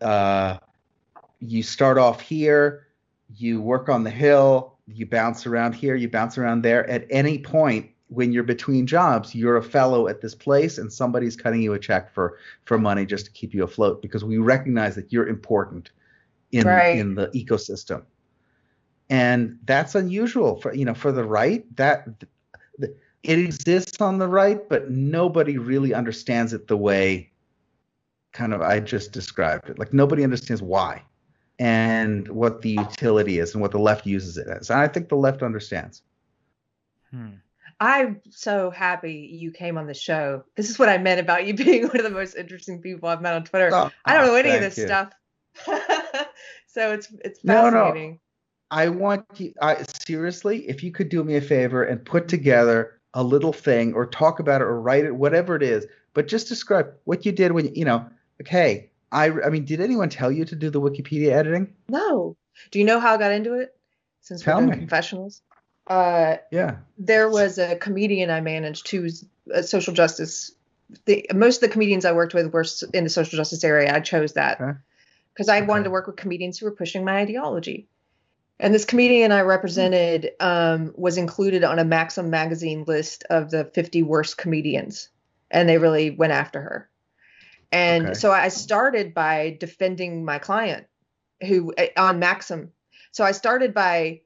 [0.00, 0.58] uh,
[1.40, 2.86] you start off here,
[3.34, 6.88] you work on the hill, you bounce around here, you bounce around there.
[6.88, 11.36] At any point when you're between jobs, you're a fellow at this place, and somebody's
[11.36, 14.94] cutting you a check for for money just to keep you afloat because we recognize
[14.96, 15.90] that you're important
[16.52, 16.98] in Right.
[16.98, 18.02] in the ecosystem,
[19.08, 22.06] and that's unusual for you know for the right that.
[23.22, 27.30] It exists on the right, but nobody really understands it the way
[28.32, 29.78] kind of I just described it.
[29.78, 31.02] Like nobody understands why
[31.58, 34.70] and what the utility is and what the left uses it as.
[34.70, 36.00] And I think the left understands.
[37.10, 37.32] Hmm.
[37.78, 40.44] I'm so happy you came on the show.
[40.56, 43.20] This is what I meant about you being one of the most interesting people I've
[43.20, 43.68] met on Twitter.
[43.70, 44.86] Oh, I don't know any of this you.
[44.86, 45.12] stuff.
[46.66, 47.84] so it's it's No, no.
[47.84, 48.20] fascinating.
[48.70, 53.00] I want you I seriously, if you could do me a favor and put together
[53.14, 56.46] a little thing or talk about it or write it, whatever it is, but just
[56.48, 58.06] describe what you did when you, you know,
[58.38, 61.74] like, hey, I I mean, did anyone tell you to do the Wikipedia editing?
[61.88, 62.36] No.
[62.70, 63.74] Do you know how I got into it?
[64.20, 64.76] Since Tell we're doing me.
[64.86, 65.42] confessionals.
[65.88, 66.76] Uh Yeah.
[66.98, 70.52] there was a comedian I managed who's a social justice.
[71.06, 73.92] The, most of the comedians I worked with were in the social justice area.
[73.94, 74.78] I chose that Okay.
[75.40, 77.88] Because I wanted to work with comedians who were pushing my ideology.
[78.58, 83.64] And this comedian I represented um, was included on a Maxim magazine list of the
[83.64, 85.08] 50 worst comedians,
[85.50, 86.90] and they really went after her.
[87.72, 88.12] And Okay.
[88.12, 90.86] so I started by defending my client,
[91.40, 92.72] who eh, on Maxim.
[93.10, 94.20] So I started by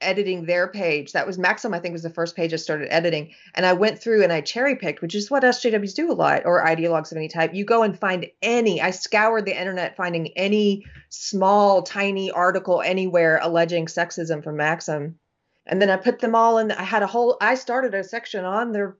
[0.00, 1.12] editing their page.
[1.12, 3.32] That was Maxim, I think, was the first page I started editing.
[3.54, 6.44] And I went through and I cherry picked, which is what SJWs do a lot,
[6.44, 7.54] or ideologues of any type.
[7.54, 13.40] You go and find any, I scoured the internet finding any small, tiny article anywhere
[13.42, 15.18] alleging sexism from Maxim.
[15.66, 16.72] And then I put them all in.
[16.72, 18.96] I had a whole, I started a section on their,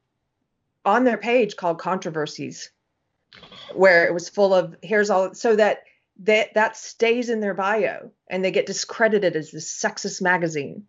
[0.85, 2.71] on their page called controversies,
[3.75, 5.85] where it was full of, here's all, so that
[6.23, 10.85] that that stays in their bio and they get discredited as this sexist magazine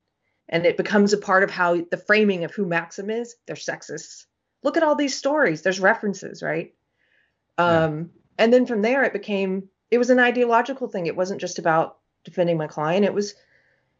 [0.51, 3.35] and it becomes a part of how the framing of who maxim is.
[3.47, 4.25] They're sexist.
[4.61, 5.61] Look at all these stories.
[5.61, 6.73] There's references right?
[7.57, 7.85] Yeah.
[7.85, 11.07] um and then from there it became it was an ideological thing.
[11.07, 13.05] It wasn't just about defending my client.
[13.05, 13.33] It was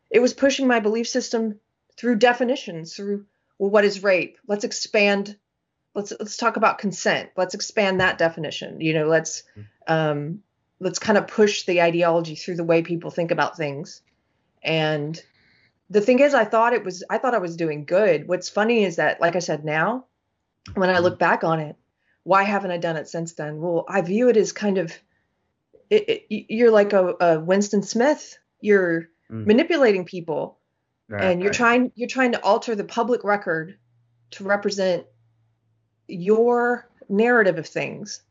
[0.10, 1.60] it was pushing my belief system
[1.98, 3.26] through definitions through
[3.58, 4.38] well what is rape?
[4.48, 5.38] Let's expand
[5.96, 7.30] let's let's talk about consent.
[7.38, 8.82] Let's expand that definition.
[8.82, 9.44] You know let's
[9.88, 10.44] um
[10.80, 14.02] let's kind of push the ideology through the way people think about things.
[14.64, 15.22] And
[15.92, 18.28] the thing is i thought it was i thought i was doing good.
[18.28, 20.06] What's funny is that like i said now
[20.74, 21.76] when i look back on it
[22.24, 23.60] why haven't i done it since then?
[23.60, 24.94] Well i view it as kind of
[25.90, 28.38] it, it, you're like a, a winston smith.
[28.62, 29.48] You're Mm.
[29.48, 30.60] manipulating people
[31.10, 31.56] and you're Right.
[31.56, 33.78] trying you're trying to alter the public record
[34.32, 35.06] to represent
[36.08, 38.22] your narrative of things.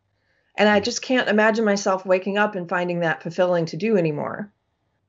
[0.56, 4.52] And i just can't imagine myself waking up and finding that fulfilling to do anymore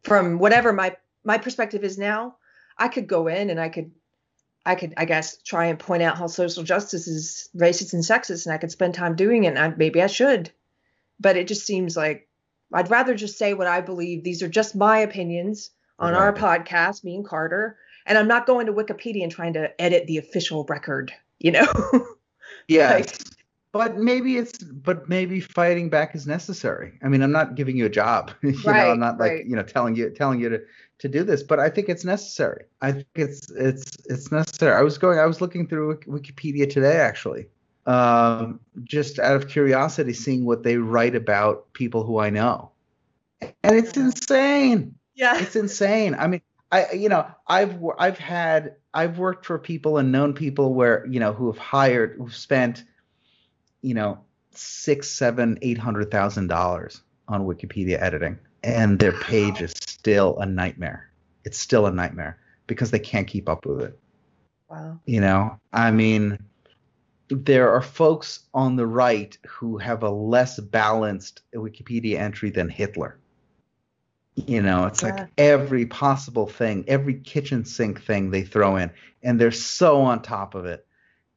[0.03, 2.36] from whatever my my perspective is now
[2.77, 3.91] i could go in and i could
[4.65, 8.45] i could i guess try and point out how social justice is racist and sexist
[8.45, 10.52] and i could spend time doing it and I, maybe i should.
[11.19, 12.27] But it just seems like
[12.73, 14.23] i'd rather just say what i believe.
[14.23, 17.77] These are just my opinions on our podcast me and carter
[18.07, 21.68] and i'm not going to wikipedia and trying to edit the official record you know?
[22.68, 23.18] Yes.
[23.73, 26.93] But maybe it's but maybe fighting back is necessary.
[27.03, 28.31] I mean, I'm not giving you a job.
[28.43, 29.45] you know, Right, I'm not like, right.
[29.45, 30.61] you know, telling you telling you to
[30.99, 32.65] to do this, but I think it's necessary.
[32.81, 34.76] I think it's it's it's necessary.
[34.76, 37.48] I was going I was looking through Wikipedia today actually.
[37.85, 42.72] Um just out of curiosity seeing what they write about people who I know.
[43.64, 46.15] And it's insane yeah it's insane.
[46.15, 46.41] I mean,
[46.72, 51.19] I you know, I've I've had I've worked for people and known people where you
[51.19, 52.84] know who have hired who've spent,
[53.82, 54.20] you know,
[54.52, 60.45] six, seven, eight hundred thousand dollars on Wikipedia editing, and their page is still a
[60.45, 61.10] nightmare.
[61.45, 63.99] It's still a nightmare because they can't keep up with it.
[64.70, 66.38] wow You know, I mean,
[67.30, 73.18] there are folks on the right who have a less balanced Wikipedia entry than Hitler.
[74.36, 75.10] You know, it's Yeah.
[75.16, 78.91] like every possible thing, every kitchen sink thing they throw in,
[79.24, 80.86] and they're so on top of it.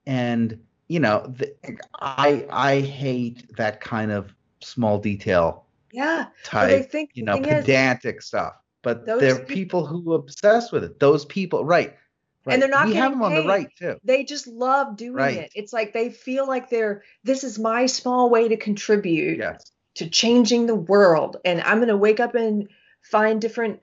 [0.07, 1.55] And you know, the,
[1.95, 7.45] I I hate that kind of small detail yeah type they think you know, thing
[7.47, 8.55] is, pedantic stuff.
[8.83, 11.01] But there are people who are obsessed with it.
[11.01, 11.97] Those people, right?
[12.45, 12.53] Right.
[12.55, 13.97] And they're not we have them on the right too.
[14.05, 15.39] They just love doing Right.
[15.39, 15.53] it.
[15.55, 19.73] It's like they feel like they're this is my small way to contribute Yes.
[19.95, 22.69] to changing the world and i'm going to wake up and
[23.03, 23.81] find different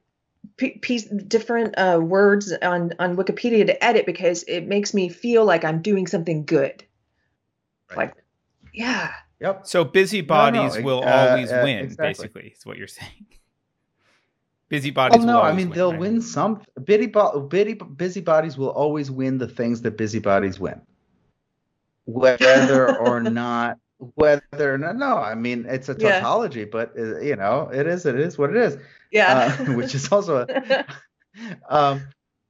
[0.58, 5.64] piece different uh, words on on wikipedia to edit because it makes me feel like
[5.64, 6.84] i'm doing something good
[7.96, 8.08] Right.
[8.08, 8.16] like
[8.74, 9.12] yeah
[9.42, 9.66] Yep.
[9.66, 12.28] So busybodies No, no, will uh, always uh, win, exactly.
[12.28, 13.26] basically, is what you're saying.
[14.70, 16.00] Busybodies Well, will no, I mean win, they'll right?
[16.00, 16.62] win some.
[16.86, 20.80] Bitty, bo- bitty, busybodies will always win the things that busybodies win,
[22.06, 23.78] whether or not.
[24.16, 26.20] Whether or not no, I mean it's a Yeah.
[26.20, 28.06] tautology, but uh, you know it is.
[28.06, 28.78] It is what it is.
[29.12, 30.86] yeah uh, which is also a,
[31.70, 32.02] um,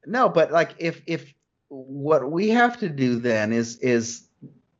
[0.06, 1.34] no, but like if if
[1.68, 4.28] what we have to do then is is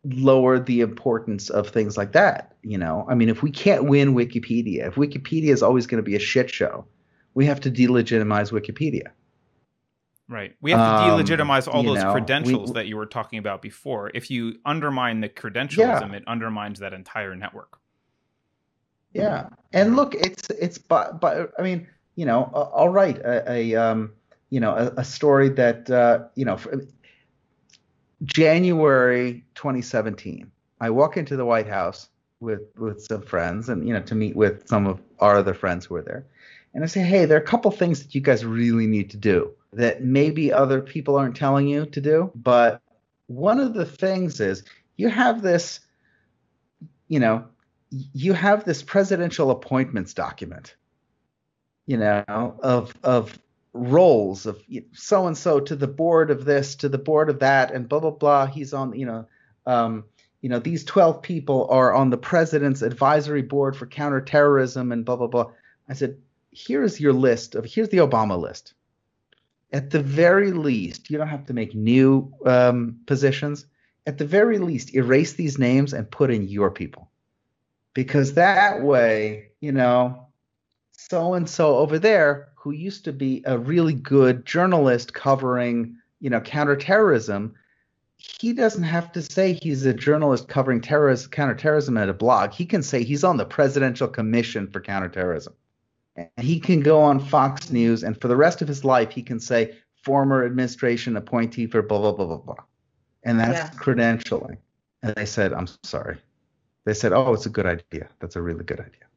[0.04, 2.56] lower the importance of things like that.
[2.64, 6.10] You know, I mean, if we can't win Wikipedia, if Wikipedia is always going to
[6.10, 6.86] be a shit show,
[7.34, 9.10] we have to delegitimize Wikipedia.
[10.28, 10.56] Right.
[10.62, 13.62] We have to Um, delegitimize all those know, we- credentials that you were talking about
[13.62, 14.12] before.
[14.14, 17.78] If you undermine the credentialism, it undermines that entire network.
[19.14, 23.52] Yeah, and look, it's it's but but I mean, you know, uh, all right, a,
[23.52, 24.14] a um,
[24.50, 26.58] you know, a, a story that uh, you know,
[28.24, 34.02] January 2017, I walk into the White House with with some friends, and you know,
[34.02, 36.26] to meet with some of our other friends who were there,
[36.74, 39.18] and I say, hey, there are a couple things that you guys really need to
[39.18, 42.82] do that maybe other people aren't telling you to do, but
[43.28, 44.64] one of the things is
[44.98, 45.80] you have this,
[47.08, 47.46] you know,
[47.90, 50.76] you have this presidential appointments document,
[51.86, 53.38] you know, of of
[53.74, 54.62] roles of
[54.94, 58.00] so and so to the board of this, to the board of that, and blah
[58.00, 58.46] blah blah.
[58.46, 59.26] He's on, you know,
[59.66, 60.04] um,
[60.42, 65.16] you know, these twelve people are on the president's advisory board for counterterrorism and blah
[65.16, 65.52] blah blah.
[65.88, 66.18] I said,
[66.52, 68.74] here's your list of here's the Obama list.
[69.74, 73.66] At the very least, you don't have to make new um, positions.
[74.06, 77.10] At the very least, erase these names and put in your people
[77.94, 80.28] because that way, you know,
[81.12, 86.30] so and so over there who used to be a really good journalist covering, you
[86.30, 87.54] know, counterterrorism,
[88.16, 92.52] he doesn't have to say he's a journalist covering terrorism, counterterrorism at a blog.
[92.54, 95.54] He can say he's on the Presidential Commission for Counterterrorism.
[96.16, 99.24] And he can go on Fox News, and for the rest of his life, he
[99.24, 102.64] can say former administration appointee for blah blah blah blah blah,
[103.24, 103.80] and that's Yeah.
[103.80, 104.58] credentialing.
[105.04, 106.18] And they said, "I'm sorry."
[106.86, 108.08] They said, "Oh, it's a good idea.
[108.20, 109.11] That's a really good idea."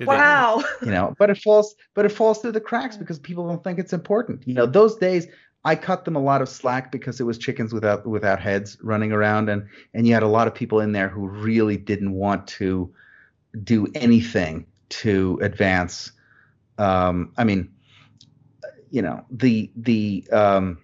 [0.00, 0.64] Wow.
[0.82, 3.78] you know but it falls but it falls through the cracks because people don't think
[3.78, 4.46] it's important.
[4.46, 5.26] You know those days
[5.64, 9.12] i cut them a lot of slack because it was chickens without without heads running
[9.12, 12.46] around and and you had a lot of people in there who really didn't want
[12.48, 12.92] to
[13.62, 16.12] do anything to advance
[16.78, 17.72] um i mean
[18.90, 20.78] you know the the um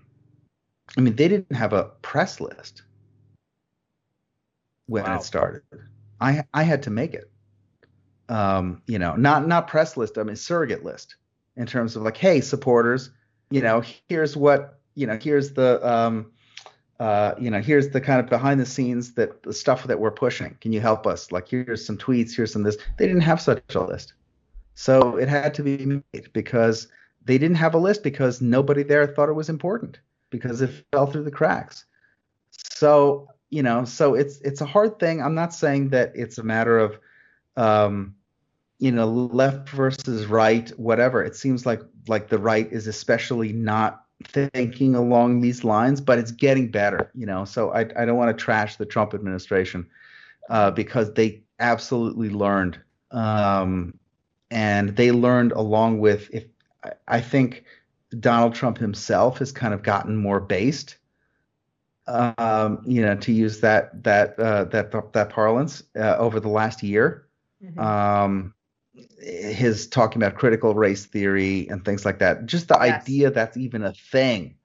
[0.97, 2.83] i mean they didn't have a press list
[4.87, 5.17] when Wow.
[5.17, 5.63] it started.
[6.21, 7.31] I i had to make it
[8.29, 11.17] um, you know, not not press list, I mean surrogate list
[11.57, 13.11] in terms of like, hey, supporters,
[13.51, 16.33] you know, here's what, you know, here's the um
[17.01, 20.11] uh, you know, here's the kind of behind the scenes that the stuff that we're
[20.11, 20.57] pushing.
[20.61, 21.31] Can you help us?
[21.31, 22.77] Like here's some tweets, here's some this.
[22.97, 24.15] They didn't have such a list.
[24.75, 26.89] So it had to be made because
[27.25, 30.01] they didn't have a list because nobody there thought it was important
[30.31, 31.85] because it fell through the cracks.
[32.51, 35.23] So, you know, so it's it's a hard thing.
[35.23, 36.99] I'm not saying that it's a matter of
[37.57, 38.15] um,
[38.79, 41.23] you know, left versus right, whatever.
[41.25, 46.31] It seems like like the right is especially not thinking along these lines, but it's
[46.31, 47.45] getting better, you know.
[47.45, 49.87] So I I don't want to trash the Trump administration
[50.49, 52.81] uh, because they absolutely learned,
[53.11, 53.95] um,
[54.51, 56.45] and they learned along with if
[57.09, 57.65] I, think
[58.21, 60.97] Donald Trump himself has kind of gotten more based.
[62.07, 66.83] Um, you know, to use that that uh, that that parlance uh, over the last
[66.83, 67.27] year,
[67.63, 67.79] Mhm.
[67.79, 68.55] um,
[69.20, 72.47] his talking about critical race theory and things like that.
[72.47, 73.03] Just the Yes.
[73.03, 74.57] idea that's even a thing.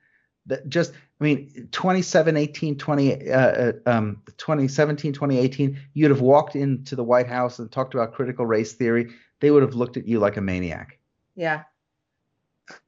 [0.48, 6.56] That just, I mean, 27, 18, 20, uh, uh, um, 2017, 2018, you'd have walked
[6.56, 9.14] into the White House and talked about critical race theory.
[9.40, 11.00] They would have looked at you like a maniac.
[11.36, 11.64] yeah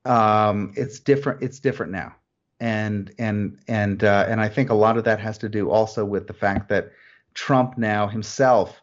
[0.05, 1.43] Um, it's different.
[1.43, 2.15] It's different now.
[2.59, 6.05] And and and uh, and I think a lot of that has to do also
[6.05, 6.91] with the fact that
[7.33, 8.81] Trump now himself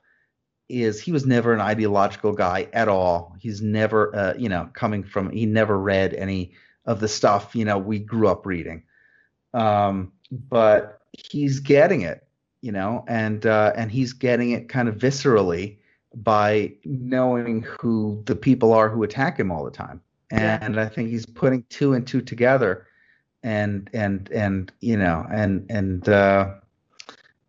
[0.72, 3.36] is he was never an ideological guy at all.
[3.38, 6.52] He's never uh, you know coming from he never read any
[6.86, 8.82] of the stuff you know we grew up reading.
[9.54, 12.26] Um, but he's getting it,
[12.62, 15.76] you know, and uh, and he's getting it kind of viscerally
[16.14, 20.00] by knowing who the people are who attack him all the time.
[20.30, 20.58] Yeah.
[20.62, 22.86] And I think he's putting two and two together
[23.42, 26.54] and and and you know and and uh,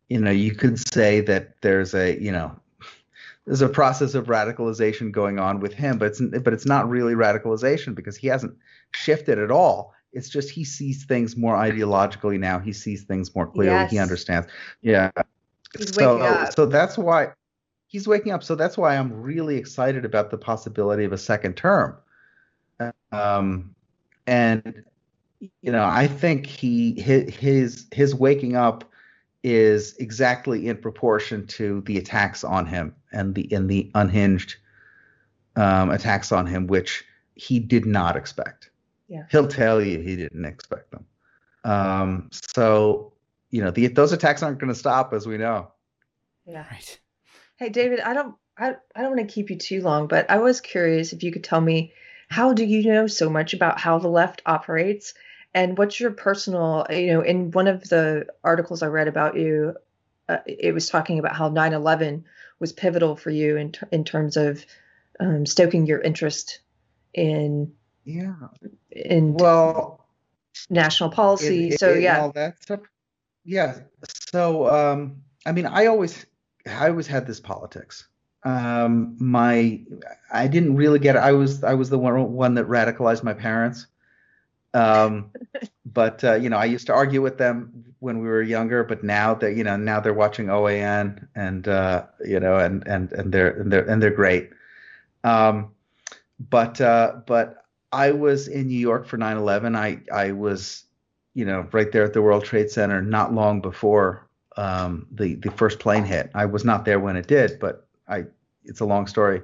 [0.10, 2.56] you know you could say that there's a you know
[3.46, 7.14] there's a process of radicalization going on with him, but it's but it's not really
[7.14, 8.56] radicalization because he hasn't
[8.94, 9.94] shifted at all.
[10.14, 12.60] It's just he sees things more ideologically now.
[12.60, 13.76] He sees things more clearly.
[13.76, 13.92] Yes.
[13.92, 14.48] He understands.
[14.82, 15.12] Yeah.
[15.78, 16.54] He's so, up.
[16.54, 17.30] So that's why
[17.88, 18.44] he's waking up.
[18.44, 21.98] So that's why I'm really excited about the possibility of a second term.
[23.12, 23.76] Um,
[24.28, 24.84] and
[25.62, 28.84] you know, I think he his his, his waking up
[29.44, 34.56] is exactly in proportion to the attacks on him and the in the unhinged
[35.56, 37.04] um, attacks on him, which
[37.36, 38.70] he did not expect.
[39.08, 39.26] Yeah.
[39.30, 41.06] He'll tell you he didn't expect them.
[41.66, 43.14] Um, so
[43.54, 45.72] you know, the, those attacks aren't going to stop, as we know.
[46.46, 46.66] Yeah.
[46.72, 47.00] Right.
[47.58, 50.40] Hey, David, I don't, I, I don't want to keep you too long, but I
[50.40, 51.94] was curious if you could tell me
[52.30, 55.14] how do you know so much about how the left operates,
[55.54, 59.76] and what's your personal, you know, in one of the articles I read about you,
[60.28, 62.24] uh, it was talking about how 9/11
[62.60, 64.66] was pivotal for you in in terms of
[65.20, 66.60] um, stoking your interest
[67.14, 67.74] in
[68.04, 68.36] yeah
[68.92, 70.06] in well
[70.70, 71.68] national policy.
[71.68, 72.82] It, it, so yeah, all that stuff.
[73.46, 73.80] Yeah.
[74.32, 76.26] So um, I mean, I always
[76.66, 78.08] I always had this politics.
[78.44, 79.82] Um, my
[80.32, 81.20] I didn't really get it.
[81.20, 83.88] I was I was the one one that radicalized my parents.
[84.74, 85.32] Um,
[85.86, 89.04] but uh, you know, I used to argue with them when we were younger, but
[89.04, 93.34] now that you know now they're watching OAN and uh, you know and and and
[93.34, 94.50] they're and they're and they're great.
[95.24, 95.72] Um,
[96.50, 99.78] but uh, but I was in New York for 9/11.
[99.78, 100.84] I I was
[101.34, 104.28] you know right there at the World Trade Center not long before
[104.58, 106.32] um, the the first plane hit.
[106.34, 108.26] I was not there when it did, but I
[108.66, 109.42] it's a long story.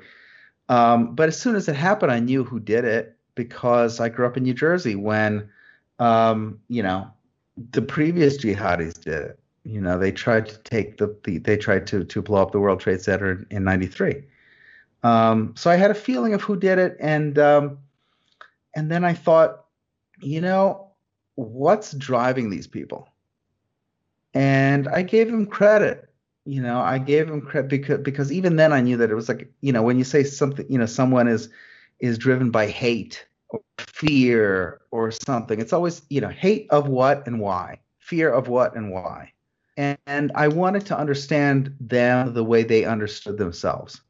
[0.68, 4.26] Um, but as soon as it happened, I knew who did it because I grew
[4.26, 5.50] up in New Jersey when
[6.00, 7.12] um, you know
[7.72, 9.40] the previous jihadis did it.
[9.64, 12.60] You know, they tried to take the, the they tried to to blow up the
[12.60, 14.24] World Trade Center in '93.
[15.04, 17.80] Um, so I had a feeling of who did it, and um,
[18.76, 19.66] and then I thought,
[20.22, 20.92] you know,
[21.36, 23.10] what's driving these people?
[24.34, 26.10] and I gave him credit.
[26.46, 29.30] You know, I gave him credit because because even then I knew that it was
[29.30, 31.50] like you know when you say something you know someone is
[32.00, 35.60] is driven by hate or fear or something.
[35.60, 39.32] It's always you know hate of what and why fear of what and why.
[39.78, 44.02] And, and I wanted to understand them the way they understood themselves.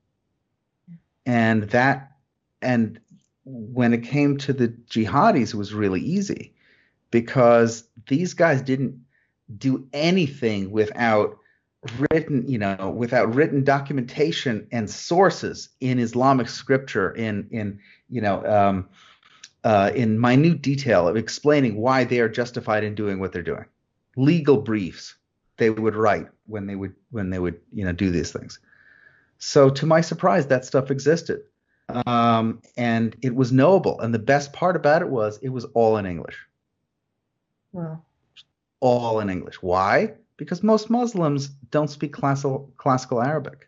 [1.26, 2.14] And that
[2.62, 3.00] and
[3.44, 6.54] when it came to the jihadis it was really easy
[7.12, 9.00] because these guys didn't
[9.58, 11.39] do anything without
[12.12, 17.80] written you know without written documentation and sources in islamic scripture in in
[18.10, 18.90] you know um,
[19.64, 23.66] uh, in minute detail of explaining why they are justified in doing what they're doing.
[24.16, 25.16] Legal briefs
[25.58, 28.60] they would write when they would when they would you know do these things.
[29.38, 31.42] So to my surprise that stuff existed.
[32.06, 34.00] Um, and it was knowable.
[34.00, 36.38] And the best part about it was it was all in english.
[37.72, 38.04] Wow.
[38.80, 39.62] All in English.
[39.62, 40.14] Why?
[40.40, 43.68] Because most Muslims don't speak classical classical Arabic.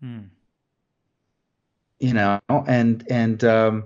[0.00, 0.26] Hmm.
[1.98, 3.84] You know, and and um,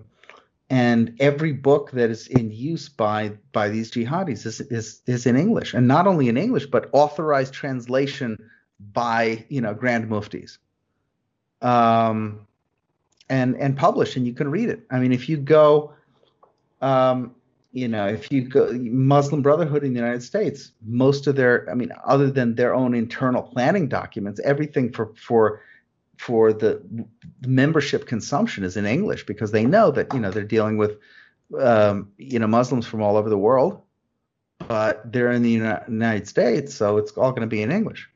[0.69, 5.37] and every book that is in use by by these jihadis is, is is in
[5.37, 8.37] English, and not only in English, but authorized translation
[8.93, 10.59] by you know grand muftis,
[11.63, 12.47] um,
[13.29, 14.81] and and published, and you can read it.
[14.91, 15.93] I mean, if you go,
[16.81, 17.35] um,
[17.73, 21.75] you know, if you go Muslim Brotherhood in the United States, most of their, I
[21.75, 25.63] mean, other than their own internal planning documents, everything for for
[26.19, 26.83] for the
[27.47, 30.99] membership consumption is in English because they know that you know they're dealing with
[31.59, 33.81] um, you know Muslims from all over the world,
[34.69, 38.09] but they're in the United States, so it's all going to be in English.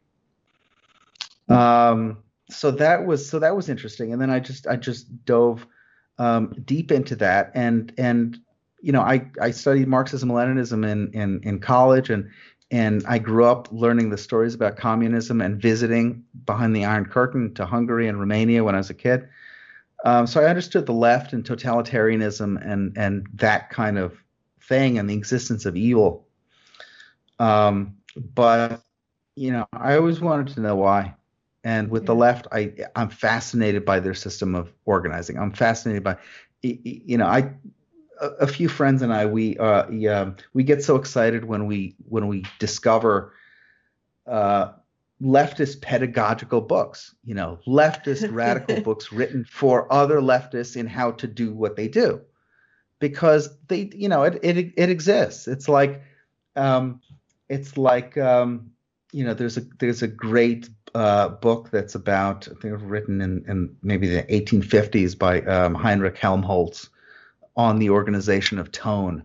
[1.49, 2.19] Um,
[2.51, 5.67] so that was so that was interesting, and then I just I just dove
[6.19, 8.39] um, deep into that, and and
[8.87, 12.31] you know, I, I studied Marxism Leninism in, in, in college and
[12.71, 17.53] and I grew up learning the stories about communism and visiting behind the Iron Curtain
[17.55, 19.29] to Hungary and Romania when I was a kid.
[20.05, 24.17] Um, so I understood the left and totalitarianism and and that kind of
[24.63, 26.29] thing and the existence of evil.
[27.41, 28.83] Um, but
[29.35, 31.15] you know, I always wanted to know why.
[31.65, 35.39] And with the left, I I'm fascinated by their system of organizing.
[35.39, 36.19] I'm fascinated by,
[36.63, 37.53] you know, I
[38.21, 42.29] a, few friends and I we uh, yeah, we get so excited when we when
[42.29, 43.33] we discover
[44.27, 44.73] uh,
[45.23, 51.27] leftist pedagogical books, you know, leftist radical books written for other leftists in how to
[51.27, 52.21] do what they do.
[52.99, 55.49] because they you know it it it exists.
[55.49, 56.03] It's like
[56.55, 57.01] um,
[57.49, 58.71] it's like um,
[59.13, 63.45] you know there's a there's a great uh, book that's about I think written in,
[63.49, 66.89] in maybe the 1850s by um, Heinrich Helmholtz
[67.57, 69.23] on the organization of tone,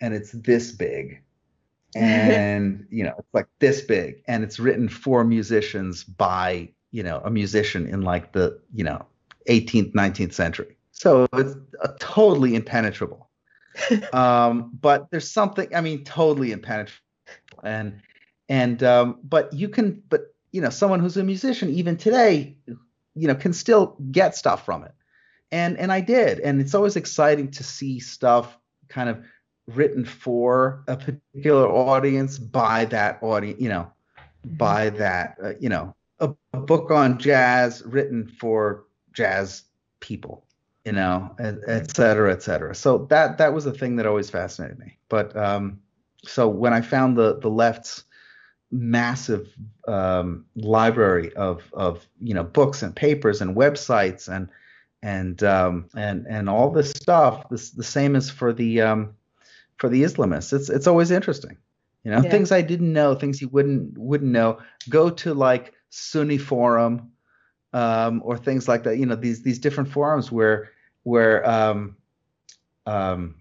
[0.00, 1.22] and it's this big,
[1.96, 7.20] and you know it's like this big, and it's written for musicians by you know
[7.24, 9.04] a musician in like the you know
[9.48, 10.76] 18th 19th century.
[10.92, 13.28] So it's a totally impenetrable.
[14.12, 17.00] um, but there's something I mean totally impenetrable,
[17.62, 18.00] and
[18.48, 22.56] and um, but you can but you know someone who's a musician even today
[23.14, 24.92] you know can still get stuff from it
[25.54, 28.58] and and I did, and it's always exciting to see stuff
[28.88, 29.24] kind of
[29.68, 34.56] written for a particular audience by that audience, you know, mm-hmm.
[34.56, 39.62] by that, uh, you know, a, a, book on jazz written for jazz
[40.00, 40.44] people,
[40.84, 42.74] you know, et, et cetera, et cetera.
[42.74, 44.98] So that that was a thing that always fascinated me.
[45.08, 45.78] But um,
[46.24, 48.02] so when I found the the left's
[48.72, 49.54] massive
[49.86, 54.48] um, library of of you know books and papers and websites and
[55.04, 57.48] and um, and and all this stuff.
[57.50, 59.14] This the same as for the um,
[59.76, 60.52] for the Islamists.
[60.54, 61.58] It's it's always interesting.
[62.04, 62.30] You know, yeah.
[62.30, 64.58] things I didn't know, things you wouldn't wouldn't know.
[64.88, 67.12] Go to like Sunni forum
[67.74, 68.96] um, or things like that.
[68.96, 70.70] You know, these these different forums where
[71.02, 71.96] where um,
[72.86, 73.34] um,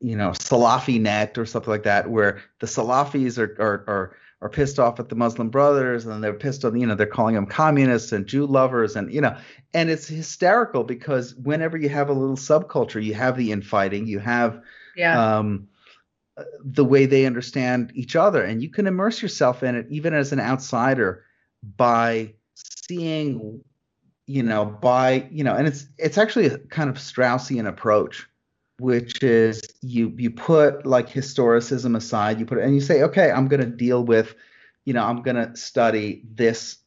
[0.00, 4.48] you know Salafi net or something like that, where the Salafis are are, are are
[4.48, 7.46] pissed off at the Muslim Brothers and they're pissed on, you know, they're calling them
[7.46, 9.36] communists and Jew lovers and, you know,
[9.74, 14.20] and it's hysterical because whenever you have a little subculture, you have the infighting, you
[14.20, 14.60] have
[14.96, 15.38] yeah.
[15.38, 15.68] um,
[16.62, 20.32] the way they understand each other, and you can immerse yourself in it even as
[20.32, 21.24] an outsider
[21.76, 23.60] by seeing,
[24.26, 28.27] you know, by, you know, and it's it's actually a kind of Straussian approach
[28.78, 33.30] which is you you put like historicism aside, you put it and you say, okay,
[33.30, 34.34] I'm going to deal with,
[34.84, 36.78] you know, I'm going to study this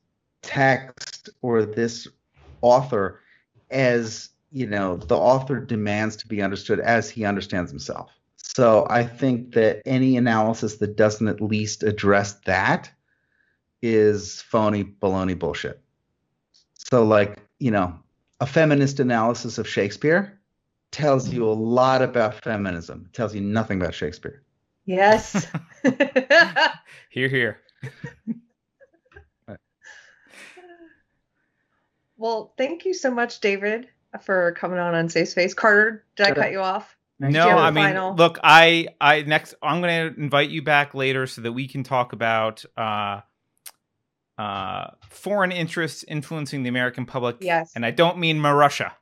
[0.41, 2.07] text or this
[2.61, 3.21] author
[3.69, 8.11] as you know the author demands to be understood as he understands himself.
[8.37, 12.91] So I think that any analysis that doesn't at least address that
[13.81, 15.81] is phony baloney bullshit.
[16.73, 17.97] So like, you know,
[18.39, 20.40] a feminist analysis of Shakespeare
[20.91, 23.05] tells you a lot about feminism.
[23.07, 24.43] It tells you nothing about Shakespeare.
[24.85, 25.47] Yes.
[27.09, 27.59] here, here.
[32.17, 33.87] well, thank you so much, David,
[34.21, 35.53] for coming on Unsafe Space.
[35.53, 36.95] Carter, did I cut you off?
[37.19, 38.15] No, I mean, final?
[38.15, 41.83] look, I, I next, I'm going to invite you back later so that we can
[41.83, 43.21] talk about uh,
[44.39, 47.37] uh, foreign interests influencing the American public.
[47.41, 48.95] Yes, and I don't mean Russia.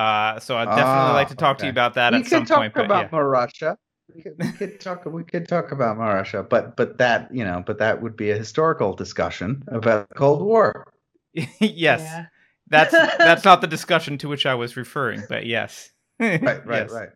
[0.00, 1.60] Uh, so I'd definitely like to talk okay.
[1.60, 2.74] to you about that we at some point.
[2.74, 3.76] We could talk about Russia.
[4.14, 5.04] We could, we could talk.
[5.04, 8.36] We could talk about Russia, but but that you know, but that would be a
[8.36, 10.90] historical discussion about the Cold War.
[11.34, 12.26] yes, yeah.
[12.68, 15.90] that's that's not the discussion to which I was referring, but yes.
[16.18, 16.90] right, right, yes.
[16.90, 17.10] right.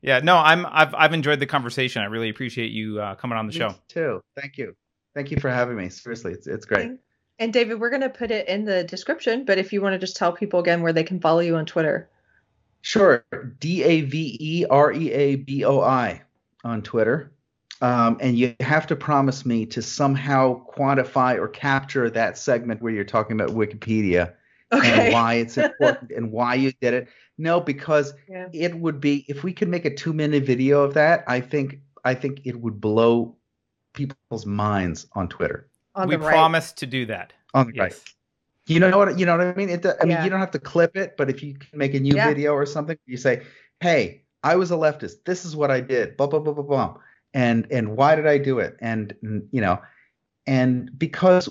[0.00, 2.00] Yeah, no, I'm I've I've enjoyed the conversation.
[2.00, 3.74] I really appreciate you uh, coming on the me show.
[3.88, 4.20] Too.
[4.40, 4.76] Thank you.
[5.16, 5.88] Thank you for having me.
[5.88, 6.92] Seriously, it's it's great.
[7.40, 9.98] And David, we're going to put it in the description, but if you want to
[9.98, 12.08] just tell people again where they can follow you on Twitter.
[12.82, 13.24] Sure.
[13.58, 16.22] D A V E R E A B O I
[16.64, 17.32] on Twitter.
[17.82, 22.92] Um, and you have to promise me to somehow quantify or capture that segment where
[22.92, 24.34] you're talking about Wikipedia
[24.70, 25.06] okay.
[25.06, 27.08] and why it's important and why you did it.
[27.38, 28.48] No, because yeah.
[28.52, 31.80] it would be if we could make a two minute video of that, I think
[32.04, 33.36] I think it would blow
[33.94, 35.68] people's minds on Twitter.
[35.94, 36.30] On we right.
[36.30, 37.32] promise to do that.
[37.54, 37.82] On the yes.
[37.82, 38.14] right.
[38.70, 39.68] You know what you know what I mean?
[39.68, 40.24] It, I mean, yeah.
[40.24, 42.28] you don't have to clip it, but if you can make a new yeah.
[42.28, 43.42] video or something, you say,
[43.80, 45.24] "Hey, I was a leftist.
[45.26, 46.96] This is what I did." Blah blah blah blah blah.
[47.34, 48.76] And and why did I do it?
[48.80, 49.14] And
[49.50, 49.80] you know,
[50.46, 51.48] and because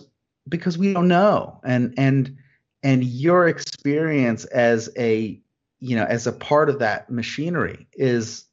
[0.47, 1.59] because we don't know.
[1.65, 2.37] And and
[2.83, 5.39] and your experience as a
[5.79, 8.45] you know as a part of that machinery is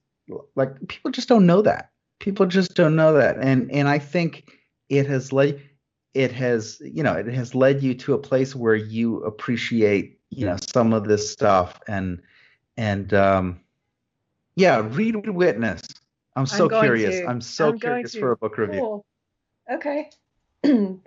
[0.56, 1.90] like people just don't know that.
[2.18, 3.38] People just don't know that.
[3.38, 4.50] And and I think
[4.88, 5.60] it has led
[6.16, 10.46] it has you know it has led you to a place where you appreciate you
[10.46, 12.22] know some of this stuff and
[12.78, 13.60] and um
[14.56, 15.82] yeah read witness.
[16.34, 17.20] I'm so I'm curious.
[17.20, 17.28] to.
[17.28, 18.80] i'm so I'm curious for a book review.
[18.80, 19.04] Cool.
[19.70, 20.10] okay.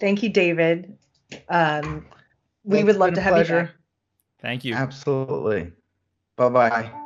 [0.00, 0.98] Thank you david.
[1.48, 2.06] Um
[2.64, 3.60] we would love to have pleasure.
[3.60, 3.74] you back.
[4.40, 4.74] thank you.
[4.74, 5.72] Absolutely.
[6.36, 7.05] Bye bye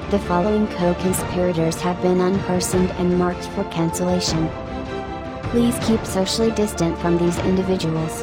[0.11, 4.49] the following co-conspirators have been unpersoned and marked for cancellation.
[5.43, 8.21] Please keep socially distant from these individuals.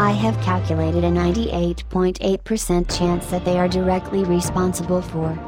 [0.00, 5.38] I have calculated a 98.8% chance that they are directly responsible for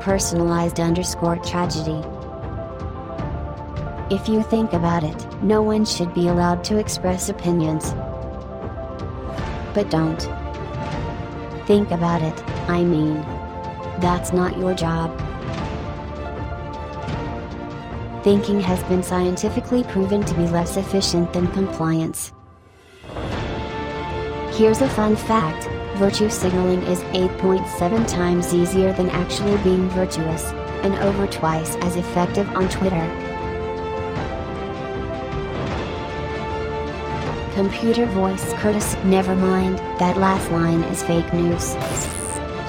[0.00, 2.02] personalized underscore tragedy.
[4.12, 7.92] If you think about it, no one should be allowed to express opinions.
[9.74, 10.28] But don't.
[11.68, 13.24] Think about it, I mean.
[14.00, 15.10] That's not your job.
[18.22, 22.32] Thinking has been scientifically proven to be less efficient than compliance.
[24.52, 30.52] Here's a fun fact virtue signaling is 8.7 times easier than actually being virtuous,
[30.82, 33.30] and over twice as effective on Twitter.
[37.54, 41.76] Computer voice Curtis, never mind, that last line is fake news.